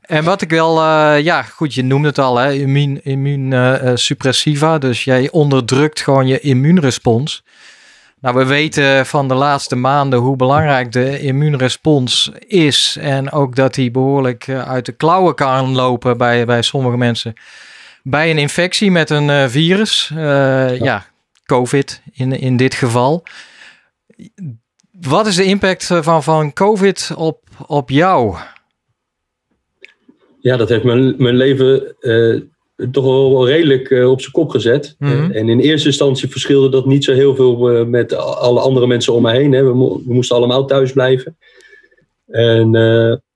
En 0.00 0.24
wat 0.24 0.42
ik 0.42 0.50
wel, 0.50 0.78
eh, 0.80 1.20
ja, 1.24 1.42
goed, 1.42 1.74
je 1.74 1.84
noemde 1.84 2.08
het 2.08 2.18
al, 2.18 2.36
hè, 2.36 2.52
immuun, 2.52 3.04
immuunsuppressiva. 3.04 4.78
dus 4.78 5.04
jij 5.04 5.30
onderdrukt 5.30 6.00
gewoon 6.00 6.26
je 6.26 6.40
immuunrespons. 6.40 7.42
Nou, 8.22 8.36
we 8.36 8.44
weten 8.44 9.06
van 9.06 9.28
de 9.28 9.34
laatste 9.34 9.76
maanden 9.76 10.18
hoe 10.18 10.36
belangrijk 10.36 10.92
de 10.92 11.20
immuunrespons 11.20 12.30
is. 12.46 12.96
En 13.00 13.30
ook 13.30 13.56
dat 13.56 13.74
die 13.74 13.90
behoorlijk 13.90 14.46
eh, 14.48 14.68
uit 14.68 14.86
de 14.86 14.92
klauwen 14.92 15.34
kan 15.34 15.74
lopen 15.74 16.18
bij, 16.18 16.46
bij 16.46 16.62
sommige 16.62 16.96
mensen. 16.96 17.34
Bij 18.02 18.30
een 18.30 18.38
infectie 18.38 18.90
met 18.90 19.10
een 19.10 19.30
eh, 19.30 19.48
virus, 19.48 20.10
eh, 20.14 20.78
ja. 20.78 21.06
COVID 21.44 22.02
in, 22.12 22.40
in 22.40 22.56
dit 22.56 22.74
geval. 22.74 23.24
Wat 25.08 25.26
is 25.26 25.36
de 25.36 25.44
impact 25.44 25.90
eh, 25.90 26.02
van, 26.02 26.22
van 26.22 26.52
COVID 26.52 27.12
op, 27.16 27.40
op 27.66 27.90
jou? 27.90 28.36
Ja, 30.40 30.56
dat 30.56 30.68
heeft 30.68 30.84
mijn, 30.84 31.14
mijn 31.18 31.36
leven 31.36 31.94
eh, 32.00 32.40
toch 32.90 33.04
wel 33.04 33.46
redelijk 33.46 33.90
eh, 33.90 34.10
op 34.10 34.20
zijn 34.20 34.32
kop 34.32 34.50
gezet. 34.50 34.96
Mhm. 34.98 35.30
En 35.30 35.48
in 35.48 35.60
eerste 35.60 35.86
instantie 35.88 36.28
verschilde 36.28 36.68
dat 36.68 36.86
niet 36.86 37.04
zo 37.04 37.12
heel 37.12 37.34
veel 37.34 37.84
met 37.86 38.14
alle 38.14 38.60
andere 38.60 38.86
mensen 38.86 39.12
om 39.12 39.22
me 39.22 39.30
heen. 39.32 39.52
Hè. 39.52 39.62
We, 39.64 39.74
mo- 39.74 40.02
we 40.06 40.12
moesten 40.14 40.36
allemaal 40.36 40.66
thuis 40.66 40.92
blijven. 40.92 41.36
En, 42.26 42.70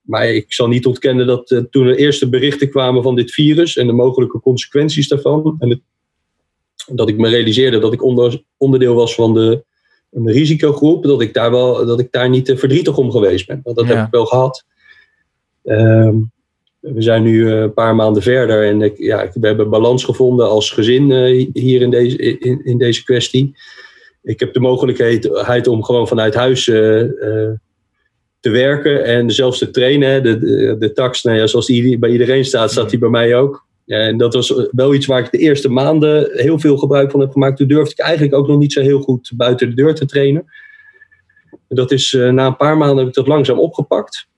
maar 0.01 0.29
ik 0.29 0.53
zal 0.53 0.69
niet 0.69 0.87
ontkennen 0.87 1.27
dat 1.27 1.63
toen 1.71 1.87
er 1.87 1.97
eerste 1.97 2.29
berichten 2.29 2.71
kwamen 2.71 3.03
van 3.03 3.15
dit 3.15 3.33
virus 3.33 3.77
en 3.77 3.87
de 3.87 3.93
mogelijke 3.93 4.41
consequenties 4.41 5.09
daarvan. 5.09 5.57
En 5.59 5.71
het- 5.71 5.81
dat 6.87 7.09
ik 7.09 7.17
me 7.19 7.29
realiseerde 7.29 7.79
dat 7.79 7.93
ik 7.93 8.03
onder, 8.03 8.43
onderdeel 8.57 8.95
was 8.95 9.15
van 9.15 9.35
de, 9.35 9.65
de 10.25 10.33
risicogroep. 10.33 11.05
Dat 11.05 11.21
ik 11.21 11.35
daar, 11.35 11.51
wel, 11.51 11.87
dat 11.87 12.01
ik 12.01 12.13
daar 12.13 12.29
niet 12.29 12.49
eh, 12.49 12.57
verdrietig 12.57 12.97
om 12.97 13.11
geweest 13.11 13.47
ben. 13.47 13.61
Want 13.65 13.77
dat 13.77 13.87
Ja. 13.87 13.95
heb 13.95 14.07
ik 14.07 14.13
wel 14.13 14.27
gehad. 14.27 14.65
Ehm, 15.65 16.15
we 16.81 17.03
zijn 17.03 17.23
nu 17.23 17.51
eh, 17.53 17.61
een 17.61 17.75
paar 17.75 17.95
maanden 17.95 18.23
verder 18.23 18.65
en 18.67 18.83
ik, 18.83 18.99
ja, 18.99 19.31
we 19.35 19.47
hebben 19.47 19.71
balans 19.71 20.05
gevonden 20.05 20.49
als 20.49 20.71
gezin 20.71 21.11
eh, 21.13 21.47
hier 21.53 21.81
in 21.83 21.91
deze, 21.91 22.17
in, 22.17 22.65
in 22.65 22.79
deze 22.79 23.05
kwestie. 23.05 23.57
Ik 24.23 24.41
heb 24.41 24.53
de 24.53 24.61
mogelijkheid 24.61 25.67
om 25.67 25.85
gewoon 25.85 26.09
vanuit 26.09 26.35
huis 26.35 26.65
te 28.41 28.51
werken 28.51 29.05
en 29.05 29.31
zelfs 29.31 29.59
te 29.59 29.71
trainen. 29.71 30.23
De, 30.23 30.39
de, 30.39 30.77
de 30.79 30.93
tax, 30.93 31.23
nou 31.23 31.37
ja, 31.37 31.47
zoals 31.47 31.67
die 31.67 31.99
bij 31.99 32.11
iedereen 32.11 32.45
staat, 32.45 32.71
staat 32.71 32.91
die 32.91 32.99
bij 32.99 33.09
mij 33.09 33.37
ook. 33.37 33.67
En 33.87 34.17
dat 34.17 34.35
was 34.35 34.69
wel 34.71 34.95
iets 34.95 35.07
waar 35.07 35.21
ik 35.21 35.31
de 35.31 35.39
eerste 35.39 35.69
maanden 35.69 36.31
heel 36.33 36.59
veel 36.59 36.77
gebruik 36.77 37.11
van 37.11 37.21
heb 37.21 37.31
gemaakt. 37.31 37.57
Toen 37.57 37.69
durfde 37.69 37.91
ik 37.91 38.01
eigenlijk 38.01 38.35
ook 38.35 38.47
nog 38.47 38.59
niet 38.59 38.73
zo 38.73 38.81
heel 38.81 39.01
goed 39.01 39.33
buiten 39.37 39.69
de 39.69 39.75
deur 39.75 39.95
te 39.95 40.07
trainen. 40.07 40.45
Dat 41.69 41.91
is, 41.93 42.15
eh, 42.15 42.31
na 42.31 42.47
een 42.47 42.57
paar 42.57 42.77
maanden 42.77 42.99
heb 42.99 43.09
ik 43.09 43.15
dat 43.15 43.27
langzaam 43.27 43.59
opgepakt. 43.59 44.29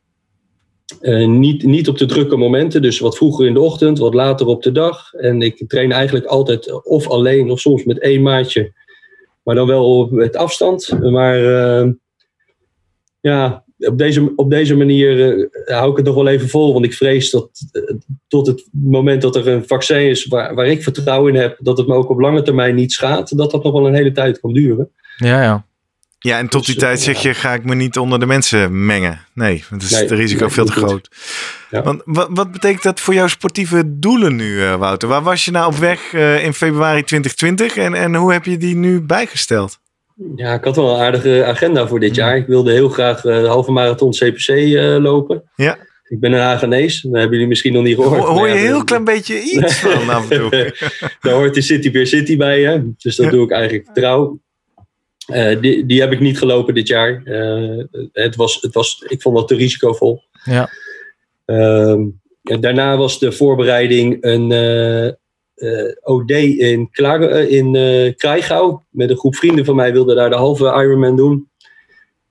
Eh, 1.01 1.27
niet, 1.27 1.63
niet 1.63 1.89
op 1.89 1.99
de 1.99 2.07
drukke 2.07 2.37
momenten, 2.37 2.83
dus 2.83 2.99
wat 2.99 3.17
vroeger 3.17 3.47
in 3.47 3.55
de 3.55 3.61
ochtend, 3.61 3.99
wat 3.99 4.15
later 4.15 4.47
op 4.47 4.63
de 4.63 4.73
dag. 4.73 5.13
En 5.13 5.43
ik 5.43 5.65
train 5.67 5.93
eigenlijk 5.93 6.27
altijd 6.27 6.85
of 6.85 7.09
alleen 7.09 7.51
of 7.51 7.61
soms 7.61 7.85
met 7.85 7.99
één 7.99 8.23
maatje, 8.23 8.73
maar 9.43 9.55
dan 9.55 9.67
wel 9.67 9.99
op- 9.99 10.11
met 10.11 10.37
afstand. 10.37 11.01
Maar 11.01 11.45
eh, 11.45 11.91
ja, 13.21 13.65
op 13.79 13.99
deze, 13.99 14.33
op 14.37 14.51
deze 14.51 14.77
manier 14.77 15.39
eh, 15.41 15.77
hou 15.77 15.91
ik 15.91 15.97
het 15.97 16.07
nog 16.07 16.15
wel 16.15 16.29
even 16.29 16.49
vol, 16.49 16.73
want 16.73 16.85
ik 16.85 16.95
vrees 16.95 17.31
dat 17.31 17.51
eh, 17.73 17.83
tot 18.29 18.47
het 18.47 18.69
moment 18.71 19.23
dat 19.23 19.37
er 19.37 19.49
een 19.49 19.67
vaccin 19.67 20.09
is 20.09 20.27
waar, 20.27 20.55
waar 20.55 20.67
ik 20.67 20.83
vertrouwen 20.83 21.35
in 21.35 21.41
heb, 21.41 21.57
dat 21.61 21.79
het 21.79 21.87
me 21.87 21.95
ook 21.95 22.11
op 22.11 22.21
lange 22.21 22.43
termijn 22.43 22.75
niet 22.75 22.93
schaadt, 22.93 23.37
dat 23.37 23.51
dat 23.51 23.65
nog 23.65 23.73
wel 23.73 23.87
een 23.87 23.95
hele 23.95 24.13
tijd 24.13 24.41
kan 24.41 24.53
duren. 24.53 24.91
Ja, 25.17 25.43
ja. 25.43 25.67
Ja, 26.21 26.39
en 26.39 26.49
tot 26.49 26.67
die 26.67 26.75
Dus, 26.75 26.83
eh, 26.83 26.89
tijd 26.89 27.01
zeg 27.01 27.23
je, 27.23 27.35
ga 27.35 27.55
ik 27.55 27.65
me 27.65 27.75
niet 27.75 27.99
onder 27.99 28.21
de 28.21 28.27
mensen 28.27 28.87
mengen. 28.87 29.27
Nee, 29.35 29.65
want 29.69 29.83
dan 29.83 29.91
is 29.91 29.91
Nee, 29.91 30.01
het 30.01 30.11
risico 30.11 30.45
nee, 30.45 30.53
veel 30.53 30.65
te 30.65 30.73
groot. 30.73 31.09
Ja. 31.71 31.83
Want 31.83 32.03
wat, 32.05 32.29
wat 32.31 32.53
betekent 32.53 32.83
dat 32.83 33.01
voor 33.01 33.15
jouw 33.15 33.27
sportieve 33.27 33.99
doelen 33.99 34.37
nu, 34.37 34.63
eh, 34.63 34.75
Wouter? 34.75 35.09
Waar 35.09 35.23
was 35.23 35.45
je 35.45 35.51
nou 35.51 35.73
op 35.73 35.79
weg 35.79 36.13
eh, 36.13 36.45
in 36.45 36.55
februari 36.55 37.03
2020 37.03 37.77
en, 37.77 37.95
en 37.95 38.15
hoe 38.15 38.33
heb 38.33 38.45
je 38.45 38.57
die 38.57 38.77
nu 38.77 39.01
bijgesteld? 39.01 39.79
Ja, 40.37 40.55
ik 40.55 40.65
had 40.65 40.77
wel 40.77 40.91
een 40.95 41.01
aardige 41.01 41.45
agenda 41.45 41.87
voor 41.87 42.01
dit 42.01 42.15
jaar. 42.15 42.37
Ik 42.37 42.47
wilde 42.47 42.73
heel 42.73 42.89
graag 42.89 43.25
eh, 43.25 43.41
de 43.41 43.47
halve 43.47 43.71
marathon 43.71 44.11
CPC 44.11 44.49
eh, 44.49 44.97
lopen. 45.01 45.43
Ja. 45.57 45.79
Ik 46.09 46.21
ben 46.21 46.33
een 46.33 46.41
Hagenees, 46.41 47.01
dat 47.03 47.13
hebben 47.13 47.33
jullie 47.33 47.47
misschien 47.47 47.73
nog 47.73 47.83
niet 47.83 47.95
gehoord. 47.95 48.23
Hoor, 48.23 48.47
je 48.49 48.53
een 48.53 48.59
heel 48.61 48.85
klein 48.85 49.05
beetje 49.05 49.41
iets 49.41 49.79
van 49.81 50.11
af 50.11 50.31
en 50.31 50.39
toe? 50.39 50.75
Daar 51.21 51.35
hoort 51.35 51.55
de 51.55 51.61
City 51.61 51.91
Beer 51.91 52.07
City 52.07 52.37
bij, 52.37 52.63
hè? 52.63 52.81
dus 52.97 53.17
dat 53.17 53.27
Ja. 53.27 53.33
doe 53.33 53.45
ik 53.45 53.51
eigenlijk 53.51 53.89
trouw. 53.95 54.41
Eh, 55.27 55.61
die, 55.61 55.87
die 55.87 56.01
heb 56.01 56.13
ik 56.13 56.21
niet 56.21 56.39
gelopen 56.39 56.75
dit 56.75 56.89
jaar. 56.89 57.23
Het 58.13 58.37
was, 58.37 58.59
het 58.61 58.75
was, 58.75 59.05
ik 59.09 59.23
vond 59.23 59.37
dat 59.37 59.49
te 59.49 59.55
risicovol. 59.55 60.23
Ja. 60.45 60.71
En 62.43 62.61
daarna 62.61 62.97
was 62.97 63.19
de 63.19 63.33
voorbereiding 63.33 64.17
een 64.21 64.53
eh, 65.59 66.13
OD 66.13 66.31
in, 66.31 66.91
Klaar, 66.91 67.23
eh, 67.23 67.51
in 67.51 67.75
eh 67.75 68.15
Krijgau. 68.17 68.79
Met 68.91 69.11
een 69.11 69.17
groep 69.17 69.37
vrienden 69.37 69.65
van 69.65 69.77
mij 69.77 69.93
wilde 69.93 70.15
daar 70.15 70.31
de 70.31 70.37
halve 70.37 70.65
Ironman 70.65 71.17
doen. 71.17 71.51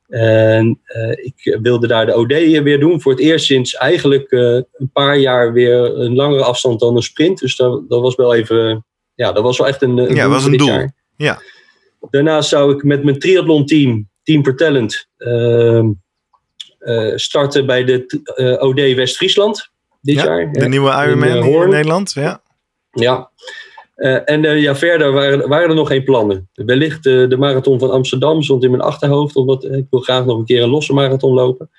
En 0.08 0.80
ik 1.16 1.58
wilde 1.62 1.88
daar 1.88 2.06
de 2.06 2.16
OD 2.16 2.28
weer 2.64 2.80
doen. 2.80 3.02
Voor 3.02 3.12
het 3.12 3.22
eerst 3.22 3.46
sinds 3.46 3.76
eigenlijk 3.76 4.32
een 4.32 4.90
paar 4.94 5.18
jaar 5.18 5.54
weer 5.54 5.74
een 6.00 6.16
langere 6.16 6.44
afstand 6.44 6.80
dan 6.80 6.96
een 6.96 7.02
sprint. 7.02 7.40
Dus 7.40 7.56
dat, 7.56 7.90
dat 7.90 8.02
was 8.02 8.16
wel 8.16 8.36
even... 8.36 8.86
Ja, 9.16 9.32
dat 9.32 9.44
was 9.44 9.58
wel 9.58 9.68
echt 9.68 9.82
een, 9.82 9.98
een 9.98 10.16
Ja, 10.16 10.24
doel 10.24 10.32
was 10.34 10.46
een 10.46 10.58
doel. 10.58 10.68
jaar. 10.68 10.94
Ja. 11.16 11.42
Daarnaast 12.10 12.50
zou 12.50 12.74
ik 12.76 12.84
met 12.84 13.04
mijn 13.04 13.20
triathlon 13.20 13.66
team, 13.66 14.10
Team 14.24 14.42
per 14.42 14.56
Talent, 14.56 15.08
ehm, 15.18 15.90
eh, 16.80 17.12
starten 17.16 17.66
bij 17.66 17.84
de 17.84 18.58
OD 18.60 18.96
West-Friesland. 18.96 19.70
dit 20.02 20.16
Ja, 20.16 20.24
jaar. 20.26 20.52
De 20.52 20.68
nieuwe 20.68 20.90
Ironman 20.92 21.44
in. 21.44 21.70
Nederland. 21.70 22.12
Ja. 22.14 22.42
Ja. 23.02 23.30
Eh, 23.96 24.20
en 24.26 24.46
eh, 24.46 24.62
ja, 24.62 24.76
verder 24.76 25.12
waren, 25.12 25.48
waren 25.50 25.70
er 25.70 25.76
nog 25.76 25.88
geen 25.88 26.04
plannen. 26.04 26.50
Wellicht 26.54 27.06
eh, 27.06 27.30
de 27.30 27.38
marathon 27.38 27.80
van 27.80 27.92
Amsterdam 27.92 28.44
stond 28.44 28.64
in 28.64 28.70
mijn 28.72 28.82
achterhoofd, 28.84 29.36
omdat 29.36 29.64
ik 29.64 29.86
wil 29.90 30.00
graag 30.00 30.26
nog 30.26 30.38
een 30.38 30.46
keer 30.46 30.64
een 30.64 30.70
losse 30.70 30.94
marathon 30.94 31.34
lopen. 31.34 31.70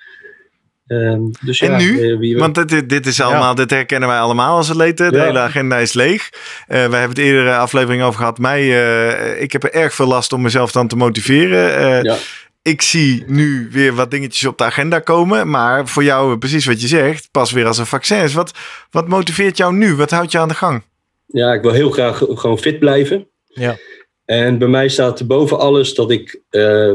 Ehm, 0.87 1.21
dus 1.41 1.59
En 1.61 1.71
ja, 1.71 1.77
nu? 1.77 2.11
eh, 2.11 2.17
wie, 2.17 2.37
Want 2.37 2.69
dit, 2.69 2.89
dit 2.89 3.05
is 3.05 3.21
allemaal, 3.21 3.55
dit 3.55 3.69
herkennen 3.69 4.09
wij 4.09 4.19
allemaal 4.19 4.57
als 4.57 4.69
atleten. 4.69 5.11
De 5.11 5.17
Ja. 5.17 5.23
hele 5.23 5.39
agenda 5.39 5.77
is 5.77 5.93
leeg. 5.93 6.29
Eh, 6.67 6.67
wij 6.67 6.79
hebben 6.99 7.09
het 7.09 7.17
eerdere 7.17 7.55
aflevering 7.57 8.03
over 8.03 8.19
gehad. 8.19 8.37
Mij, 8.37 8.59
eh, 8.61 9.41
ik 9.41 9.51
heb 9.51 9.63
er 9.63 9.73
erg 9.73 9.93
veel 9.93 10.07
last 10.07 10.33
om 10.33 10.41
mezelf 10.41 10.71
dan 10.71 10.87
te 10.87 10.95
motiveren. 10.95 11.75
Eh, 11.77 12.03
Ja. 12.03 12.15
Ik 12.61 12.81
zie 12.81 13.23
nu 13.27 13.67
weer 13.71 13.93
wat 13.93 14.11
dingetjes 14.11 14.45
op 14.45 14.57
de 14.57 14.63
agenda 14.63 14.99
komen. 14.99 15.49
Maar 15.49 15.87
voor 15.87 16.03
jou, 16.03 16.37
precies 16.37 16.65
wat 16.65 16.81
je 16.81 16.87
zegt, 16.87 17.27
pas 17.31 17.51
weer 17.51 17.65
als 17.65 17.77
een 17.77 17.85
vaccin. 17.85 18.31
Wat, 18.33 18.51
wat 18.91 19.07
motiveert 19.07 19.57
jou 19.57 19.73
nu? 19.73 19.95
Wat 19.95 20.11
houdt 20.11 20.31
je 20.31 20.39
aan 20.39 20.47
de 20.47 20.53
gang? 20.53 20.83
Ja, 21.31 21.53
ik 21.53 21.61
wil 21.61 21.71
heel 21.71 21.89
graag 21.89 22.23
gewoon 22.27 22.59
fit 22.59 22.79
blijven. 22.79 23.27
Ja. 23.45 23.77
En 24.25 24.57
bij 24.57 24.67
mij 24.67 24.89
staat 24.89 25.27
boven 25.27 25.59
alles 25.59 25.93
dat 25.93 26.11
ik, 26.11 26.41
eh, 26.49 26.89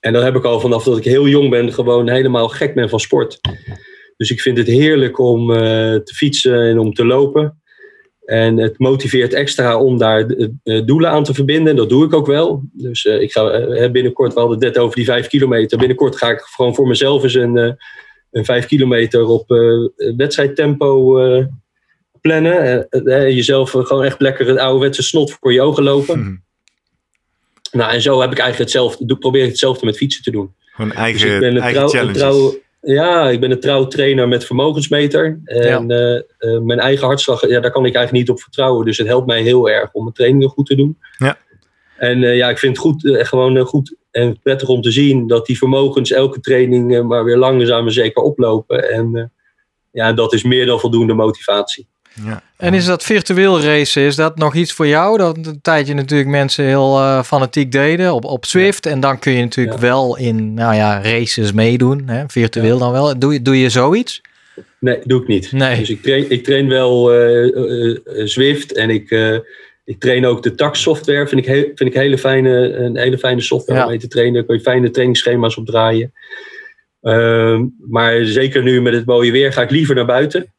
en 0.00 0.12
dat 0.12 0.22
heb 0.22 0.36
ik 0.36 0.44
al 0.44 0.60
vanaf 0.60 0.84
dat 0.84 0.98
ik 0.98 1.04
heel 1.04 1.28
jong 1.28 1.50
ben, 1.50 1.72
gewoon 1.72 2.08
helemaal 2.08 2.48
gek 2.48 2.74
ben 2.74 2.88
van 2.88 3.00
sport. 3.00 3.40
Dus 4.16 4.30
ik 4.30 4.40
vind 4.40 4.58
het 4.58 4.66
heerlijk 4.66 5.18
om 5.18 5.50
eh, 5.50 5.58
te 5.94 6.14
fietsen 6.14 6.60
en 6.60 6.78
om 6.78 6.92
te 6.92 7.04
lopen. 7.04 7.60
En 8.24 8.56
het 8.56 8.78
motiveert 8.78 9.32
extra 9.32 9.80
om 9.80 9.98
daar 9.98 10.26
eh, 10.26 10.84
doelen 10.84 11.10
aan 11.10 11.24
te 11.24 11.34
verbinden. 11.34 11.68
En 11.70 11.76
dat 11.76 11.88
doe 11.88 12.04
ik 12.04 12.14
ook 12.14 12.26
wel. 12.26 12.62
Dus 12.72 13.04
ik 13.04 13.32
ga 13.32 13.90
binnenkort, 13.90 14.32
we 14.34 14.40
hadden 14.40 14.58
het 14.58 14.66
net 14.66 14.78
over 14.78 14.96
die 14.96 15.04
vijf 15.04 15.26
kilometer. 15.26 15.78
Binnenkort 15.78 16.16
ga 16.16 16.30
ik 16.30 16.40
gewoon 16.40 16.74
voor 16.74 16.86
mezelf 16.86 17.22
eens 17.22 17.34
een, 17.34 17.56
een 18.30 18.44
vijf 18.44 18.66
kilometer 18.66 19.24
op 19.24 19.44
wedstrijdtempo 20.16 21.18
plannen. 22.26 22.88
Eh, 22.90 23.26
eh, 23.26 23.34
jezelf 23.34 23.74
eh, 23.74 23.84
gewoon 23.84 24.04
echt 24.04 24.20
lekker 24.20 24.46
het 24.46 24.58
ouderwetse 24.58 25.02
snot 25.02 25.36
voor 25.40 25.52
je 25.52 25.62
ogen 25.62 25.82
lopen. 25.82 26.18
Mhm. 26.18 26.34
Nou, 27.72 27.92
en 27.92 28.02
zo 28.02 28.20
heb 28.20 28.30
ik 28.30 28.38
eigenlijk 28.38 28.70
hetzelfde, 28.70 29.04
doe- 29.06 29.18
probeer 29.18 29.42
ik 29.42 29.48
hetzelfde 29.48 29.86
met 29.86 29.96
fietsen 29.96 30.22
te 30.22 30.30
doen. 30.30 30.54
Gewoon 30.70 30.90
Dus 30.90 30.98
eigen, 30.98 31.34
ik 31.34 31.40
ben 31.40 31.56
een 31.56 31.62
eigen 31.62 31.88
trouw, 31.88 32.10
trouw, 32.10 32.58
ja, 32.80 33.30
ik 33.30 33.40
ben 33.40 33.50
een 33.50 33.60
trouw 33.60 33.86
trainer 33.86 34.28
met 34.28 34.44
vermogensmeter. 34.44 35.40
En 35.44 35.90
eh, 35.90 36.16
eh, 36.16 36.60
mijn 36.60 36.78
eigen 36.78 37.06
hartslag, 37.06 37.48
ja, 37.48 37.60
daar 37.60 37.70
kan 37.70 37.86
ik 37.86 37.94
eigenlijk 37.94 38.26
niet 38.26 38.36
op 38.36 38.42
vertrouwen. 38.42 38.86
Dus 38.86 38.98
het 38.98 39.06
helpt 39.06 39.26
mij 39.26 39.42
heel 39.42 39.70
erg 39.70 39.92
om 39.92 40.02
mijn 40.02 40.14
trainingen 40.14 40.48
goed 40.48 40.66
te 40.66 40.74
doen. 40.74 40.98
Ja. 41.18 41.38
En 41.96 42.24
eh, 42.24 42.36
ja, 42.36 42.50
ik 42.50 42.58
vind 42.58 42.76
het 42.76 42.86
goed, 42.86 43.26
gewoon 43.26 43.58
goed 43.58 43.96
en 44.10 44.40
prettig 44.42 44.68
om 44.68 44.82
te 44.82 44.90
zien 44.90 45.26
dat 45.26 45.46
die 45.46 45.58
vermogens 45.58 46.10
elke 46.10 46.40
training 46.40 47.02
maar 47.02 47.24
weer 47.24 47.36
langzaam 47.36 47.82
maar 47.82 47.92
zeker 47.92 48.22
oplopen. 48.22 48.90
En 48.90 49.16
eh, 49.16 49.24
ja, 49.90 50.12
dat 50.12 50.32
is 50.32 50.42
meer 50.42 50.66
dan 50.66 50.80
voldoende 50.80 51.14
motivatie. 51.14 51.88
Ja. 52.24 52.42
En 52.56 52.74
is 52.74 52.84
dat 52.84 53.02
virtueel 53.02 53.60
racen, 53.60 54.02
is 54.02 54.16
dat 54.16 54.36
nog 54.38 54.54
iets 54.54 54.72
voor 54.72 54.86
jou? 54.86 55.18
Dat 55.18 55.36
een 55.36 55.58
tijdje 55.62 55.94
natuurlijk 55.94 56.30
mensen 56.30 56.64
heel 56.64 56.98
eh, 56.98 57.22
fanatiek 57.22 57.72
deden 57.72 58.14
op, 58.14 58.24
op 58.24 58.44
Swift. 58.44 58.86
En 58.86 59.00
dan 59.00 59.18
kun 59.18 59.32
je 59.32 59.42
natuurlijk 59.42 59.76
Ja. 59.76 59.82
wel 59.82 60.16
in 60.18 60.54
nou 60.54 60.74
ja, 60.74 61.02
races 61.02 61.52
meedoen, 61.52 62.02
hè? 62.08 62.24
virtueel 62.26 62.78
dan 62.78 62.92
wel. 62.92 63.18
Doe, 63.18 63.32
je- 63.32 63.42
doe 63.42 63.60
je 63.60 63.68
zoiets? 63.68 64.20
Nee, 64.80 64.98
doe 65.04 65.20
ik 65.22 65.28
niet. 65.28 65.52
Nee. 65.52 65.78
Dus 65.78 65.90
ik 65.90 66.02
train, 66.02 66.30
ik 66.30 66.44
train 66.44 66.68
wel 66.68 67.10
Zwift 68.24 68.72
en 68.72 68.90
ik, 68.90 69.10
ik 69.84 70.00
train 70.00 70.26
ook 70.26 70.42
de 70.42 70.54
tax 70.54 70.82
software. 70.82 71.28
Vind 71.28 71.40
ik, 71.40 71.46
heel, 71.46 71.62
vind 71.74 71.80
ik 71.90 71.94
hele 71.94 72.18
fijne, 72.18 72.72
een 72.76 72.96
hele 72.96 73.18
fijne 73.18 73.40
software 73.40 73.82
om 73.82 73.88
mee 73.88 73.98
te 73.98 74.08
trainen. 74.08 74.34
Daar 74.34 74.44
kun 74.44 74.54
je 74.56 74.60
fijne 74.62 74.90
trainingsschema's 74.90 75.56
op 75.56 75.66
draaien. 75.66 76.12
Ehm, 77.02 77.64
maar 77.88 78.24
zeker 78.24 78.62
nu 78.62 78.82
met 78.82 78.92
het 78.94 79.06
mooie 79.06 79.32
weer 79.32 79.52
ga 79.52 79.62
ik 79.62 79.70
liever 79.70 79.94
naar 79.94 80.06
buiten. 80.06 80.54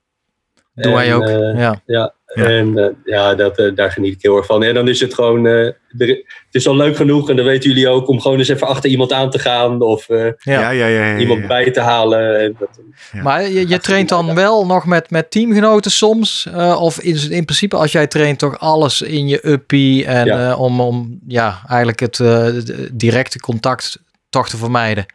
Doen 0.84 0.94
wij 0.94 1.08
En, 1.08 1.14
ook. 1.16 1.24
eh, 1.28 1.60
ja. 1.60 1.82
ja, 1.86 2.14
Ja. 2.36 2.44
en 2.46 2.78
eh, 2.78 2.86
ja, 3.04 3.36
dat, 3.36 3.58
eh, 3.58 3.76
daar 3.76 3.92
geniet 3.92 4.14
ik 4.14 4.22
heel 4.22 4.38
erg 4.38 4.46
van. 4.46 4.64
En 4.64 4.74
dan 4.74 4.88
is 4.88 5.00
het 5.00 5.14
gewoon, 5.14 5.46
er- 5.46 5.78
het 5.98 6.26
is 6.52 6.68
al 6.68 6.76
leuk 6.76 6.96
genoeg, 6.96 7.30
en 7.30 7.36
dat 7.36 7.46
weten 7.46 7.70
jullie 7.70 7.88
ook, 7.90 8.08
om 8.08 8.22
gewoon 8.22 8.38
eens 8.38 8.48
even 8.48 8.68
achter 8.68 8.90
iemand 8.90 9.14
aan 9.14 9.30
te 9.30 9.40
gaan 9.40 9.82
of 9.82 10.10
eh, 10.10 10.18
Ja. 10.24 10.32
Ja, 10.44 10.70
ja, 10.70 10.86
ja. 10.88 11.06
ja, 11.06 11.18
iemand 11.18 11.40
ja. 11.42 11.48
bij 11.48 11.72
te 11.72 11.80
halen. 11.82 12.40
En 12.40 12.56
dat, 12.60 12.70
Ja. 13.12 13.22
Maar 13.22 13.50
je, 13.50 13.68
je 13.68 13.80
traint 13.80 14.10
dan 14.10 14.36
wel 14.36 14.66
nog 14.66 14.86
met, 14.86 15.10
met 15.12 15.32
teamgenoten 15.32 15.92
soms? 15.92 16.48
eh, 16.54 16.82
of 16.82 17.00
is 17.00 17.24
het 17.24 17.32
in 17.32 17.46
principe 17.46 17.76
als 17.76 17.92
jij 17.92 18.08
traint 18.08 18.40
toch 18.40 18.60
alles 18.60 19.02
in 19.02 19.28
je 19.28 19.48
uppie 19.48 20.06
en 20.06 20.26
Ja. 20.26 20.50
eh, 20.52 20.60
om, 20.62 20.82
om 20.82 21.20
ja, 21.28 21.60
eigenlijk 21.68 22.00
het 22.00 22.20
eh, 22.20 22.48
directe 22.92 23.40
contact 23.40 24.00
toch 24.30 24.50
te 24.50 24.58
vermijden? 24.58 25.06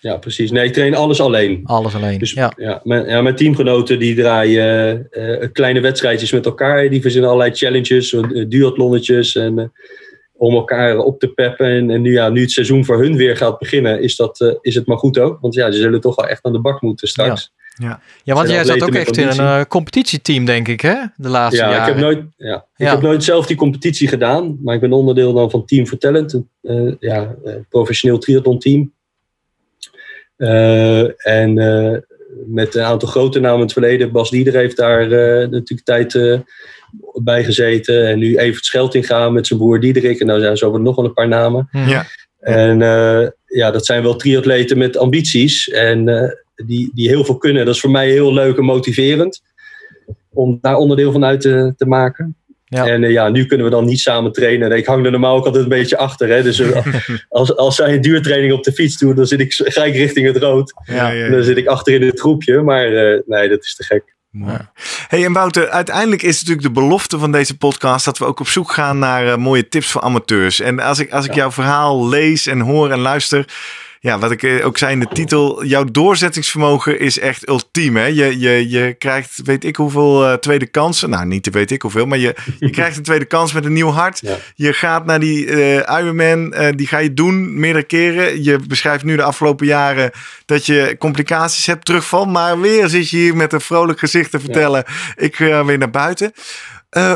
Ja, 0.00 0.16
precies. 0.16 0.50
Nee, 0.50 0.64
ik 0.64 0.72
train 0.72 0.94
alles 0.94 1.20
alleen. 1.20 1.60
Alles 1.64 1.94
alleen. 1.94 2.18
Dus 2.18 2.32
ja. 2.32 2.52
ja. 2.56 2.80
mijn, 2.84 3.08
ja, 3.08 3.22
mijn 3.22 3.36
teamgenoten 3.36 3.98
die 3.98 4.14
draaien 4.14 5.06
eh, 5.10 5.48
kleine 5.52 5.80
wedstrijdjes 5.80 6.32
met 6.32 6.46
elkaar. 6.46 6.88
Die 6.90 7.00
verzinnen 7.00 7.30
allerlei 7.30 7.54
challenges, 7.56 8.12
uh, 8.12 8.44
duathlonnetjes. 8.48 9.36
En, 9.36 9.58
eh, 9.58 9.64
om 10.40 10.54
elkaar 10.54 10.98
op 10.98 11.18
te 11.20 11.28
peppen. 11.28 11.66
En, 11.66 11.90
en 11.90 12.02
nu, 12.02 12.12
ja, 12.12 12.28
nu 12.28 12.40
het 12.40 12.50
seizoen 12.50 12.84
voor 12.84 12.98
hun 13.02 13.16
weer 13.16 13.36
gaat 13.36 13.58
beginnen, 13.58 14.02
is, 14.02 14.16
dat, 14.16 14.40
eh, 14.40 14.54
is 14.60 14.74
het 14.74 14.86
maar 14.86 14.98
goed 14.98 15.18
ook. 15.18 15.38
Want 15.40 15.54
ja, 15.54 15.70
ze 15.70 15.78
zullen 15.78 16.00
toch 16.00 16.16
wel 16.16 16.28
echt 16.28 16.44
aan 16.44 16.52
de 16.52 16.60
bak 16.60 16.80
moeten 16.80 17.08
straks. 17.08 17.52
Ja, 17.80 18.00
want 18.24 18.38
Zijn 18.48 18.50
jij 18.50 18.64
zat 18.64 18.82
ook 18.82 18.94
echt 18.94 19.16
in 19.16 19.28
een 19.28 19.38
eh, 19.38 19.60
competitieteam, 19.68 20.44
denk 20.44 20.68
ik, 20.68 20.80
hè? 20.80 20.94
De 21.16 21.28
laatste 21.28 21.62
Ja, 21.62 21.68
ik 21.70 21.76
jaren. 21.76 21.94
heb, 21.94 22.02
nooit, 22.02 22.22
ja. 22.36 22.56
ik 22.76 22.86
Ja. 22.86 22.90
heb 22.90 23.02
nooit 23.02 23.24
zelf 23.24 23.46
die 23.46 23.56
competitie 23.56 24.08
gedaan. 24.08 24.58
Maar 24.62 24.74
ik 24.74 24.80
ben 24.80 24.92
onderdeel 24.92 25.32
dan 25.32 25.50
van 25.50 25.64
Team 25.64 25.86
for 25.86 25.98
Talent. 25.98 26.32
Een 26.32 26.46
eh, 26.62 27.10
ja, 27.10 27.34
eh, 27.44 27.54
professioneel 27.68 28.18
triathlon 28.18 28.58
team. 28.58 28.92
Eh, 30.40 31.26
en 31.26 31.58
eh, 31.58 31.98
met 32.46 32.74
een 32.74 32.82
aantal 32.82 33.08
grote 33.08 33.40
namen 33.40 33.56
in 33.56 33.62
het 33.62 33.72
verleden. 33.72 34.12
Bas 34.12 34.30
Dieder 34.30 34.54
heeft 34.54 34.76
daar 34.76 35.02
eh, 35.02 35.48
natuurlijk 35.48 35.84
tijd 35.84 36.14
eh, 36.14 36.38
bij 37.22 37.44
gezeten. 37.44 38.08
En 38.08 38.18
nu 38.18 38.36
Evert 38.36 38.64
Scheltinga 38.64 39.30
met 39.30 39.46
zijn 39.46 39.58
broer 39.58 39.80
Diederik. 39.80 40.20
En 40.20 40.26
nou 40.26 40.40
zijn 40.40 40.56
zo 40.56 40.78
nog 40.78 40.96
wel 40.96 41.04
een 41.04 41.12
paar 41.12 41.28
namen. 41.28 41.68
Ja. 41.72 42.06
En 42.40 42.82
eh, 42.82 43.28
ja, 43.46 43.70
dat 43.70 43.86
zijn 43.86 44.02
wel 44.02 44.16
triatleten 44.16 44.78
met 44.78 44.96
ambities. 44.96 45.68
En 45.68 46.08
eh, 46.08 46.30
die, 46.66 46.90
die 46.94 47.08
heel 47.08 47.24
veel 47.24 47.38
kunnen. 47.38 47.64
Dat 47.64 47.74
is 47.74 47.80
voor 47.80 47.90
mij 47.90 48.10
heel 48.10 48.32
leuk 48.32 48.56
en 48.56 48.64
motiverend. 48.64 49.42
Om 50.32 50.58
daar 50.60 50.76
onderdeel 50.76 51.12
van 51.12 51.24
uit 51.24 51.40
te, 51.40 51.74
te 51.76 51.86
maken. 51.86 52.36
Ja. 52.70 52.86
En 52.86 53.04
eh, 53.04 53.10
ja, 53.10 53.28
nu 53.28 53.46
kunnen 53.46 53.66
we 53.66 53.72
dan 53.72 53.84
niet 53.84 54.00
samen 54.00 54.32
trainen. 54.32 54.70
En 54.70 54.76
ik 54.76 54.86
hang 54.86 55.04
er 55.04 55.10
normaal 55.10 55.36
ook 55.36 55.44
altijd 55.44 55.62
een 55.62 55.68
beetje 55.68 55.96
achter. 55.96 56.28
Hè? 56.28 56.42
Dus 56.42 56.58
eh, 56.60 56.86
als, 57.28 57.56
als 57.56 57.76
zij 57.76 57.94
een 57.94 58.00
duurtraining 58.00 58.52
op 58.52 58.62
de 58.64 58.72
fiets 58.72 58.98
doen, 58.98 59.14
dan 59.14 59.26
zit 59.26 59.40
ik, 59.40 59.52
ga 59.56 59.84
ik 59.84 59.94
richting 59.94 60.26
het 60.26 60.36
rood. 60.36 60.74
Ja, 60.84 61.10
ja, 61.10 61.28
dan 61.30 61.42
zit 61.42 61.56
ik 61.56 61.66
achter 61.66 61.94
in 61.94 62.02
het 62.02 62.20
groepje. 62.20 62.62
Maar 62.62 62.84
eh, 62.86 63.18
nee, 63.26 63.48
dat 63.48 63.62
is 63.62 63.74
te 63.74 63.84
gek. 63.84 64.14
Mooi. 64.30 64.58
Hey, 65.08 65.24
en 65.24 65.32
Wouter, 65.32 65.68
uiteindelijk 65.68 66.22
is 66.22 66.38
het 66.38 66.48
natuurlijk 66.48 66.74
de 66.74 66.80
belofte 66.80 67.18
van 67.18 67.32
deze 67.32 67.56
podcast 67.56 68.04
dat 68.04 68.18
we 68.18 68.24
ook 68.24 68.40
op 68.40 68.48
zoek 68.48 68.72
gaan 68.72 68.98
naar 68.98 69.40
mooie 69.40 69.68
tips 69.68 69.90
voor 69.90 70.00
amateurs. 70.00 70.60
En 70.60 70.80
als 70.80 70.98
ik, 70.98 71.10
als 71.12 71.24
ik 71.24 71.30
Ja. 71.30 71.36
jouw 71.36 71.50
verhaal 71.50 72.08
lees 72.08 72.46
en 72.46 72.60
hoor 72.60 72.90
en 72.90 72.98
luister, 72.98 73.44
ja, 74.02 74.18
wat 74.18 74.30
ik 74.30 74.42
eh, 74.42 74.66
ook 74.66 74.78
zei 74.78 74.92
in 74.92 75.00
de 75.00 75.08
titel, 75.12 75.64
jouw 75.64 75.84
doorzettingsvermogen 75.84 77.00
is 77.00 77.18
echt 77.18 77.48
ultiem. 77.48 77.96
Hè? 77.96 78.04
Je, 78.04 78.38
je, 78.38 78.68
je 78.68 78.94
krijgt, 78.98 79.40
weet 79.44 79.64
ik 79.64 79.76
hoeveel 79.76 80.26
eh, 80.26 80.32
tweede 80.32 80.66
kansen. 80.66 81.10
Nou, 81.10 81.26
niet 81.26 81.42
te 81.42 81.50
weet 81.50 81.70
ik 81.70 81.82
hoeveel, 81.82 82.06
maar 82.06 82.18
je, 82.18 82.34
je 82.58 82.70
krijgt 82.70 82.96
een 82.96 83.02
tweede 83.02 83.24
kans 83.24 83.52
met 83.52 83.64
een 83.64 83.72
nieuw 83.72 83.90
hart. 83.90 84.20
Ja. 84.20 84.36
Je 84.54 84.72
gaat 84.72 85.04
naar 85.04 85.20
die 85.20 85.46
eh 85.46 85.98
Ironman, 86.00 86.54
die 86.76 86.86
ga 86.86 86.98
je 86.98 87.14
doen 87.14 87.60
meerdere 87.60 87.84
keren. 87.84 88.42
Je 88.42 88.58
beschrijft 88.68 89.04
nu 89.04 89.16
de 89.16 89.22
afgelopen 89.22 89.66
jaren 89.66 90.10
dat 90.46 90.66
je 90.66 90.96
complicaties 90.98 91.66
hebt, 91.66 91.84
terugval. 91.84 92.24
Maar 92.24 92.60
weer 92.60 92.88
zit 92.88 93.10
je 93.10 93.16
hier 93.16 93.36
met 93.36 93.52
een 93.52 93.60
vrolijk 93.60 93.98
gezicht 93.98 94.30
te 94.30 94.40
vertellen. 94.40 94.84
Ik 95.16 95.36
ga 95.36 95.64
weer 95.64 95.78
naar 95.78 95.90
buiten. 95.90 96.32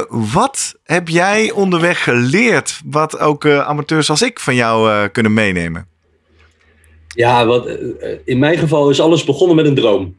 Wat 0.08 0.74
heb 0.84 1.08
jij 1.08 1.50
onderweg 1.50 2.02
geleerd, 2.02 2.80
wat 2.84 3.18
ook 3.18 3.46
amateurs 3.46 4.10
als 4.10 4.22
ik 4.22 4.40
van 4.40 4.54
jou 4.54 5.08
kunnen 5.08 5.34
meenemen? 5.34 5.92
Ja, 7.14 7.46
wat, 7.46 7.66
eh, 7.66 8.18
in 8.24 8.38
mijn 8.38 8.58
geval 8.58 8.90
is 8.90 9.00
alles 9.00 9.24
begonnen 9.24 9.56
met 9.56 9.66
een 9.66 9.74
droom. 9.74 10.14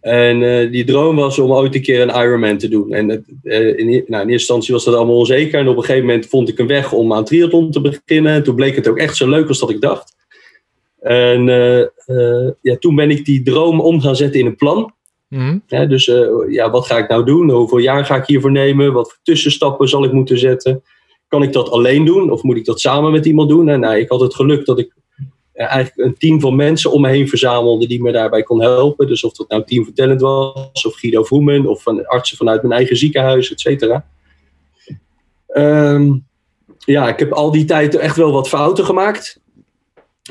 En 0.00 0.42
eh, 0.42 0.70
die 0.70 0.84
droom 0.84 1.16
was 1.16 1.38
om 1.38 1.52
ooit 1.52 1.74
een 1.74 1.82
keer 1.82 2.00
een 2.00 2.22
Ironman 2.22 2.58
te 2.58 2.68
doen. 2.68 2.92
En 2.92 3.08
het, 3.08 3.24
eh, 3.42 3.78
in, 3.78 3.86
nou, 3.86 3.96
in 3.96 4.08
eerste 4.10 4.32
instantie 4.32 4.74
was 4.74 4.84
dat 4.84 4.94
allemaal 4.94 5.16
onzeker. 5.16 5.60
En 5.60 5.68
op 5.68 5.76
een 5.76 5.82
gegeven 5.82 6.06
moment 6.06 6.26
vond 6.26 6.48
ik 6.48 6.58
een 6.58 6.66
weg 6.66 6.92
om 6.92 7.12
aan 7.12 7.24
triathlon 7.24 7.70
te 7.70 7.80
beginnen. 7.80 8.42
Toen 8.42 8.54
bleek 8.54 8.76
het 8.76 8.88
ook 8.88 8.98
echt 8.98 9.16
zo 9.16 9.28
leuk 9.28 9.48
als 9.48 9.58
dat 9.58 9.70
ik 9.70 9.80
dacht. 9.80 10.18
En 11.00 11.48
eh, 11.48 11.80
eh, 11.80 12.52
ja, 12.60 12.76
toen 12.78 12.94
ben 12.94 13.10
ik 13.10 13.24
die 13.24 13.42
droom 13.42 13.80
om 13.80 14.00
gaan 14.00 14.16
zetten 14.16 14.40
in 14.40 14.46
een 14.46 14.56
plan. 14.56 14.92
Hm. 15.28 15.58
Hè, 15.66 15.86
dus 15.86 16.08
eh, 16.08 16.28
ja, 16.48 16.70
wat 16.70 16.86
ga 16.86 16.98
ik 16.98 17.08
nou 17.08 17.24
doen? 17.24 17.50
Hoeveel 17.50 17.78
jaar 17.78 18.04
ga 18.04 18.16
ik 18.16 18.26
hiervoor 18.26 18.50
nemen? 18.50 18.92
Wat 18.92 19.08
voor 19.08 19.18
tussenstappen 19.22 19.88
zal 19.88 20.04
ik 20.04 20.12
moeten 20.12 20.38
zetten? 20.38 20.82
Kan 21.28 21.42
ik 21.42 21.52
dat 21.52 21.70
alleen 21.70 22.04
doen 22.04 22.30
of 22.30 22.42
moet 22.42 22.56
ik 22.56 22.64
dat 22.64 22.80
samen 22.80 23.12
met 23.12 23.26
iemand 23.26 23.48
doen? 23.48 23.68
En 23.68 23.80
nou, 23.80 23.96
ik 23.96 24.08
had 24.08 24.20
het 24.20 24.34
geluk 24.34 24.64
dat 24.64 24.78
ik 24.78 24.86
eh, 24.86 24.99
eigenlijk 25.52 26.08
een 26.08 26.18
team 26.18 26.40
van 26.40 26.56
mensen 26.56 26.92
om 26.92 27.00
me 27.00 27.08
heen 27.08 27.28
verzamelde 27.28 27.86
die 27.86 28.02
me 28.02 28.12
daarbij 28.12 28.42
kon 28.42 28.62
helpen. 28.62 29.06
Dus 29.06 29.24
of 29.24 29.32
dat 29.32 29.48
nou 29.48 29.64
Team 29.64 29.84
for 29.84 29.92
Talent 29.92 30.20
was, 30.20 30.86
of 30.86 30.94
Guido 30.94 31.22
Vroemen, 31.22 31.66
of 31.66 31.82
van 31.82 32.06
artsen 32.06 32.36
vanuit 32.36 32.62
mijn 32.62 32.74
eigen 32.74 32.96
ziekenhuis, 32.96 33.52
et 33.52 33.60
cetera. 33.60 34.06
Ehm, 35.46 36.12
ja, 36.78 37.08
ik 37.08 37.18
heb 37.18 37.32
al 37.32 37.50
die 37.50 37.64
tijd 37.64 37.94
echt 37.94 38.16
wel 38.16 38.32
wat 38.32 38.48
fouten 38.48 38.84
gemaakt. 38.84 39.40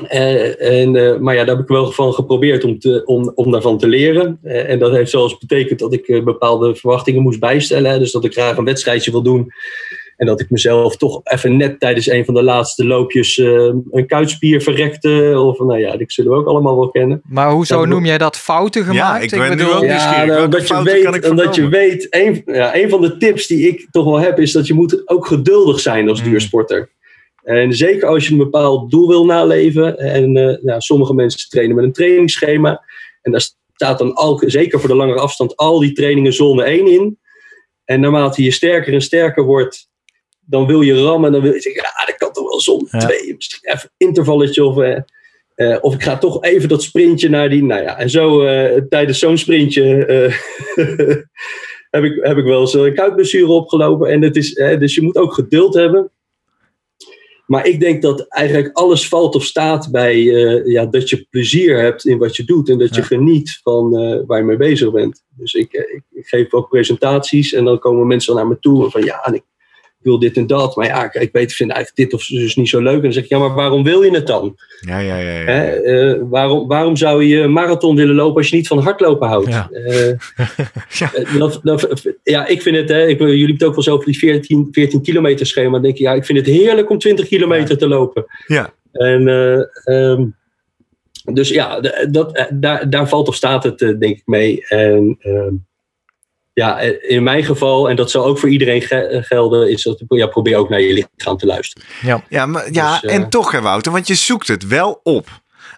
Eh, 0.08 0.80
en, 0.80 0.96
eh, 0.96 1.18
maar 1.18 1.34
ja, 1.34 1.44
daar 1.44 1.56
heb 1.56 1.64
ik 1.64 1.70
wel 1.70 1.90
van 1.90 2.14
geprobeerd 2.14 2.64
om, 2.64 2.78
te, 2.78 3.02
om, 3.34 3.50
daarvan 3.50 3.78
te 3.78 3.88
leren. 3.88 4.38
Eh, 4.42 4.68
en 4.70 4.78
dat 4.78 4.92
heeft 4.92 5.10
zelfs 5.10 5.38
betekend 5.38 5.78
dat 5.78 5.92
ik 5.92 6.08
eh, 6.08 6.22
bepaalde 6.22 6.74
verwachtingen 6.74 7.22
moest 7.22 7.40
bijstellen. 7.40 7.98
Dus 7.98 8.12
dat 8.12 8.24
ik 8.24 8.32
graag 8.32 8.56
een 8.56 8.64
wedstrijdje 8.64 9.10
wil 9.10 9.22
doen. 9.22 9.52
En 10.20 10.26
dat 10.26 10.40
ik 10.40 10.50
mezelf 10.50 10.96
toch 10.96 11.20
even 11.24 11.56
net 11.56 11.80
tijdens 11.80 12.06
een 12.06 12.24
van 12.24 12.34
de 12.34 12.42
laatste 12.42 12.84
loopjes 12.86 13.38
eh, 13.38 13.46
een 13.90 14.06
kuitspier 14.06 14.60
verrekte. 14.62 15.34
Of 15.36 15.58
nou 15.58 15.78
ja, 15.78 15.96
die 15.96 16.12
zullen 16.12 16.30
we 16.32 16.36
ook 16.36 16.46
allemaal 16.46 16.76
wel 16.76 16.90
kennen. 16.90 17.20
Maar 17.28 17.50
hoezo 17.50 17.78
Dat- 17.78 17.88
noem 17.88 18.04
jij 18.04 18.18
dat 18.18 18.36
fouten 18.36 18.84
gemaakt? 18.84 19.22
ik 19.32 19.38
ben 19.38 19.56
nu 19.56 19.64
ook 19.70 19.82
Ja, 19.84 20.24
nou, 20.24 20.44
omdat 20.44 20.68
je 20.68 20.74
ik 20.74 20.82
weet, 20.82 21.28
omdat 21.30 21.54
je 21.54 21.68
weet 21.68 22.06
een, 22.10 22.42
ja, 22.46 22.76
een 22.76 22.88
van 22.90 23.00
de 23.00 23.16
tips 23.16 23.46
die 23.46 23.68
ik 23.68 23.86
toch 23.90 24.04
wel 24.04 24.20
heb, 24.20 24.38
is 24.38 24.52
dat 24.52 24.66
je 24.66 24.74
moet 24.74 25.08
ook 25.08 25.26
geduldig 25.26 25.80
zijn 25.80 26.08
als 26.08 26.22
Mm. 26.22 26.28
duursporter. 26.28 26.90
En 27.42 27.72
zeker 27.72 28.08
als 28.08 28.26
je 28.26 28.32
een 28.32 28.38
bepaald 28.38 28.90
doel 28.90 29.08
wil 29.08 29.24
naleven. 29.24 29.98
En 29.98 30.36
eh, 30.36 30.62
nou, 30.62 30.80
sommige 30.80 31.14
mensen 31.14 31.48
trainen 31.50 31.76
met 31.76 31.84
een 31.84 31.92
trainingsschema. 31.92 32.84
En 33.22 33.32
daar 33.32 33.48
staat 33.74 33.98
dan 33.98 34.14
al, 34.14 34.42
zeker 34.46 34.80
voor 34.80 34.88
de 34.88 34.94
langere 34.96 35.18
afstand, 35.20 35.56
al 35.56 35.78
die 35.80 35.92
trainingen 35.92 36.32
zone 36.32 36.62
1 36.64 36.86
in. 36.86 37.18
En 37.84 38.00
naarmate 38.00 38.42
je 38.42 38.50
sterker 38.50 38.92
en 38.92 39.00
sterker 39.02 39.44
wordt, 39.44 39.88
dan 40.50 40.66
wil 40.66 40.80
je 40.80 41.02
rammen. 41.02 41.32
Dan 41.32 41.40
wil 41.42 41.52
je 41.52 41.60
zeggen, 41.60 41.82
ja, 41.82 42.04
dat 42.06 42.16
kan 42.16 42.32
toch 42.32 42.64
wel 42.64 42.86
Ja. 42.90 42.98
2. 42.98 43.34
Misschien 43.34 43.70
even 43.72 43.90
een 43.98 44.06
intervalletje 44.06 44.64
of... 44.64 44.78
eh, 45.54 45.76
of 45.80 45.94
ik 45.94 46.02
ga 46.02 46.18
toch 46.18 46.42
even 46.44 46.68
dat 46.68 46.82
sprintje 46.82 47.28
naar 47.28 47.48
die. 47.48 47.64
Nou 47.64 47.82
ja, 47.82 47.98
en 47.98 48.10
zo 48.10 48.42
eh, 48.42 48.82
tijdens 48.88 49.18
zo'n 49.18 49.38
sprintje 49.38 49.82
heb, 51.90 52.04
ik, 52.04 52.18
heb 52.24 52.36
ik 52.36 52.44
wel 52.44 52.60
eens 52.60 52.74
een 52.74 52.94
kuitblessure 52.94 53.52
opgelopen. 53.52 54.08
En 54.10 54.22
het 54.22 54.36
is, 54.36 54.54
dus 54.54 54.94
je 54.94 55.02
moet 55.02 55.16
ook 55.16 55.34
geduld 55.34 55.74
hebben. 55.74 56.10
Maar 57.46 57.66
ik 57.66 57.80
denk 57.80 58.02
dat 58.02 58.26
eigenlijk 58.28 58.76
alles 58.76 59.08
valt 59.08 59.34
of 59.34 59.44
staat 59.44 59.90
bij 59.90 60.22
ja, 60.64 60.86
dat 60.86 61.08
je 61.10 61.26
plezier 61.30 61.78
hebt 61.80 62.06
in 62.06 62.18
wat 62.18 62.36
je 62.36 62.44
doet. 62.44 62.68
En 62.68 62.78
dat 62.78 62.94
je 62.94 63.00
Ja. 63.00 63.06
geniet 63.06 63.60
van 63.62 63.90
waar 64.26 64.38
je 64.38 64.44
mee 64.44 64.56
bezig 64.56 64.92
bent. 64.92 65.22
Dus 65.28 65.54
ik, 65.54 65.72
ik, 65.72 66.02
ik 66.10 66.26
geef 66.26 66.52
ook 66.54 66.68
presentaties 66.68 67.52
en 67.52 67.64
dan 67.64 67.78
komen 67.78 68.06
mensen 68.06 68.34
naar 68.34 68.46
me 68.46 68.58
toe. 68.58 68.90
Van 68.90 69.04
ja, 69.04 69.22
en 69.24 69.34
ik 69.34 69.42
wil 70.02 70.18
dit 70.18 70.36
en 70.36 70.46
dat. 70.46 70.76
Maar 70.76 70.86
ja, 70.86 71.04
ik, 71.04 71.14
ik 71.14 71.32
weet, 71.32 71.50
ik 71.50 71.56
vind 71.56 71.70
eigenlijk 71.70 72.10
dit 72.10 72.20
of 72.20 72.26
dus 72.26 72.56
niet 72.56 72.68
zo 72.68 72.80
leuk. 72.82 72.94
En 72.94 73.02
dan 73.02 73.12
zeg 73.12 73.22
ik, 73.22 73.28
ja, 73.28 73.38
maar 73.38 73.54
waarom 73.54 73.82
wil 73.82 74.02
je 74.02 74.10
het 74.10 74.26
dan? 74.26 74.56
Ja, 74.80 74.98
ja, 74.98 75.16
ja. 75.16 75.30
ja. 75.30 75.44
Hè, 75.44 75.70
eh, 75.70 76.20
waarom, 76.22 76.68
waarom 76.68 76.96
zou 76.96 77.24
je 77.24 77.40
een 77.40 77.52
marathon 77.52 77.96
willen 77.96 78.14
lopen 78.14 78.36
als 78.36 78.48
je 78.48 78.56
niet 78.56 78.66
van 78.68 78.78
hardlopen 78.78 79.28
houdt? 79.28 79.48
Ja. 79.48 79.70
Eh, 79.70 80.08
Ja. 80.98 81.14
eh, 81.14 81.38
dat, 81.38 81.60
dat, 81.62 82.04
ja, 82.22 82.46
ik 82.46 82.62
vind 82.62 82.76
het, 82.76 82.88
hè, 82.88 83.06
ik, 83.06 83.18
jullie 83.18 83.38
hebben 83.38 83.54
het 83.54 83.64
ook 83.64 83.74
wel 83.74 83.82
zo 83.84 83.92
over 83.92 84.06
die 84.06 84.18
14, 84.18 84.68
14 84.72 85.02
kilometer 85.02 85.46
schema. 85.46 85.70
Dan 85.70 85.82
denk 85.82 85.94
ik, 85.94 86.00
ja, 86.00 86.12
ik 86.12 86.24
vind 86.24 86.38
het 86.38 86.46
heerlijk 86.46 86.90
om 86.90 86.98
20 86.98 87.28
kilometer 87.28 87.78
te 87.78 87.88
lopen. 87.88 88.24
Ja. 88.46 88.72
En, 88.92 89.28
eh, 89.28 89.62
ehm, 89.84 90.26
dus 91.32 91.48
ja, 91.48 91.80
dat, 92.10 92.46
daar, 92.52 92.90
daar 92.90 93.08
valt 93.08 93.28
of 93.28 93.34
staat 93.34 93.64
het, 93.64 93.78
denk 93.78 94.02
ik, 94.02 94.22
mee. 94.24 94.66
En 94.66 95.16
ehm, 95.20 95.54
ja, 96.52 96.78
eh, 96.80 97.10
in 97.16 97.22
mijn 97.22 97.44
geval, 97.44 97.88
en 97.90 97.96
dat 97.96 98.10
zal 98.10 98.24
ook 98.24 98.38
voor 98.38 98.48
iedereen 98.48 98.82
ge- 98.82 99.20
gelden, 99.26 99.70
is 99.70 99.82
dat 99.82 100.02
ja, 100.08 100.26
probeer 100.26 100.56
ook 100.56 100.68
naar 100.68 100.80
je 100.80 100.92
lichaam 101.16 101.36
te 101.36 101.46
luisteren. 101.46 101.88
Ja, 102.28 102.46
maar, 102.46 102.72
ja 102.72 102.92
Dus, 103.00 103.10
eh, 103.10 103.14
en 103.16 103.28
toch 103.28 103.52
hè 103.52 103.60
Wouter, 103.60 103.92
want 103.92 104.06
je 104.06 104.14
zoekt 104.14 104.48
het 104.48 104.66
wel 104.66 105.00
op. 105.02 105.28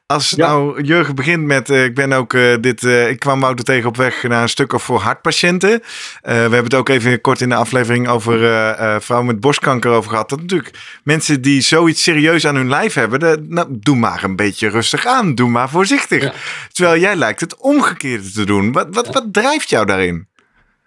Als 0.07 0.31
Ja. 0.37 0.47
nou 0.47 0.83
Jurgen 0.83 1.15
begint 1.15 1.43
met, 1.45 1.71
eh, 1.71 1.85
ik 1.85 1.95
ben 1.95 2.13
ook 2.13 2.35
eh, 2.35 2.55
dit, 2.61 2.85
eh, 2.85 3.09
ik 3.09 3.19
kwam 3.19 3.41
Wouter 3.41 3.65
tegen 3.65 3.89
op 3.89 3.97
weg 3.97 4.23
naar 4.23 4.43
een 4.43 4.49
stuk 4.49 4.73
of 4.73 4.83
voor 4.83 4.99
hartpatiënten. 5.01 5.71
Eh, 5.73 5.81
we 6.23 6.39
hebben 6.39 6.63
het 6.65 6.75
ook 6.75 6.89
even 6.89 7.21
kort 7.21 7.41
in 7.41 7.49
de 7.49 7.55
aflevering 7.55 8.09
over 8.09 8.43
eh, 8.45 8.95
eh, 8.95 9.01
vrouwen 9.01 9.29
met 9.31 9.41
borstkanker 9.41 9.91
over 9.91 10.11
gehad. 10.11 10.29
Dat 10.29 10.41
natuurlijk 10.41 10.79
mensen 11.05 11.43
die 11.43 11.61
zoiets 11.61 12.03
serieus 12.03 12.47
aan 12.47 12.55
hun 12.57 12.69
lijf 12.69 12.95
hebben, 12.95 13.21
de, 13.21 13.45
nou, 13.49 13.67
doe 13.71 13.97
maar 13.97 14.25
een 14.25 14.37
beetje 14.37 14.69
rustig 14.69 15.07
aan, 15.07 15.35
doe 15.35 15.49
maar 15.49 15.69
voorzichtig. 15.71 16.23
Ja. 16.23 16.33
Terwijl 16.73 17.01
jij 17.01 17.17
lijkt 17.17 17.41
het 17.41 17.57
omgekeerde 17.57 18.31
te 18.31 18.45
doen. 18.45 18.73
Wat, 18.73 18.87
wat, 18.91 19.09
wat 19.09 19.25
drijft 19.33 19.71
jou 19.71 19.87
daarin? 19.87 20.29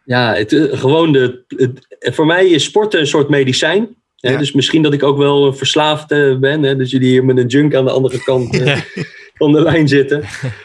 Ja, 0.05 0.33
het, 0.33 0.53
eh, 0.53 0.79
gewoon 0.79 1.11
de, 1.11 1.43
het, 1.47 1.87
voor 1.99 2.25
mij 2.25 2.47
is 2.47 2.63
sporten 2.63 2.99
een 2.99 3.07
soort 3.07 3.29
medicijn. 3.29 3.95
Hè? 4.15 4.31
Ja. 4.31 4.37
Dus 4.37 4.51
misschien 4.51 4.81
dat 4.81 4.93
ik 4.93 5.03
ook 5.03 5.17
wel 5.17 5.53
verslaafd 5.53 6.11
eh, 6.11 6.37
ben. 6.37 6.63
Hè? 6.63 6.75
Dus 6.75 6.91
jullie 6.91 7.09
hier 7.09 7.25
met 7.25 7.37
een 7.37 7.47
junk 7.47 7.75
aan 7.75 7.85
de 7.85 7.91
andere 7.91 8.23
kant 8.23 8.59
eh, 8.59 8.81
van 9.39 9.51
de 9.51 9.61
lijn 9.61 9.87
zitten. 9.87 10.23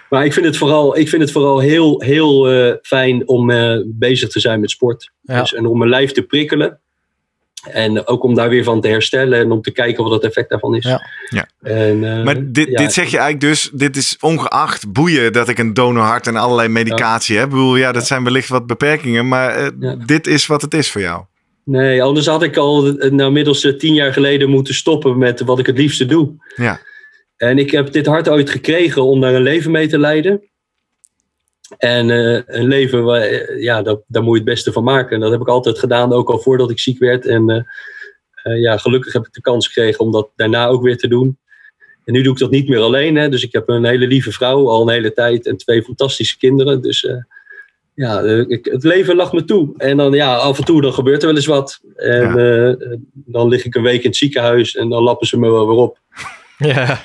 Maar 0.09 0.25
ik 0.25 0.33
vind 0.33 0.47
het 0.47 0.57
vooral, 0.57 0.99
ik 0.99 1.09
vind 1.09 1.23
het 1.23 1.31
vooral 1.31 1.59
heel, 1.59 2.01
heel 2.01 2.49
fijn 2.83 3.29
om 3.29 3.53
bezig 3.87 4.29
te 4.29 4.41
zijn 4.41 4.61
met 4.61 4.71
sport. 4.71 5.11
Ja. 5.21 5.41
Dus, 5.41 5.55
en 5.55 5.67
om 5.67 5.79
mijn 5.79 5.91
lijf 5.91 6.13
te 6.13 6.23
prikkelen. 6.23 6.81
En 7.69 8.07
ook 8.07 8.23
om 8.23 8.35
daar 8.35 8.49
weer 8.49 8.65
van 8.65 8.81
te 8.81 8.89
herstellen 8.89 9.39
en 9.39 9.53
om 9.53 9.63
te 9.63 9.71
kijken 9.71 10.03
wat 10.05 10.13
het 10.13 10.25
effect 10.25 10.51
daarvan 10.51 10.75
is. 10.77 10.85
Ja. 10.85 11.01
Ja. 11.29 11.49
En, 11.63 12.05
eh, 12.05 12.25
Maar 12.25 12.53
dit, 12.53 12.69
ja, 12.69 12.77
dit 12.77 12.93
zeg 12.93 13.11
je 13.11 13.19
eigenlijk 13.19 13.41
dus, 13.41 13.71
dit 13.73 13.97
is 13.97 14.17
ongeacht 14.21 14.93
boeien 14.93 15.33
dat 15.33 15.49
ik 15.49 15.59
een 15.59 15.75
donorhart 15.75 16.27
en 16.27 16.37
allerlei 16.37 16.69
medicatie 16.69 17.37
heb. 17.37 17.45
Ik 17.45 17.51
bedoel, 17.51 17.77
ja, 17.77 17.93
dat 17.93 18.07
zijn 18.07 18.25
wellicht 18.25 18.49
wat 18.49 18.67
beperkingen, 18.67 19.29
maar 19.29 19.55
eh, 19.55 19.69
Ja. 19.81 19.97
dit 20.07 20.27
is 20.27 20.47
wat 20.47 20.63
het 20.63 20.75
is 20.75 20.91
voor 20.91 21.01
jou. 21.01 21.25
Nee, 21.65 22.03
anders 22.03 22.27
had 22.27 22.43
ik 22.43 22.57
al 22.57 22.87
eh, 22.87 23.11
nou, 23.11 23.33
middels 23.33 23.75
tien 23.79 23.95
jaar 23.95 24.13
geleden 24.13 24.51
moeten 24.51 24.75
stoppen 24.75 25.19
met 25.19 25.41
wat 25.41 25.59
ik 25.59 25.67
het 25.67 25.79
liefste 25.79 26.07
doe. 26.07 26.35
Ja. 26.57 26.81
En 27.37 27.59
ik 27.59 27.71
heb 27.71 27.93
dit 27.93 28.07
hart 28.07 28.29
ooit 28.29 28.51
gekregen 28.51 29.05
om 29.05 29.21
daar 29.21 29.35
een 29.35 29.43
leven 29.43 29.71
mee 29.71 29.87
te 29.89 29.99
leiden. 29.99 30.50
En 31.79 32.11
eh, 32.11 32.43
een 32.47 32.67
leven, 32.67 33.05
waar, 33.05 33.21
eh, 33.21 33.63
ja, 33.63 33.83
dat, 33.83 34.03
daar 34.07 34.23
moet 34.23 34.33
je 34.33 34.41
het 34.41 34.51
beste 34.51 34.73
van 34.73 34.85
maken. 34.85 35.15
En 35.15 35.21
dat 35.21 35.31
heb 35.31 35.41
ik 35.41 35.49
altijd 35.49 35.79
gedaan, 35.79 36.13
ook 36.13 36.31
al 36.31 36.39
voordat 36.39 36.71
ik 36.71 36.79
ziek 36.79 36.99
werd. 36.99 37.27
En 37.27 37.51
eh, 37.51 37.63
eh, 38.43 38.61
ja, 38.61 38.77
gelukkig 38.77 39.13
heb 39.13 39.27
ik 39.27 39.33
de 39.33 39.41
kans 39.41 39.67
gekregen 39.67 40.01
om 40.01 40.13
dat 40.13 40.31
daarna 40.37 40.67
ook 40.67 40.83
weer 40.83 40.97
te 40.97 41.09
doen. 41.09 41.39
En 42.05 42.13
nu 42.13 42.23
doe 42.23 42.33
ik 42.33 42.39
dat 42.39 42.51
niet 42.51 42.69
meer 42.69 42.81
alleen. 42.81 43.17
Hè. 43.17 43.29
Dus 43.29 43.43
ik 43.43 43.53
heb 43.53 43.69
een 43.69 43.85
hele 43.85 44.07
lieve 44.07 44.33
vrouw 44.33 44.69
al 44.69 44.83
een 44.83 44.95
hele 44.95 45.13
tijd 45.13 45.47
en 45.47 45.57
twee 45.57 45.83
fantastische 45.83 46.39
kinderen. 46.39 46.83
Dus 46.83 47.05
eh, 47.05 47.17
ja, 47.95 48.21
ik, 48.47 48.65
het 48.65 48.85
leven 48.85 49.17
lag 49.17 49.33
me 49.33 49.45
toe. 49.45 49.75
En 49.77 49.97
dan 49.97 50.13
ja, 50.13 50.37
af 50.37 50.59
en 50.59 50.65
toe 50.65 50.81
dan 50.81 50.93
gebeurt 50.93 51.21
er 51.23 51.29
wel 51.29 51.37
eens 51.37 51.47
wat. 51.47 51.81
En 51.97 52.39
eh, 52.39 52.89
dan 53.13 53.49
lig 53.49 53.65
ik 53.65 53.75
een 53.75 53.83
week 53.83 54.03
in 54.03 54.09
het 54.09 54.17
ziekenhuis 54.17 54.77
en 54.77 54.89
dan 54.89 55.03
lappen 55.03 55.27
ze 55.27 55.39
me 55.39 55.51
wel 55.51 55.69
weer 55.69 55.77
op. 55.77 55.99
Ja. 56.59 57.01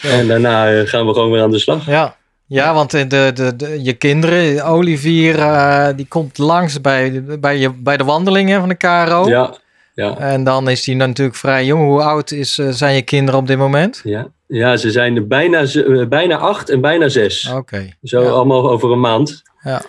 En 0.00 0.26
daarna 0.26 0.84
gaan 0.84 1.06
we 1.06 1.12
gewoon 1.12 1.30
weer 1.30 1.42
aan 1.42 1.50
de 1.50 1.58
slag. 1.58 1.86
Ja. 1.86 2.17
Ja, 2.48 2.74
want 2.74 2.90
de, 2.90 3.06
de, 3.06 3.56
de, 3.56 3.82
je 3.82 3.92
kinderen, 3.92 4.64
Olivier, 4.64 5.38
eh, 5.38 5.88
die 5.96 6.06
komt 6.08 6.38
langs 6.38 6.80
bij, 6.80 7.22
bij, 7.40 7.58
je, 7.58 7.72
bij 7.72 7.96
de 7.96 8.04
wandelingen 8.04 8.60
van 8.60 8.68
de 8.68 8.74
KRO. 8.74 9.28
Ja, 9.28 9.54
ja, 9.94 10.16
En 10.18 10.44
dan 10.44 10.68
is 10.68 10.86
hij 10.86 10.94
natuurlijk 10.94 11.36
vrij 11.36 11.64
jong. 11.64 11.82
Hoe 11.82 12.02
oud 12.02 12.30
is, 12.30 12.58
eh, 12.58 12.68
zijn 12.68 12.94
je 12.94 13.02
kinderen 13.02 13.40
op 13.40 13.46
dit 13.46 13.58
moment? 13.58 14.00
ja. 14.04 14.28
ja, 14.46 14.76
ze 14.76 14.90
zijn 14.90 15.28
bijna, 15.28 15.60
eh, 15.62 16.06
bijna 16.08 16.36
acht 16.36 16.68
en 16.70 16.80
bijna 16.80 17.08
zes. 17.08 17.50
Oké. 17.54 17.88
Zo 18.02 18.22
Ja. 18.22 18.28
allemaal 18.28 18.70
over 18.70 18.90
een 18.92 19.00
maand. 19.00 19.42
Ja. 19.62 19.82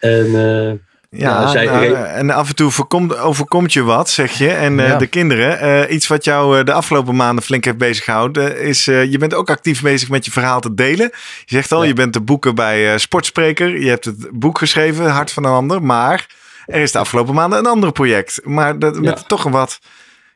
En 0.00 0.80
Ja, 1.16 1.46
zij- 1.46 1.64
nou, 1.64 1.94
en 1.94 2.30
af 2.30 2.48
en 2.48 2.54
toe 2.54 2.70
voorkomt, 2.70 3.18
overkomt 3.18 3.72
je 3.72 3.82
wat, 3.82 4.10
zeg 4.10 4.32
je. 4.32 4.50
En 4.50 4.80
eh, 4.80 4.88
Ja. 4.88 4.96
de 4.96 5.06
kinderen, 5.06 5.58
eh, 5.60 5.94
iets 5.94 6.06
wat 6.06 6.24
jou 6.24 6.58
eh, 6.58 6.64
de 6.64 6.72
afgelopen 6.72 7.16
maanden 7.16 7.44
flink 7.44 7.64
heeft 7.64 7.76
bezighouden, 7.78 8.56
eh, 8.56 8.68
is 8.68 8.84
je 8.84 9.16
bent 9.18 9.34
ook 9.34 9.50
actief 9.50 9.82
bezig 9.82 10.08
met 10.08 10.24
je 10.24 10.30
verhaal 10.30 10.60
te 10.60 10.74
delen. 10.74 11.10
Je 11.44 11.54
zegt 11.56 11.72
al, 11.72 11.82
Ja. 11.82 11.88
je 11.88 11.94
bent 11.94 12.12
de 12.12 12.20
boeken 12.20 12.54
bij 12.54 12.98
Sportspreker. 12.98 13.80
Je 13.80 13.88
hebt 13.88 14.04
het 14.04 14.28
boek 14.30 14.58
geschreven, 14.58 15.10
Hart 15.10 15.32
van 15.32 15.44
een 15.44 15.52
ander. 15.52 15.82
Maar 15.82 16.26
er 16.66 16.80
is 16.80 16.92
de 16.92 16.98
afgelopen 16.98 17.34
maanden 17.34 17.58
een 17.58 17.66
ander 17.66 17.92
project. 17.92 18.40
Maar 18.44 18.78
dat, 18.78 18.94
met 19.00 19.18
Ja. 19.18 19.24
toch 19.26 19.44
een 19.44 19.52
wat... 19.52 19.78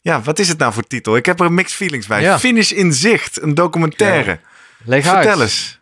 Ja, 0.00 0.20
wat 0.22 0.38
is 0.38 0.48
het 0.48 0.58
nou 0.58 0.72
voor 0.72 0.82
titel? 0.86 1.16
Ik 1.16 1.26
heb 1.26 1.40
er 1.40 1.52
mixed 1.52 1.76
feelings 1.76 2.06
bij. 2.06 2.38
Finish 2.38 2.70
in 2.70 2.92
zicht, 2.92 3.42
een 3.42 3.54
documentaire. 3.54 4.38
Leg 4.84 5.04
Vertel 5.04 5.30
uit. 5.30 5.40
eens. 5.40 5.80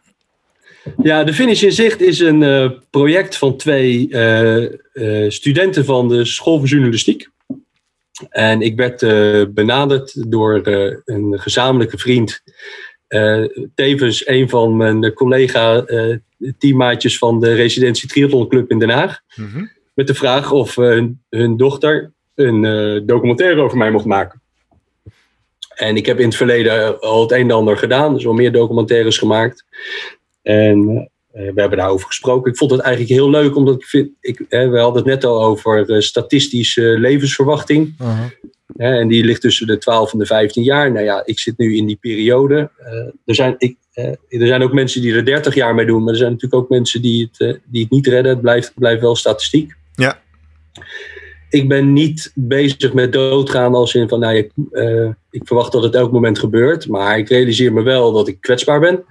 Ja, 1.03 1.25
de 1.25 1.35
Finish 1.35 1.63
in 1.63 1.73
Zicht 1.73 2.01
is 2.01 2.19
een 2.19 2.43
eh, 2.43 2.71
project 2.91 3.39
van 3.39 3.57
twee 3.57 4.09
eh, 4.11 4.65
eh, 4.93 5.31
studenten 5.31 5.85
van 5.85 6.09
de 6.09 6.25
School 6.25 6.59
voor 6.59 6.69
Journalistiek. 6.69 7.29
En 8.29 8.61
ik 8.61 8.77
werd 8.77 9.01
benaderd 9.55 10.31
door 10.31 10.61
een 11.05 11.41
gezamenlijke 11.41 11.99
vriend. 11.99 12.43
tevens 13.75 14.27
een 14.27 14.49
van 14.49 14.77
mijn 14.77 15.13
collega-teammaatjes 15.13 17.19
van 17.19 17.41
de 17.41 17.55
Residentie 17.55 18.09
Triathlon 18.09 18.49
Club 18.49 18.71
in 18.71 18.79
Den 18.79 18.91
Haag. 18.91 19.21
Mhm. 19.35 19.67
Met 19.95 20.07
de 20.07 20.15
vraag 20.15 20.53
of 20.53 20.75
hun, 20.75 21.23
hun 21.31 21.57
dochter 21.57 22.13
een 22.35 22.63
documentaire 23.07 23.61
over 23.61 23.79
mij 23.79 23.91
mocht 23.91 24.05
maken. 24.05 24.43
En 25.75 25.97
ik 25.97 26.07
heb 26.07 26.19
in 26.19 26.27
het 26.27 26.37
verleden 26.37 27.01
al 27.01 27.23
het 27.23 27.33
een 27.33 27.51
en 27.51 27.51
ander 27.51 27.77
gedaan. 27.77 28.15
Dus 28.15 28.25
wel 28.25 28.33
meer 28.33 28.53
documentaires 28.53 29.19
gemaakt. 29.19 29.65
En 30.45 31.09
eh, 31.35 31.53
we 31.55 31.61
hebben 31.61 31.79
daarover 31.79 32.07
gesproken. 32.07 32.51
Ik 32.51 32.57
vond 32.57 32.71
het 32.71 32.81
eigenlijk 32.81 33.15
heel 33.15 33.31
leuk, 33.31 33.57
omdat 33.57 33.75
ik 33.75 33.85
vind... 33.85 34.11
Ik, 34.21 34.41
eh, 34.49 34.71
we 34.71 34.79
hadden 34.79 35.03
het 35.03 35.11
net 35.11 35.25
al 35.25 35.45
over 35.45 35.91
eh, 35.91 36.01
statistische 36.01 36.83
levensverwachting. 36.83 37.95
Uh-huh. 38.01 38.25
Hè, 38.77 38.99
en 38.99 39.09
die 39.09 39.25
ligt 39.25 39.41
tussen 39.41 39.67
de 39.67 39.79
12 39.79 40.13
en 40.13 40.19
de 40.19 40.27
15 40.27 40.63
jaar. 40.63 40.93
Nou 40.93 41.05
ja, 41.05 41.23
ik 41.25 41.39
zit 41.39 41.59
nu 41.59 41.77
in 41.77 41.87
die 41.87 41.99
periode. 42.01 42.71
Er, 43.25 43.35
zijn, 43.35 43.55
ik, 43.59 43.77
er 44.29 44.47
zijn 44.47 44.63
ook 44.63 44.73
mensen 44.73 45.03
die 45.03 45.15
er 45.15 45.25
30 45.25 45.55
jaar 45.55 45.75
mee 45.75 45.87
doen. 45.87 46.03
Maar 46.03 46.13
er 46.13 46.19
zijn 46.19 46.33
natuurlijk 46.33 46.63
ook 46.63 46.69
mensen 46.69 47.03
die 47.03 47.31
het, 47.33 47.61
die 47.65 47.83
het 47.83 47.91
niet 47.91 48.07
redden. 48.07 48.33
Het 48.33 48.41
blijft, 48.41 48.73
blijft 48.75 49.01
wel 49.01 49.17
statistiek. 49.17 49.75
Ja. 49.95 50.21
ik 51.51 51.69
ben 51.69 51.93
niet 51.93 52.33
bezig 52.35 52.93
met 52.93 53.13
doodgaan 53.13 53.75
als 53.75 53.95
in 53.95 54.09
van, 54.09 54.21
nou, 54.21 54.37
ik, 54.37 54.53
ik 55.31 55.47
verwacht 55.47 55.73
dat 55.73 55.83
het 55.83 55.95
elk 55.95 56.13
moment 56.13 56.39
gebeurt. 56.39 56.89
Maar 56.89 57.19
ik 57.19 57.29
realiseer 57.29 57.73
me 57.73 57.83
wel 57.83 58.13
dat 58.13 58.29
ik 58.29 58.41
kwetsbaar 58.41 58.81
ben. 58.81 59.05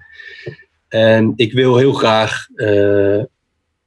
En 0.94 1.34
ik 1.36 1.54
wil 1.54 1.78
heel 1.78 1.94
graag 1.94 2.48
eh, 2.56 3.24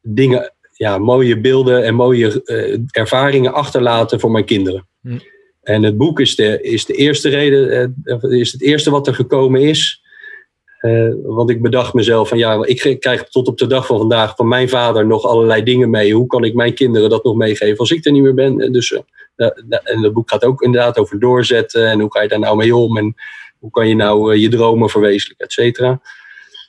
dingen, 0.02 0.52
ja, 0.72 0.98
mooie 0.98 1.40
beelden 1.40 1.84
en 1.84 1.94
mooie 1.94 2.42
eh, 2.44 2.78
ervaringen 2.90 3.52
achterlaten 3.52 4.20
voor 4.20 4.30
mijn 4.30 4.44
kinderen. 4.44 4.86
Hm. 5.02 5.18
En 5.62 5.82
het 5.82 5.96
boek 5.96 6.20
is 6.20 6.36
de, 6.36 6.62
is 6.62 6.84
de 6.84 6.92
eerste 6.92 7.28
reden, 7.28 7.94
eh, 8.04 8.22
is 8.38 8.52
het 8.52 8.62
eerste 8.62 8.90
wat 8.90 9.06
er 9.06 9.14
gekomen 9.14 9.60
is. 9.60 10.04
Want 11.22 11.50
ik 11.50 11.62
bedacht 11.62 11.94
mezelf 11.94 12.28
van 12.28 12.38
ja, 12.38 12.64
ik 12.64 13.00
krijg 13.00 13.24
tot 13.24 13.48
op 13.48 13.58
de 13.58 13.66
dag 13.66 13.86
van 13.86 13.98
vandaag 13.98 14.36
van 14.36 14.48
mijn 14.48 14.68
vader 14.68 15.06
nog 15.06 15.24
allerlei 15.24 15.62
dingen 15.62 15.90
mee. 15.90 16.14
Hoe 16.14 16.26
kan 16.26 16.44
ik 16.44 16.54
mijn 16.54 16.74
kinderen 16.74 17.10
dat 17.10 17.24
nog 17.24 17.36
meegeven 17.36 17.78
als 17.78 17.90
ik 17.90 18.04
er 18.04 18.12
niet 18.12 18.22
meer 18.22 18.34
ben? 18.34 18.60
En, 18.60 18.72
dus, 18.72 19.00
en 19.36 20.02
het 20.02 20.12
boek 20.12 20.30
gaat 20.30 20.44
ook 20.44 20.62
inderdaad 20.62 20.98
over 20.98 21.18
doorzetten 21.18 21.88
en 21.90 22.00
hoe 22.00 22.12
ga 22.12 22.22
je 22.22 22.28
daar 22.28 22.38
nou 22.38 22.56
mee 22.56 22.76
om 22.76 22.96
en 22.96 23.14
hoe 23.58 23.70
kan 23.70 23.88
je 23.88 23.94
nou 23.94 24.36
je 24.36 24.48
dromen 24.48 24.88
verwezenlijken, 24.88 25.46
et 25.46 25.52
cetera. 25.52 26.00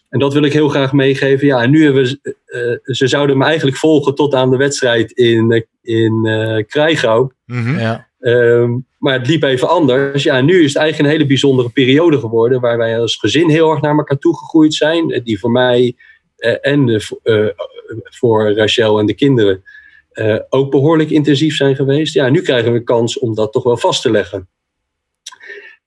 En 0.09 0.19
dat 0.19 0.33
wil 0.33 0.43
ik 0.43 0.53
heel 0.53 0.69
graag 0.69 0.93
meegeven. 0.93 1.47
Ja, 1.47 1.61
en 1.61 1.69
nu 1.69 1.83
hebben 1.83 2.03
we, 2.03 2.35
eh, 2.45 2.93
ze 2.95 3.07
zouden 3.07 3.37
me 3.37 3.45
eigenlijk 3.45 3.77
volgen 3.77 4.15
tot 4.15 4.33
aan 4.33 4.49
de 4.49 4.57
wedstrijd 4.57 5.11
in, 5.11 5.51
eh, 5.51 5.61
in 5.81 6.25
eh 6.25 6.65
Krijgouw. 6.67 7.31
Mhm. 7.45 7.79
Ja. 7.79 8.07
Ehm, 8.19 8.71
maar 8.97 9.13
het 9.13 9.27
liep 9.27 9.43
even 9.43 9.69
anders. 9.69 10.23
Ja, 10.23 10.41
nu 10.41 10.63
is 10.63 10.73
het 10.73 10.81
eigenlijk 10.81 10.99
een 10.99 11.15
hele 11.17 11.29
bijzondere 11.29 11.69
periode 11.69 12.19
geworden. 12.19 12.61
Waar 12.61 12.77
wij 12.77 12.99
als 12.99 13.15
gezin 13.15 13.49
heel 13.49 13.71
erg 13.71 13.81
naar 13.81 13.97
elkaar 13.97 14.17
toegegroeid 14.17 14.73
zijn. 14.73 15.11
Eh, 15.11 15.23
Die 15.23 15.39
voor 15.39 15.51
mij 15.51 15.95
eh, 16.37 16.55
en 16.61 16.85
de, 16.85 17.19
eh, 17.23 17.65
voor 18.03 18.53
Rachel 18.53 18.99
en 18.99 19.05
de 19.05 19.13
kinderen 19.13 19.63
eh, 20.11 20.39
ook 20.49 20.71
behoorlijk 20.71 21.09
intensief 21.09 21.55
zijn 21.55 21.75
geweest. 21.75 22.13
Ja, 22.13 22.29
nu 22.29 22.41
krijgen 22.41 22.71
we 22.71 22.77
een 22.77 22.83
kans 22.83 23.19
om 23.19 23.35
dat 23.35 23.51
toch 23.51 23.63
wel 23.63 23.77
vast 23.77 24.01
te 24.01 24.11
leggen. 24.11 24.49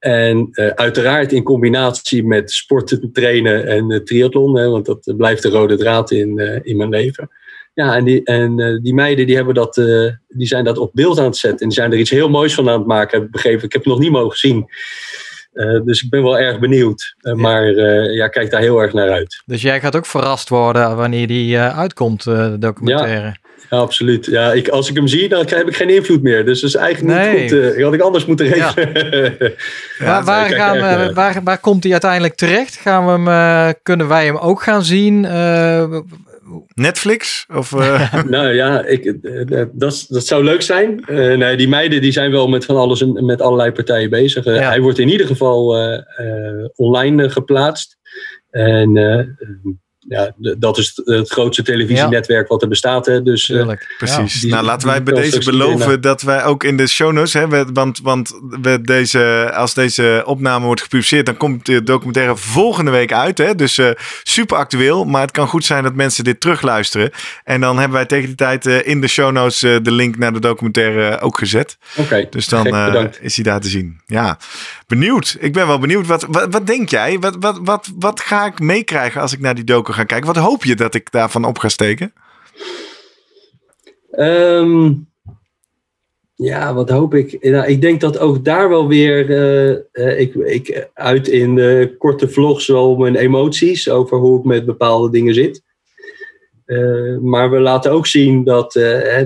En 0.01 0.47
eh, 0.51 0.67
uiteraard 0.67 1.31
in 1.31 1.43
combinatie 1.43 2.23
met 2.25 2.51
sporten, 2.51 3.09
trainen 3.13 3.67
en 3.67 3.91
eh, 3.91 3.99
triathlon. 3.99 4.57
Hè, 4.57 4.69
want 4.69 4.85
dat 4.85 5.13
blijft 5.17 5.41
de 5.41 5.49
rode 5.49 5.77
draad 5.77 6.11
in, 6.11 6.39
eh, 6.39 6.59
in 6.61 6.77
mijn 6.77 6.89
leven. 6.89 7.29
Ja, 7.73 7.95
en 7.95 8.03
die, 8.03 8.23
en, 8.23 8.59
eh, 8.59 8.81
die 8.81 8.93
meiden 8.93 9.25
die 9.25 9.35
hebben 9.35 9.53
dat, 9.53 9.77
eh, 9.77 10.07
die 10.27 10.47
zijn 10.47 10.63
dat 10.63 10.77
op 10.77 10.91
beeld 10.93 11.19
aan 11.19 11.25
het 11.25 11.37
zetten. 11.37 11.59
En 11.59 11.67
die 11.67 11.77
zijn 11.77 11.91
er 11.91 11.97
iets 11.97 12.09
heel 12.09 12.29
moois 12.29 12.53
van 12.53 12.69
aan 12.69 12.77
het 12.79 12.87
maken, 12.87 13.17
heb 13.17 13.25
ik 13.25 13.31
begrepen. 13.31 13.63
Ik 13.65 13.73
heb 13.73 13.83
het 13.83 13.93
nog 13.93 14.01
niet 14.01 14.11
mogen 14.11 14.37
zien. 14.37 14.65
Eh, 15.51 15.81
dus 15.83 16.01
ik 16.03 16.09
ben 16.09 16.23
wel 16.23 16.39
erg 16.39 16.59
benieuwd. 16.59 17.15
Eh, 17.19 17.33
Maar 17.33 17.67
eh, 17.67 18.15
ja, 18.15 18.27
kijk 18.27 18.51
daar 18.51 18.61
heel 18.61 18.81
erg 18.81 18.93
naar 18.93 19.09
uit. 19.09 19.41
Dus 19.45 19.61
jij 19.61 19.79
gaat 19.79 19.95
ook 19.95 20.05
verrast 20.05 20.49
worden 20.49 20.95
wanneer 20.95 21.27
die 21.27 21.57
eh, 21.57 21.77
uitkomt, 21.77 22.27
eh, 22.27 22.51
de 22.51 22.57
documentaire. 22.57 23.25
Ja, 23.25 23.40
absoluut. 23.69 24.25
Ja, 24.25 24.51
ik, 24.53 24.67
als 24.67 24.89
ik 24.89 24.95
hem 24.95 25.07
zie, 25.07 25.29
dan 25.29 25.45
heb 25.47 25.67
ik 25.67 25.75
geen 25.75 25.89
invloed 25.89 26.21
meer. 26.21 26.45
Dus 26.45 26.61
dat 26.61 26.69
is 26.69 26.75
eigenlijk 26.75 27.17
Nee. 27.17 27.41
niet 27.41 27.51
goed. 27.51 27.61
eh, 27.75 27.83
had 27.83 27.93
ik 27.93 28.01
anders 28.01 28.25
moeten 28.25 28.45
Ja. 28.45 28.71
regelen. 28.75 29.53
waar, 29.99 30.23
waar, 30.31 30.49
gaan 30.49 30.77
naar. 30.77 31.13
waar, 31.13 31.41
waar 31.43 31.59
komt 31.59 31.83
hij 31.83 31.91
uiteindelijk 31.91 32.35
terecht? 32.35 32.75
Gaan 32.75 33.05
we 33.05 33.11
hem, 33.11 33.27
eh, 33.27 33.69
kunnen 33.83 34.07
wij 34.07 34.25
hem 34.25 34.37
ook 34.37 34.61
gaan 34.63 34.83
zien? 34.83 35.25
Eh, 35.25 35.97
Netflix? 36.73 37.45
Of, 37.55 37.73
eh, 37.73 38.13
nou 38.23 38.47
ja, 38.53 38.85
ik, 38.85 39.05
eh, 39.05 39.63
dat, 39.71 40.05
dat 40.09 40.25
zou 40.25 40.43
leuk 40.43 40.61
zijn. 40.61 41.05
Eh, 41.05 41.37
nee, 41.37 41.57
die 41.57 41.67
meiden 41.67 42.01
die 42.01 42.11
zijn 42.11 42.31
wel 42.31 42.47
met 42.47 42.65
van 42.65 42.75
alles 42.75 43.01
en 43.01 43.25
met 43.25 43.41
allerlei 43.41 43.71
partijen 43.71 44.09
bezig. 44.09 44.45
Eh, 44.45 44.55
Ja. 44.55 44.61
Hij 44.69 44.81
wordt 44.81 44.99
in 44.99 45.09
ieder 45.09 45.27
geval 45.27 45.75
eh, 45.77 45.93
eh, 45.93 46.65
online 46.75 47.23
eh, 47.23 47.31
geplaatst. 47.31 47.97
En 48.49 48.97
eh, 48.97 49.19
eh, 49.19 49.27
ja, 50.07 50.31
dat 50.57 50.77
is 50.77 51.01
het, 51.05 51.29
grootste 51.29 51.63
televisienetwerk 51.63 52.47
wat 52.47 52.61
er 52.61 52.67
bestaat. 52.67 53.05
Hè. 53.05 53.21
Dus 53.23 53.49
eh, 53.49 53.55
tuurlijk. 53.57 53.95
Precies. 53.97 54.41
die- 54.41 54.51
nou, 54.51 54.63
laten 54.65 54.87
wij 54.87 55.03
die 55.03 55.13
bij 55.13 55.23
deze 55.23 55.39
beloven 55.51 56.01
dat 56.01 56.21
wij 56.21 56.43
ook 56.45 56.63
in 56.63 56.77
de 56.77 56.87
show 56.87 57.11
notes, 57.11 57.33
hè, 57.33 57.47
we- 57.47 57.65
want, 57.73 57.99
want 58.03 58.39
we 58.61 58.81
deze, 58.81 59.51
als 59.55 59.73
deze 59.73 60.23
opname 60.25 60.65
wordt 60.65 60.81
gepubliceerd, 60.81 61.25
dan 61.25 61.37
komt 61.37 61.65
de 61.65 61.83
documentaire 61.83 62.35
volgende 62.37 62.91
week 62.91 63.13
uit. 63.13 63.37
Hè? 63.37 63.55
Dus 63.55 63.77
eh, 63.77 63.89
super 64.23 64.57
actueel, 64.57 65.05
maar 65.05 65.21
het 65.21 65.31
kan 65.31 65.47
goed 65.47 65.65
zijn 65.65 65.83
dat 65.83 65.93
mensen 65.95 66.23
dit 66.23 66.39
terugluisteren. 66.39 67.11
En 67.43 67.61
dan 67.61 67.75
hebben 67.77 67.97
wij 67.97 68.05
tegen 68.05 68.25
die 68.27 68.35
tijd 68.35 68.65
eh, 68.65 68.87
in 68.87 69.01
de 69.01 69.07
show 69.07 69.31
notes 69.31 69.63
eh, 69.63 69.75
de 69.81 69.91
link 69.91 70.17
naar 70.17 70.33
de 70.33 70.39
documentaire 70.39 71.19
ook 71.19 71.37
gezet. 71.37 71.77
Oké, 71.95 72.27
Dus 72.29 72.47
dan 72.47 72.73
gek, 72.73 73.15
is 73.21 73.35
hij 73.35 73.43
daar 73.43 73.59
te 73.61 73.67
zien. 73.67 73.99
Ja, 74.05 74.37
benieuwd. 74.87 75.37
Ik 75.39 75.53
ben 75.53 75.67
wel 75.67 75.79
benieuwd. 75.79 76.07
Wat, 76.07 76.25
wat, 76.29 76.47
wat 76.49 76.67
denk 76.67 76.89
jij? 76.89 77.19
Wat, 77.19 77.35
wat, 77.39 77.59
wat, 77.63 77.91
wat 77.99 78.19
ga 78.19 78.45
ik 78.45 78.59
meekrijgen 78.59 79.21
als 79.21 79.33
ik 79.33 79.39
naar 79.39 79.55
die 79.55 79.63
docu 79.63 79.90
ga 79.93 80.03
kijken? 80.03 80.33
Wat 80.33 80.43
hoop 80.43 80.63
je 80.63 80.75
dat 80.75 80.95
ik 80.95 81.11
daarvan 81.11 81.45
op 81.45 81.57
ga 81.57 81.69
steken? 81.69 82.13
Ehm, 84.11 84.93
ja, 86.35 86.73
wat 86.73 86.89
hoop 86.89 87.13
ik? 87.13 87.43
Nou, 87.43 87.67
ik 87.67 87.81
denk 87.81 88.01
dat 88.01 88.17
ook 88.17 88.45
daar 88.45 88.69
wel 88.69 88.87
weer. 88.87 89.29
eh, 89.29 89.71
eh, 89.91 90.19
ik, 90.19 90.35
ik 90.35 90.89
uit 90.93 91.27
in 91.27 91.55
de 91.55 91.95
korte 91.97 92.29
vlogs 92.29 92.67
wel 92.67 92.95
mijn 92.95 93.15
emoties 93.15 93.89
over 93.89 94.17
hoe 94.17 94.39
ik 94.39 94.45
met 94.45 94.65
bepaalde 94.65 95.09
dingen 95.09 95.33
zit. 95.33 95.63
Eh, 96.65 97.17
maar 97.17 97.51
we 97.51 97.59
laten 97.59 97.91
ook 97.91 98.07
zien 98.07 98.43
dat, 98.43 98.73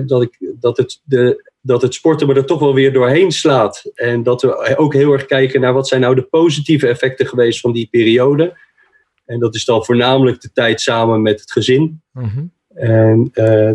dat, 0.06 0.22
ik, 0.22 0.38
dat, 0.60 0.76
het, 0.76 1.00
de, 1.04 1.50
dat 1.60 1.82
het 1.82 1.94
sporten 1.94 2.26
me 2.26 2.34
er 2.34 2.46
toch 2.46 2.60
wel 2.60 2.74
weer 2.74 2.92
doorheen 2.92 3.32
slaat. 3.32 3.90
En 3.94 4.22
dat 4.22 4.42
we 4.42 4.76
ook 4.76 4.94
heel 4.94 5.12
erg 5.12 5.26
kijken 5.26 5.60
naar 5.60 5.72
wat 5.72 5.88
zijn 5.88 6.00
nou 6.00 6.14
de 6.14 6.22
positieve 6.22 6.88
effecten 6.88 7.26
geweest 7.26 7.60
van 7.60 7.72
die 7.72 7.88
periode. 7.90 8.56
En 9.26 9.38
dat 9.38 9.54
is 9.54 9.64
dan 9.64 9.84
voornamelijk 9.84 10.40
de 10.40 10.52
tijd 10.52 10.80
samen 10.80 11.22
met 11.22 11.40
het 11.40 11.52
gezin. 11.52 12.02
Mhm. 12.12 12.44
En 12.74 13.30
eh, 13.32 13.72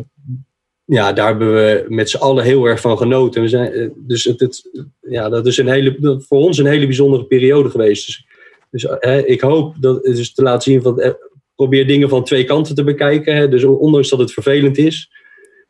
ja, 0.86 1.14
daar 1.14 1.28
hebben 1.28 1.54
we 1.54 1.86
met 1.88 2.10
z'n 2.10 2.18
allen 2.18 2.43
heel 2.43 2.66
erg 2.66 2.82
van 2.82 2.97
genoten. 2.97 3.41
We 3.41 3.47
zijn, 3.47 3.72
eh, 3.72 3.88
dus 3.95 4.24
het, 4.24 4.39
het, 4.39 4.70
ja, 4.99 5.30
dat 5.30 5.47
is 5.47 5.58
een 5.58 5.68
hele, 5.68 6.22
voor 6.28 6.38
ons 6.38 6.58
een 6.58 6.66
hele 6.66 6.86
bijzondere 6.86 7.26
periode 7.26 7.70
geweest. 7.70 8.06
Dus, 8.06 8.26
dus 8.70 8.86
eh, 8.99 9.30
ik 9.30 9.41
hoop 9.41 9.76
dat, 9.80 10.04
dus 10.04 10.34
te 10.34 10.41
laten 10.41 10.72
zien 10.72 10.82
van, 10.82 10.99
eh, 10.99 11.12
probeer 11.56 11.88
dingen 11.88 12.10
van 12.10 12.24
twee 12.24 12.43
kanten 12.43 12.76
te 12.76 12.84
bekijken. 12.84 13.36
Hè. 13.36 13.49
Dus 13.49 13.64
ondanks 13.64 14.10
dat 14.10 14.20
het 14.20 14.34
vervelend 14.34 14.78
is. 14.78 15.10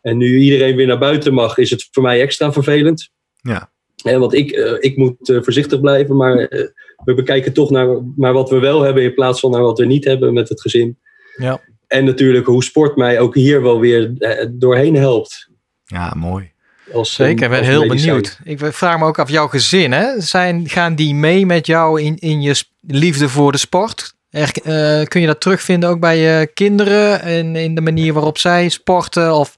En 0.01 0.17
nu 0.17 0.37
iedereen 0.37 0.75
weer 0.75 0.87
naar 0.87 0.99
buiten 0.99 1.33
mag, 1.33 1.57
is 1.57 1.69
het 1.69 1.87
voor 1.91 2.03
mij 2.03 2.21
extra 2.21 2.53
vervelend. 2.53 3.09
Ja. 3.35 3.71
Hè, 4.03 4.19
want 4.19 4.33
ik, 4.33 4.51
eh, 4.51 4.73
ik 4.79 4.97
moet 4.97 5.29
eh, 5.29 5.37
voorzichtig 5.41 5.79
blijven, 5.79 6.15
maar 6.15 6.37
eh, 6.37 6.67
we 7.03 7.13
bekijken 7.13 7.53
toch 7.53 7.69
naar, 7.69 7.87
naar 8.15 8.33
wat 8.33 8.49
we 8.49 8.59
wel 8.59 8.81
hebben 8.81 9.03
in 9.03 9.13
plaats 9.13 9.39
van 9.39 9.51
naar 9.51 9.61
wat 9.61 9.79
we 9.79 9.85
niet 9.85 10.05
hebben 10.05 10.33
met 10.33 10.49
het 10.49 10.61
gezin. 10.61 10.97
Ja. 11.35 11.61
En 11.87 12.05
natuurlijk 12.05 12.45
hoe 12.45 12.63
sport 12.63 12.95
mij 12.95 13.19
ook 13.19 13.35
hier 13.35 13.61
wel 13.61 13.79
weer 13.79 14.11
doorheen 14.51 14.95
helpt. 14.95 15.49
Ja, 15.85 16.13
mooi. 16.17 16.51
Als, 16.93 17.13
Zeker, 17.13 17.43
ik 17.43 17.49
ben 17.49 17.63
heel 17.63 17.85
medicijn. 17.85 18.21
benieuwd. 18.21 18.39
Ik 18.43 18.73
vraag 18.73 18.99
me 18.99 19.05
ook 19.05 19.19
af, 19.19 19.29
jouw 19.29 19.47
gezin, 19.47 19.91
hè? 19.91 20.21
Zijn, 20.21 20.69
gaan 20.69 20.95
die 20.95 21.15
mee 21.15 21.45
met 21.45 21.65
jou 21.65 22.01
in, 22.01 22.17
in 22.19 22.41
je 22.41 22.63
liefde 22.81 23.29
voor 23.29 23.51
de 23.51 23.57
sport? 23.57 24.13
Er, 24.29 24.51
eh, 24.63 25.05
kun 25.05 25.21
je 25.21 25.27
dat 25.27 25.41
terugvinden 25.41 25.89
ook 25.89 25.99
bij 25.99 26.17
je 26.17 26.51
kinderen 26.53 27.21
en 27.21 27.55
in 27.55 27.75
de 27.75 27.81
manier 27.81 28.13
waarop 28.13 28.37
zij 28.37 28.69
sporten 28.69 29.35
of 29.35 29.55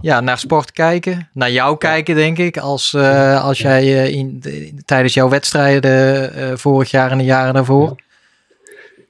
ja, 0.00 0.20
naar 0.20 0.38
sport 0.38 0.72
kijken? 0.72 1.28
Naar 1.32 1.50
jou 1.50 1.78
kijken, 1.78 2.14
denk 2.14 2.38
ik, 2.38 2.56
als, 2.56 2.94
eh, 2.94 3.44
als 3.44 3.58
jij 3.58 3.82
eh, 3.82 4.12
in, 4.14 4.40
de- 4.40 4.72
tijdens 4.84 5.14
jouw 5.14 5.28
wedstrijden 5.28 6.32
eh, 6.34 6.52
vorig 6.56 6.90
jaar 6.90 7.10
en 7.10 7.18
de 7.18 7.24
jaren 7.24 7.54
daarvoor. 7.54 7.96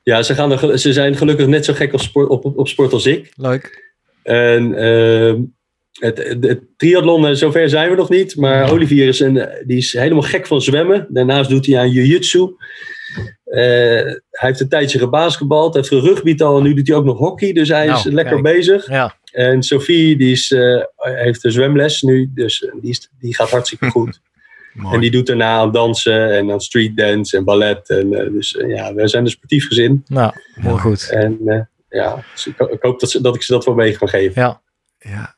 Ja, 0.02 0.22
ze, 0.22 0.34
gaan 0.34 0.52
er, 0.52 0.78
ze 0.78 0.92
zijn 0.92 1.16
gelukkig 1.16 1.46
net 1.46 1.64
zo 1.64 1.72
gek 1.72 1.92
op 1.92 2.00
sport, 2.00 2.28
op, 2.28 2.44
op, 2.58 2.68
sport 2.68 2.92
als 2.92 3.06
ik. 3.06 3.32
Leuk. 3.36 3.92
En 4.22 4.72
het, 5.92 6.18
het, 6.18 6.44
het 6.44 6.60
triathlon, 6.76 7.36
zover 7.36 7.68
zijn 7.68 7.90
we 7.90 7.96
nog 7.96 8.08
niet. 8.08 8.36
Maar 8.36 8.70
Olivier 8.72 9.08
is, 9.08 9.20
een, 9.20 9.48
die 9.66 9.76
is 9.76 9.92
helemaal 9.92 10.22
gek 10.22 10.46
van 10.46 10.62
zwemmen. 10.62 11.06
Daarnaast 11.08 11.50
doet 11.50 11.66
hij 11.66 11.78
aan 11.78 11.90
jiu-jitsu. 11.90 12.48
Hij 13.44 14.20
heeft 14.30 14.60
een 14.60 14.68
tijdje 14.68 14.98
gebasketbald, 14.98 15.74
heeft 15.74 15.88
gerugbied 15.88 16.40
en 16.40 16.62
nu 16.62 16.74
doet 16.74 16.88
hij 16.88 16.96
ook 16.96 17.04
nog 17.04 17.18
hockey. 17.18 17.52
Dus 17.52 17.68
hij 17.68 17.86
is 17.86 18.04
Nou, 18.04 18.10
lekker 18.14 18.42
kijk. 18.42 18.56
bezig. 18.56 18.88
Ja, 18.88 19.14
En 19.32 19.62
Sophie, 19.62 20.16
die 20.16 20.32
is, 20.32 20.50
eh, 20.52 20.82
heeft 20.96 21.44
een 21.44 21.52
zwemles 21.52 22.02
nu, 22.02 22.30
dus 22.34 22.64
eh, 22.64 22.72
die, 22.80 22.90
is, 22.90 23.08
die 23.20 23.34
gaat 23.34 23.50
hartstikke 23.50 23.90
goed. 23.96 24.20
En 24.92 25.00
die 25.00 25.10
doet 25.10 25.26
daarna 25.26 25.58
aan 25.58 25.72
dansen 25.72 26.36
en 26.36 26.50
aan 26.52 26.60
street 26.60 26.96
dance 26.96 27.36
en 27.36 27.44
ballet. 27.44 27.88
En, 27.90 28.14
eh, 28.14 28.32
dus 28.32 28.56
ja, 28.66 28.94
we 28.94 29.08
zijn 29.08 29.24
een 29.24 29.30
sportief 29.30 29.66
gezin. 29.66 30.04
nou, 30.06 30.32
heel 30.54 30.78
goed. 30.78 31.08
En 31.10 31.38
eh, 31.46 31.60
ja, 32.00 32.24
dus 32.34 32.46
ik, 32.46 32.58
ik 32.58 32.82
hoop 32.82 33.00
dat, 33.00 33.10
ze, 33.10 33.20
dat 33.20 33.34
ik 33.34 33.42
ze 33.42 33.52
dat 33.52 33.64
wel 33.64 33.74
mee 33.74 33.96
kan 33.96 34.08
geven. 34.08 34.42
Ja, 34.42 34.60
Ja, 34.98 35.34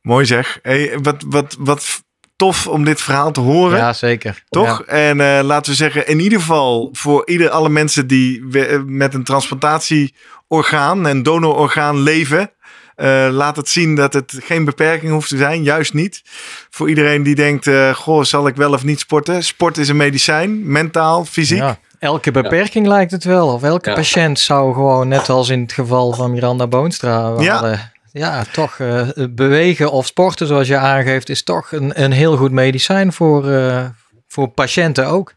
mooi 0.00 0.24
zeg. 0.26 0.58
Hey, 0.62 0.98
wat, 1.02 1.24
wat, 1.28 1.56
wat 1.58 2.02
tof 2.36 2.66
om 2.66 2.84
dit 2.84 3.00
verhaal 3.02 3.32
te 3.32 3.40
horen. 3.40 3.78
ja 3.78 3.92
zeker. 3.92 4.42
Toch? 4.48 4.82
En 4.82 5.20
eh, 5.20 5.40
laten 5.42 5.70
we 5.70 5.76
zeggen, 5.76 6.06
in 6.08 6.20
ieder 6.20 6.38
geval 6.40 6.88
voor 6.92 7.28
ieder, 7.28 7.48
alle 7.50 7.68
mensen 7.68 8.06
die 8.06 8.44
we- 8.48 8.82
met 8.86 9.14
een 9.14 9.24
transplantatieorgaan 9.24 11.06
en 11.06 11.22
donororgaan 11.22 11.98
leven. 12.00 12.50
Eh, 12.96 13.28
laat 13.30 13.56
het 13.56 13.68
zien 13.68 13.94
dat 13.94 14.12
het 14.12 14.32
geen 14.42 14.64
beperking 14.64 15.12
hoeft 15.12 15.28
te 15.28 15.36
zijn. 15.36 15.62
Juist 15.62 15.94
niet. 15.94 16.22
Voor 16.70 16.88
iedereen 16.88 17.22
die 17.22 17.34
denkt, 17.34 17.66
eh, 17.66 17.94
goh, 17.94 18.22
zal 18.24 18.46
ik 18.46 18.56
wel 18.56 18.72
of 18.72 18.84
niet 18.84 19.00
sporten? 19.00 19.44
Sport 19.44 19.78
is 19.78 19.88
een 19.88 19.96
medicijn. 19.96 20.70
Mentaal, 20.72 21.24
fysiek. 21.24 21.58
Ja, 21.58 21.78
elke 21.98 22.30
beperking 22.30 22.86
lijkt 22.86 23.10
het 23.10 23.24
wel. 23.24 23.48
Of 23.52 23.62
elke 23.62 23.88
Ja. 23.90 23.94
patiënt 23.96 24.38
zou 24.40 24.74
gewoon, 24.74 25.08
net 25.08 25.28
als 25.28 25.48
in 25.48 25.60
het 25.60 25.72
geval 25.72 26.12
van 26.12 26.30
Miranda 26.30 26.66
Boonstra, 26.66 27.34
Ja. 27.38 27.92
ja, 28.12 28.44
toch 28.52 28.78
eh, 28.78 29.08
bewegen 29.30 29.90
of 29.90 30.06
sporten, 30.06 30.46
zoals 30.46 30.68
je 30.68 30.76
aangeeft, 30.76 31.28
is 31.28 31.42
toch 31.42 31.72
een, 31.72 32.02
een 32.02 32.12
heel 32.12 32.36
goed 32.36 32.50
medicijn 32.52 33.12
voor, 33.12 33.48
eh, 33.50 33.84
voor 34.28 34.48
patiënten 34.48 35.06
ook. 35.06 35.32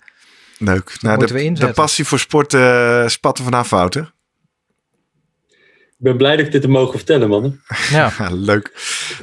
Leuk. 0.59 0.97
Nou, 1.01 1.17
moeten 1.17 1.35
we 1.35 1.43
de, 1.53 1.65
de 1.65 1.73
passie 1.73 2.05
voor 2.05 2.19
sport 2.19 2.53
eh 2.53 3.03
spatten 3.07 3.43
vanaf, 3.43 3.69
Wouter. 3.69 4.11
Ik 5.99 6.03
ben 6.03 6.17
blij 6.17 6.35
dat 6.35 6.45
ik 6.45 6.51
dit 6.51 6.61
te 6.61 6.69
mogen 6.69 6.97
vertellen, 6.97 7.29
man. 7.29 7.59
Ja. 7.89 8.11
Leuk. 8.31 8.71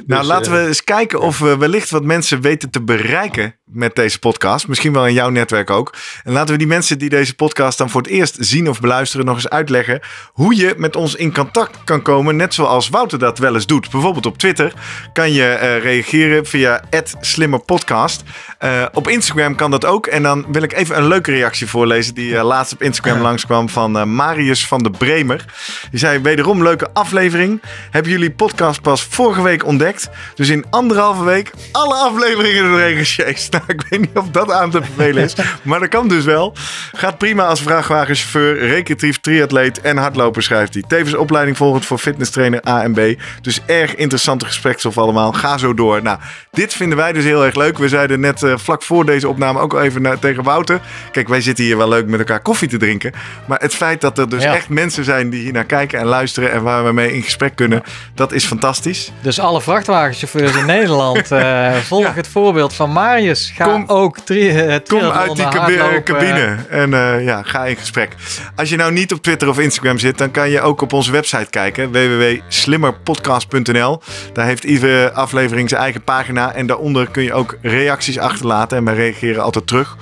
Nou, 0.05 0.21
Dus, 0.21 0.29
laten 0.29 0.51
we 0.51 0.57
eh, 0.57 0.65
eens 0.65 0.83
kijken 0.83 1.21
of 1.21 1.39
we 1.39 1.57
wellicht 1.57 1.89
wat 1.89 2.03
mensen 2.03 2.41
weten 2.41 2.69
te 2.69 2.81
bereiken 2.81 3.55
met 3.65 3.95
deze 3.95 4.19
podcast. 4.19 4.67
Misschien 4.67 4.93
wel 4.93 5.07
in 5.07 5.13
jouw 5.13 5.29
netwerk 5.29 5.69
ook. 5.69 5.95
En 6.23 6.33
laten 6.33 6.51
we 6.51 6.57
die 6.57 6.67
mensen 6.67 6.97
die 6.97 7.09
deze 7.09 7.35
podcast 7.35 7.77
dan 7.77 7.89
voor 7.89 8.01
het 8.01 8.09
eerst 8.09 8.37
zien 8.39 8.69
of 8.69 8.79
beluisteren 8.79 9.25
nog 9.25 9.35
eens 9.35 9.49
uitleggen 9.49 9.99
hoe 10.31 10.55
je 10.55 10.73
met 10.77 10.95
ons 10.95 11.15
in 11.15 11.33
contact 11.33 11.83
kan 11.83 12.01
komen. 12.01 12.35
Net 12.35 12.53
zoals 12.53 12.89
Wouter 12.89 13.19
dat 13.19 13.37
wel 13.39 13.53
eens 13.53 13.65
doet. 13.65 13.89
Bijvoorbeeld 13.91 14.25
op 14.25 14.37
Twitter 14.37 14.73
kan 15.13 15.31
je 15.31 15.45
eh, 15.45 15.81
reageren 15.81 16.45
via 16.45 16.83
@slimmerpodcast. 17.19 18.23
Eh, 18.57 18.85
op 18.93 19.07
Instagram 19.07 19.55
kan 19.55 19.71
dat 19.71 19.85
ook. 19.85 20.07
En 20.07 20.23
dan 20.23 20.45
wil 20.51 20.63
ik 20.63 20.73
even 20.73 20.97
een 20.97 21.07
leuke 21.07 21.31
reactie 21.31 21.67
voorlezen 21.67 22.13
die 22.13 22.37
eh, 22.37 22.43
laatst 22.43 22.73
op 22.73 22.81
Instagram 22.81 23.21
langskwam 23.29 23.69
van 23.69 23.97
eh, 23.97 24.03
Marius 24.03 24.67
van 24.67 24.83
de 24.83 24.89
Bremer. 24.89 25.45
Die 25.89 25.99
zei 25.99 26.19
wederom 26.19 26.63
leuke 26.65 26.87
aflevering. 26.93 27.61
Hebben 27.91 28.11
jullie 28.11 28.31
podcast 28.31 28.81
pas 28.81 29.03
vorige 29.03 29.41
week 29.41 29.65
ontdekt. 29.65 30.09
Dus 30.35 30.49
in 30.49 30.65
anderhalve 30.69 31.23
week 31.23 31.51
alle 31.71 31.93
afleveringen 31.95 32.63
doorheen 32.63 32.97
gesjeest. 32.97 33.43
Nou, 33.55 33.63
ik 33.67 33.83
weet 33.89 33.99
niet 33.99 34.17
of 34.17 34.27
dat 34.29 34.51
aan 34.51 34.69
te 34.71 34.79
bevelen 34.79 35.23
is. 35.23 35.35
maar 35.61 35.79
dat 35.79 35.89
kan 35.89 36.07
dus 36.07 36.25
wel. 36.25 36.53
Gaat 36.93 37.17
prima 37.17 37.45
als 37.45 37.61
vrachtwagenchauffeur, 37.61 38.67
recreatief 38.67 39.19
triatleet 39.19 39.81
en 39.81 39.97
hardloper 39.97 40.43
schrijft 40.43 40.73
hij. 40.73 40.83
Tevens 40.87 41.15
opleiding 41.15 41.57
volgend 41.57 41.85
voor 41.85 41.97
fitnesstrainer 41.97 42.67
A 42.67 42.83
en 42.83 42.93
B. 42.93 43.21
Dus 43.41 43.59
erg 43.65 43.95
interessante 43.95 44.45
gespreksstof 44.45 44.97
allemaal. 44.97 45.33
Ga 45.33 45.57
zo 45.57 45.73
door. 45.73 46.01
Nou, 46.01 46.19
dit 46.51 46.73
vinden 46.73 46.97
wij 46.97 47.13
dus 47.13 47.23
heel 47.23 47.45
erg 47.45 47.55
leuk. 47.55 47.77
We 47.77 47.87
zeiden 47.89 48.19
net 48.19 48.43
eh, 48.43 48.53
vlak 48.57 48.83
voor 48.83 49.05
deze 49.05 49.29
opname 49.29 49.59
ook 49.59 49.73
al 49.73 49.81
even 49.81 50.01
naar, 50.01 50.19
tegen 50.19 50.43
Wouter. 50.43 50.79
Kijk, 51.11 51.27
wij 51.27 51.41
zitten 51.41 51.63
hier 51.65 51.77
wel 51.77 51.89
leuk 51.89 52.07
met 52.07 52.19
elkaar 52.19 52.41
koffie 52.41 52.67
te 52.69 52.77
drinken. 52.77 53.11
Maar 53.45 53.59
het 53.59 53.75
feit 53.75 54.01
dat 54.01 54.17
er 54.17 54.29
dus 54.29 54.43
Ja. 54.43 54.55
echt 54.55 54.69
mensen 54.69 55.03
zijn 55.03 55.29
die 55.29 55.41
hier 55.41 55.53
naar 55.53 55.63
kijken 55.65 55.99
en 55.99 56.05
luisteren 56.05 56.51
en 56.55 56.63
waar 56.63 56.85
we 56.85 56.91
mee 56.93 57.13
in 57.13 57.21
gesprek 57.23 57.55
kunnen, 57.55 57.83
dat 58.15 58.31
is 58.31 58.45
fantastisch. 58.45 59.11
Dus 59.21 59.39
alle 59.39 59.61
vrachtwagenchauffeurs 59.61 60.55
in 60.55 60.65
Nederland, 60.65 61.31
eh, 61.31 61.73
volg 61.91 62.03
Ja. 62.03 62.11
het 62.13 62.27
voorbeeld 62.27 62.73
van 62.73 62.91
Marius. 62.91 63.51
Ga 63.55 63.65
Kom- 63.65 63.83
ook 63.87 64.19
tri 64.19 64.49
eh, 64.49 64.75
Kom 64.87 64.99
uit 65.01 65.35
die 65.35 66.03
cabine 66.03 66.55
en 66.69 66.93
eh, 66.93 67.25
ja, 67.25 67.41
ga 67.43 67.65
in 67.65 67.75
gesprek. 67.75 68.15
Als 68.55 68.69
je 68.69 68.75
nou 68.75 68.91
niet 68.91 69.13
op 69.13 69.21
Twitter 69.21 69.49
of 69.49 69.59
Instagram 69.59 69.97
zit, 69.97 70.17
dan 70.17 70.31
kan 70.31 70.49
je 70.49 70.61
ook 70.61 70.81
op 70.81 70.93
onze 70.93 71.11
website 71.11 71.49
kijken. 71.49 71.91
www.slimmerpodcast.nl 71.91 74.01
Daar 74.33 74.45
heeft 74.45 74.63
iedere 74.63 75.11
aflevering 75.11 75.69
zijn 75.69 75.81
eigen 75.81 76.03
pagina. 76.03 76.53
En 76.53 76.67
daaronder 76.67 77.07
kun 77.11 77.23
je 77.23 77.33
ook 77.33 77.57
reacties 77.61 78.19
achterlaten. 78.19 78.77
En 78.77 78.85
wij 78.85 78.95
reageren 78.95 79.43
altijd 79.43 79.67
terug. 79.67 79.97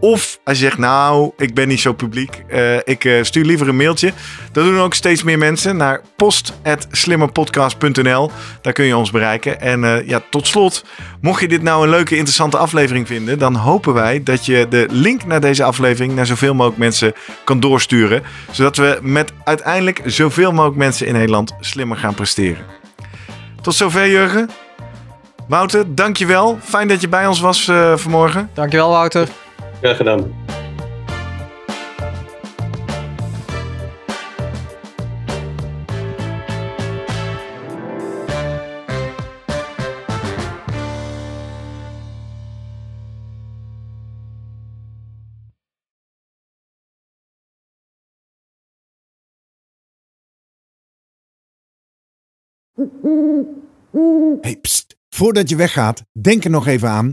Of 0.00 0.38
als 0.44 0.58
je 0.58 0.64
zegt, 0.64 0.78
nou, 0.78 1.32
ik 1.36 1.54
ben 1.54 1.68
niet 1.68 1.80
zo 1.80 1.92
publiek. 1.92 2.42
eh, 2.48 2.76
ik 2.76 3.04
eh, 3.04 3.22
stuur 3.22 3.44
liever 3.44 3.68
een 3.68 3.76
mailtje. 3.76 4.12
Dat 4.52 4.64
doen 4.64 4.80
ook 4.80 4.94
steeds 4.94 5.22
meer 5.22 5.38
mensen 5.38 5.76
naar 5.76 6.00
post.slimmerpodcast.nl. 6.16 8.30
Daar 8.60 8.72
kun 8.72 8.84
je 8.84 8.96
ons 8.96 9.10
bereiken. 9.10 9.60
En 9.60 9.84
eh, 9.84 10.08
ja, 10.08 10.20
tot 10.30 10.46
slot, 10.46 10.84
mocht 11.20 11.40
je 11.40 11.48
dit 11.48 11.62
nou 11.62 11.82
een 11.84 11.90
leuke, 11.90 12.14
interessante 12.16 12.56
aflevering 12.56 13.06
vinden, 13.06 13.38
dan 13.38 13.54
hopen 13.54 13.94
wij 13.94 14.22
dat 14.22 14.46
je 14.46 14.66
de 14.68 14.86
link 14.90 15.24
naar 15.24 15.40
deze 15.40 15.64
aflevering 15.64 16.14
naar 16.14 16.26
zoveel 16.26 16.54
mogelijk 16.54 16.78
mensen 16.78 17.14
kan 17.44 17.60
doorsturen. 17.60 18.22
Zodat 18.50 18.76
we 18.76 18.98
met 19.02 19.32
uiteindelijk 19.44 20.00
zoveel 20.04 20.52
mogelijk 20.52 20.76
mensen 20.76 21.06
in 21.06 21.12
Nederland 21.12 21.54
slimmer 21.60 21.96
gaan 21.96 22.14
presteren. 22.14 22.64
Tot 23.62 23.74
zover, 23.74 24.08
Jurgen. 24.08 24.50
Wouter, 25.48 25.94
dankjewel. 25.94 26.58
Fijn 26.62 26.88
dat 26.88 27.00
je 27.00 27.08
bij 27.08 27.26
ons 27.26 27.40
was 27.40 27.70
vanmorgen. 27.96 28.50
Dankjewel 28.54 28.90
Wouter. 28.90 29.28
Graag 29.80 29.96
gedaan. 29.96 30.34
Hey. 54.40 54.60
Voordat 55.08 55.48
je 55.48 55.56
weggaat, 55.56 56.04
denk 56.12 56.44
er 56.44 56.50
nog 56.50 56.66
even 56.66 56.88
aan 56.88 57.12